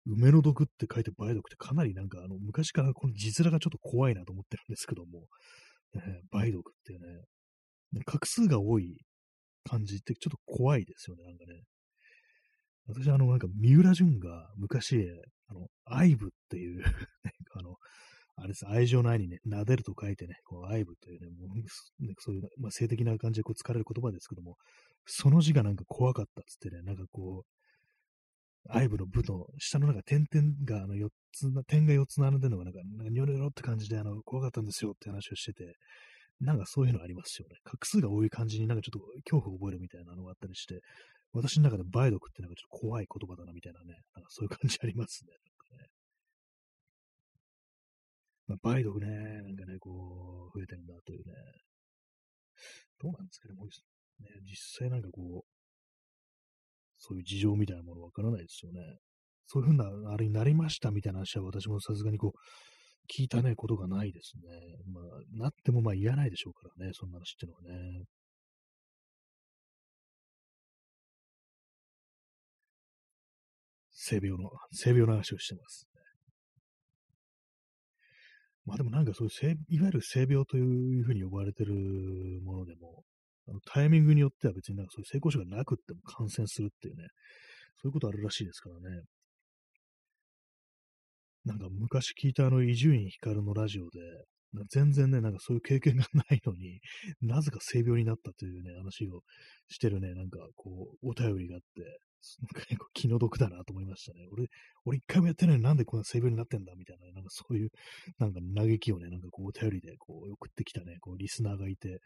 [0.08, 5.28] 梅の毒って書いて梅毒ってかなりなんかあの昔からこの字面がちょっと怖いなと思ってるんですけども、
[5.94, 7.00] ね、梅毒ってね、
[8.06, 8.98] 画数が多い
[9.70, 11.62] 感じってちょっと怖いですよね、なんかね。
[12.88, 15.08] 私、あの、なんか、三浦淳が昔、
[15.48, 16.84] あの、愛部っていう
[17.56, 17.76] あの、
[18.38, 24.58] あれです、愛情の愛にね、撫でると書いてね、こう愛部というね、もうねそういう、まあ、性的な感じでこう使われる言葉ですけども、
[25.06, 35.76] その字がなんか怖かったっつってね、なんかこう、愛部の部の下のなんか点々があの4つ、点が4つ並んでるのがなんか、ニョロニョロって感じであの怖かったんですよって話をしてて、
[36.42, 37.58] なんかそういうのありますよね。
[37.64, 40.82] 画数が多い感じになんかちょっと恐怖を覚えるみたいなのがあったりして、
[41.34, 45.32] 私の中で梅毒ってなんかちょっと怖い言葉だなみたいなね、なんかそういう感じありますね。
[45.32, 45.90] なんかね
[48.48, 49.08] まあ、梅毒ね、
[49.42, 51.34] なんかね、こう、増えてるんだというね。
[53.00, 53.70] どうなんですかね、もう、
[54.20, 55.50] ね、実際なんかこう、
[56.98, 58.80] そういう事情みたいなものわからないですよね。
[59.48, 62.40] そういうふうな、あれになりましたみたいな話は私もさすがにこう、
[63.08, 64.44] 聞いたね、ことがないですね。
[64.92, 65.04] まあ、
[65.44, 68.06] なってもまあ言わないでしょうからね、そんな話っていうのはね。
[73.92, 75.88] 性病の、性病の話をしてます。
[78.66, 81.74] まあでもなんかそういう性、いわゆる性病というふうに呼ばれてる
[82.44, 83.04] ものでも、
[83.48, 87.08] あのタイミングによっては別になんかそういう成功者がなくっても感染するっていうね、
[87.82, 89.02] そういうことあるらしいですからね。
[91.46, 94.00] なんか昔聞いたあの伊集院光のラジオで、
[94.70, 96.80] 全然ね、なんかそういう経験がないのに、
[97.22, 99.24] なぜか性病になったというね、話を
[99.68, 102.00] してるね、なんかこう、お便りがあって、
[102.42, 104.26] なんか結構気の毒だなと思いましたね。
[104.32, 104.48] 俺、
[104.86, 106.74] 俺一回もやってないのになんでこんな性病になってんだ？
[106.76, 107.70] みたいな、なんかそういう、
[108.18, 112.00] なんか嘆きをね、なんかこう、お便りでこう、送ってきたね、こう、リスナーがいて、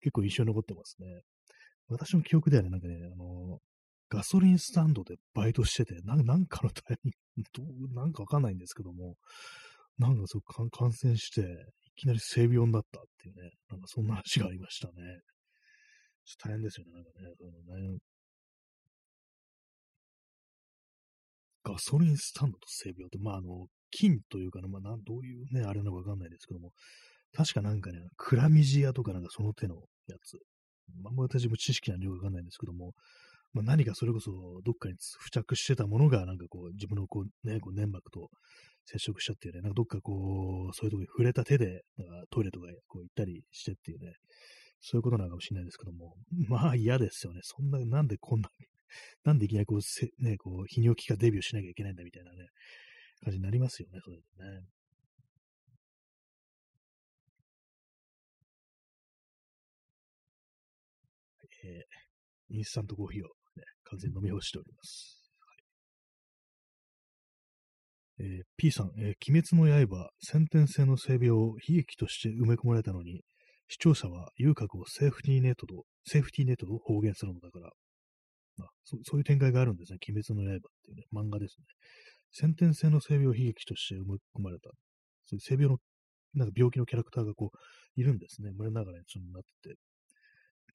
[0.00, 1.22] 結構一緒に残ってますね。
[1.88, 3.60] 私の記憶ではね、なんかね、あの、
[4.08, 7.44] ガソリンスタンドでバイトしてて、ななんかのタイミン
[7.88, 9.16] グ、なんかわかんないんですけども、
[9.98, 11.42] なんかそう感染して、
[11.96, 14.92] いきなり性病になったっていうね、なんかそんな話がありましたね。
[16.26, 17.98] ちょっと大変ですよね、なんかね、そのね。
[21.64, 26.72] ガソリンスタンドと性病って、まあ、あの、菌というかね、まあ、なんどういうね、あれなのかわかんないですけども、
[27.34, 30.38] 確かなんかね、クラミジアとかなんかその手のやつ、
[31.02, 32.92] まあ、私も知識なんでよくわかんないんですけども、
[33.52, 34.30] まあ、何かそれこそ
[34.64, 38.28] どっかに付着してたものが、なんかこう、自分のこう、ね、こう粘膜と
[38.86, 44.12] 接触しちゃってね、なんかどっかこう、そういうとこに触れた手で、なんかトイレとかこう行ったりしてっていうね、
[44.80, 46.14] そういうことなのかもしれないですけども、
[46.48, 47.40] まあ嫌ですよね。
[47.42, 48.48] そんな、なんでこんな
[49.24, 52.48] なんでいきなりこう、せね、こう、泌尿器科デビューしなきゃいけないんだみたいなね、
[53.24, 54.66] 感じになりますよね、それでね。
[61.64, 63.26] えー、インスタントコーヒーを、
[63.56, 65.15] ね、完全に飲み干しております。
[68.18, 73.22] えー、P さん、えー、鬼滅の刃、先天性の性病を悲劇として埋め込まれたのに、
[73.68, 77.70] 視聴者は遊郭をセーフティーネットと、セーフティーネットと方言するのだから、
[78.56, 79.98] まあ、そそういう展開があるんですね。
[80.08, 81.64] 鬼滅の刃っていうね、漫画ですね。
[82.32, 84.70] 先天性の性病を悲劇として埋め込まれた。
[85.26, 85.78] そういう性病の、
[86.34, 88.52] なんか病気のキャラクターがこう、いるんですね。
[88.56, 89.76] 群れながらになってて。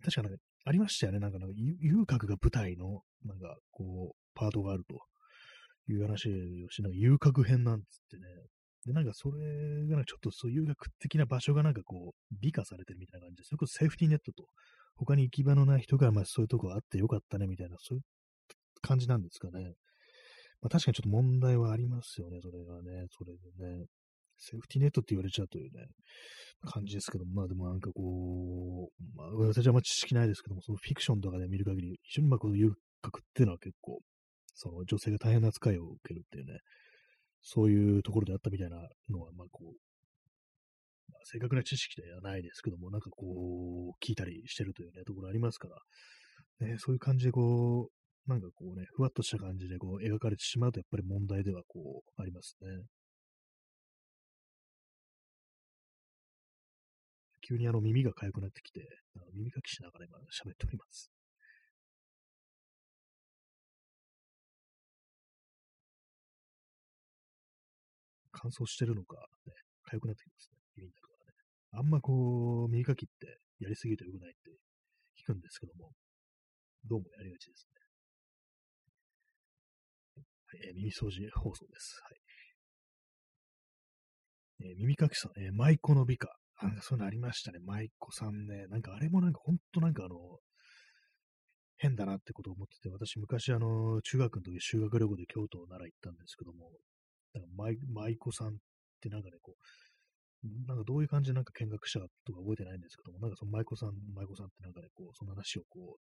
[0.03, 1.19] 確かなんか、ありましたよね。
[1.19, 4.99] なんか、なんか遊郭が舞台の、なんか、こう、パートがあると
[5.93, 6.30] いう話
[6.65, 8.23] をして、なんか遊郭編なんつってね。
[8.85, 14.47] で、なんかそれが、ちょっとそういう遊郭的な場所がなんかこう、美化されてるみたいな感じで、それこそセーフティーネットと、
[14.95, 18.03] 他に行き場のない人が、まあそういうとこあってよかったね、みたいな、そういう
[18.81, 19.73] 感じなんですかね。
[20.61, 23.85] まあ確かにちょっと問題はありますよね、それがね、それでね。
[24.41, 25.85] セーフティーネットって言われちゃうというね、
[26.65, 32.73] 感じですけども、まあでもなんかこう、まあ私はあんま知識ないですけども、そのフィクションとかで見る限り、非常にまあこの遊
[33.03, 34.01] 郭っていうのは結構、
[34.53, 36.59] その女性が大変な扱いを受けるっていうね、
[37.41, 38.77] そういうところであったみたいな
[39.09, 45.67] のは、まあこう、まあ、正確な知識ではないですけども、なんかこう、聞いたりしてるというね、ところありますか
[46.59, 52.67] ら、ね、そういう感じでこう、なんかこうね、ふわっとした感じでこう描かれてしまうと、やっぱり問題ではこう、ありますね。
[57.47, 58.87] 急にあの耳が痒くなってきて、
[59.33, 61.11] 耳かきしながら今喋っております。
[68.41, 69.53] 乾燥してるのか、ね、
[69.93, 70.57] 痒くなってきますね。
[70.76, 71.38] 耳の中がね。
[71.77, 74.49] あんまこう、耳かきってやりすぎると良くないって
[75.22, 75.91] 聞くんですけども、
[76.89, 77.77] どうもやりがちですね。
[80.47, 82.01] はい、えー、耳掃除放送です。
[82.01, 82.18] はい。
[84.72, 86.35] えー、耳かきさん、えー、舞妓の美化。
[86.63, 87.59] なんかそういうのありましたね。
[87.63, 88.65] 舞妓さんね。
[88.68, 90.15] なんかあれもなんかほんとなんかあの、
[91.77, 96.72] 変だなってことを思ってて、私昔あの、中学の時修学旅行で京都なら行ったんですけども、
[97.33, 98.51] なんか舞舞妓さんっ
[99.01, 99.55] てなんかね、こ
[100.43, 105.99] う、なんかどういう感じでなんか見学したかとか覚えてないんですけども、なんかその舞妓さん、舞妓さんってなんかね、こう、その話をこう、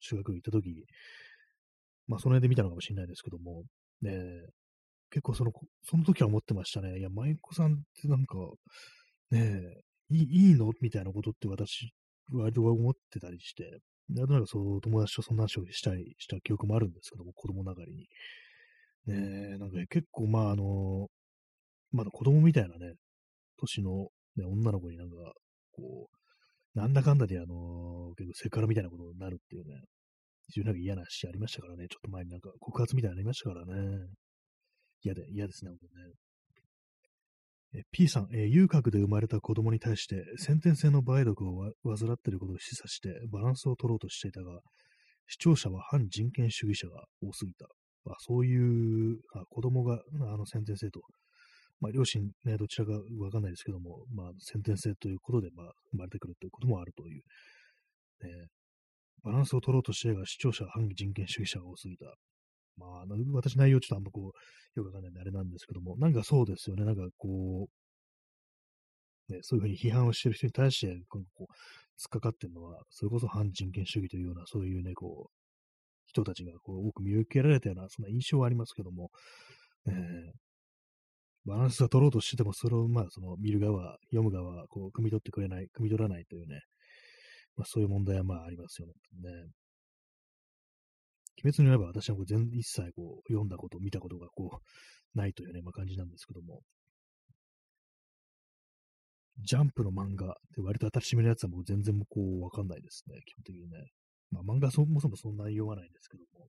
[0.00, 0.86] 修学行った時、
[2.06, 3.64] まあその辺で見たのかもしれないですけども、
[4.02, 4.12] ね、
[5.10, 5.52] 結構その、
[5.82, 6.98] その時は思ってましたね。
[6.98, 8.36] いや、舞妓さんってなんか、
[9.30, 9.62] ね
[10.08, 10.72] いいいいの？
[10.80, 11.92] みたいなことって私、
[12.32, 18.08] 割と思ってたりして、なんとなくそう友達とそんな話をしたりした記憶もあるんですけども、子供ながらに。
[19.06, 21.08] ねえなんか、結構まああの、
[21.92, 22.94] まだ子供みたいなね、
[23.58, 25.16] 年の、ね、女の子になんか、
[25.72, 29.74] こう、なんだかんだであの、結構セクハラみたいなことになるっていうね、
[30.48, 34.06] 非常になんか嫌な話ありましたからね、ちょっと前になんか告発みたいなありましたからね。
[35.02, 36.14] 嫌で、嫌ですね、本当ね。
[37.72, 44.60] え P さん、え、遊郭で生まれた子供に対して先天性の梅毒を患っていることを示唆してバランスを取ろうとしていたが、
[45.28, 47.66] 視聴者は反人権主義者が多すぎた。
[48.04, 50.00] まあそういうあ子供が
[50.32, 51.00] あの先天性と、
[51.80, 57.22] まあ、両親、ね、どちらかわかんないですけども、まあ、先天性ということで、まあ、生まれてくるということもあるという、
[58.26, 58.46] ね、
[59.22, 62.06] バランスを取ろうとしてが視聴者は反人権主義者が多すぎた。
[62.76, 66.84] まあ、私内容ちょっとあんまこう、よくわかんないんであれなんですけども、なんかそうですよね。
[66.84, 67.68] なんかこ
[69.28, 71.48] う、ね、そういうふうに批判をしてる人に対して、こう、突っ
[72.10, 75.39] かかってるのは、それこそ反人権主義というような、そういうね、こう、
[76.10, 79.10] 人たちがこう多く見受けられたような、そんな印象はありますけども、
[79.86, 79.94] えー、
[81.46, 86.60] バランスを取ろうとしてても、それを、まあ、その、見る側、読む側、こう、汲み取ってくれない、汲み取らないというね、
[87.56, 88.92] まあ、そういう問題はまあありますよね。
[91.42, 94.60] 鬼滅の刃は私はこう全一切こう読んだこと、見たことがこ
[95.14, 96.62] うないというね、まあ、感じなんですけども、
[99.42, 103.86] ジャンプの漫画で割と新しめのやつはもう全然こうわかんないですね、基本的にね。
[104.30, 106.48] まあ漫画そもそもそんなに読まないんですけども、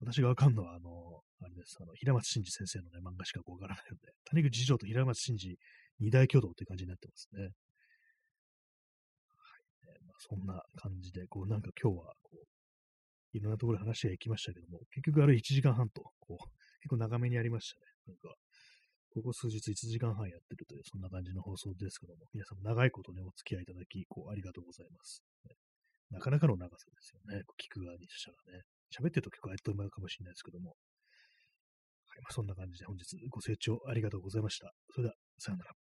[0.00, 5.56] 私がわかんのは、あの、あれです、あの、平松真二先生のね、漫画しかわからないので、谷口次郎と平松真二
[6.00, 7.42] 二大挙動って感じになってますね。
[7.42, 7.52] はい。
[10.06, 16.38] まあ、そんな感じで、こう、なんか今日は、こう、いろんなところで話が行きましたけども、結局あれ1時間半と、こう、
[16.80, 17.86] 結構長めにやりましたね。
[18.08, 18.34] なんか、
[19.10, 25.22] ここ数日1時間半やってるという、そんな感じの放送ですけども、皆さんも長いことね、お付き合いいただき、こう、ありがとうございます。
[25.48, 25.54] ね、
[26.14, 27.42] なかなかの長さですよね。
[27.58, 28.62] 聞く側にしたらね。
[28.94, 30.70] 喋ってると結構あっという間かもしれないですけども。
[30.70, 30.74] は
[32.16, 34.72] い、まあ、そんな感じで本日ご清聴ありがとうございました。
[34.94, 35.83] それでは、さようなら。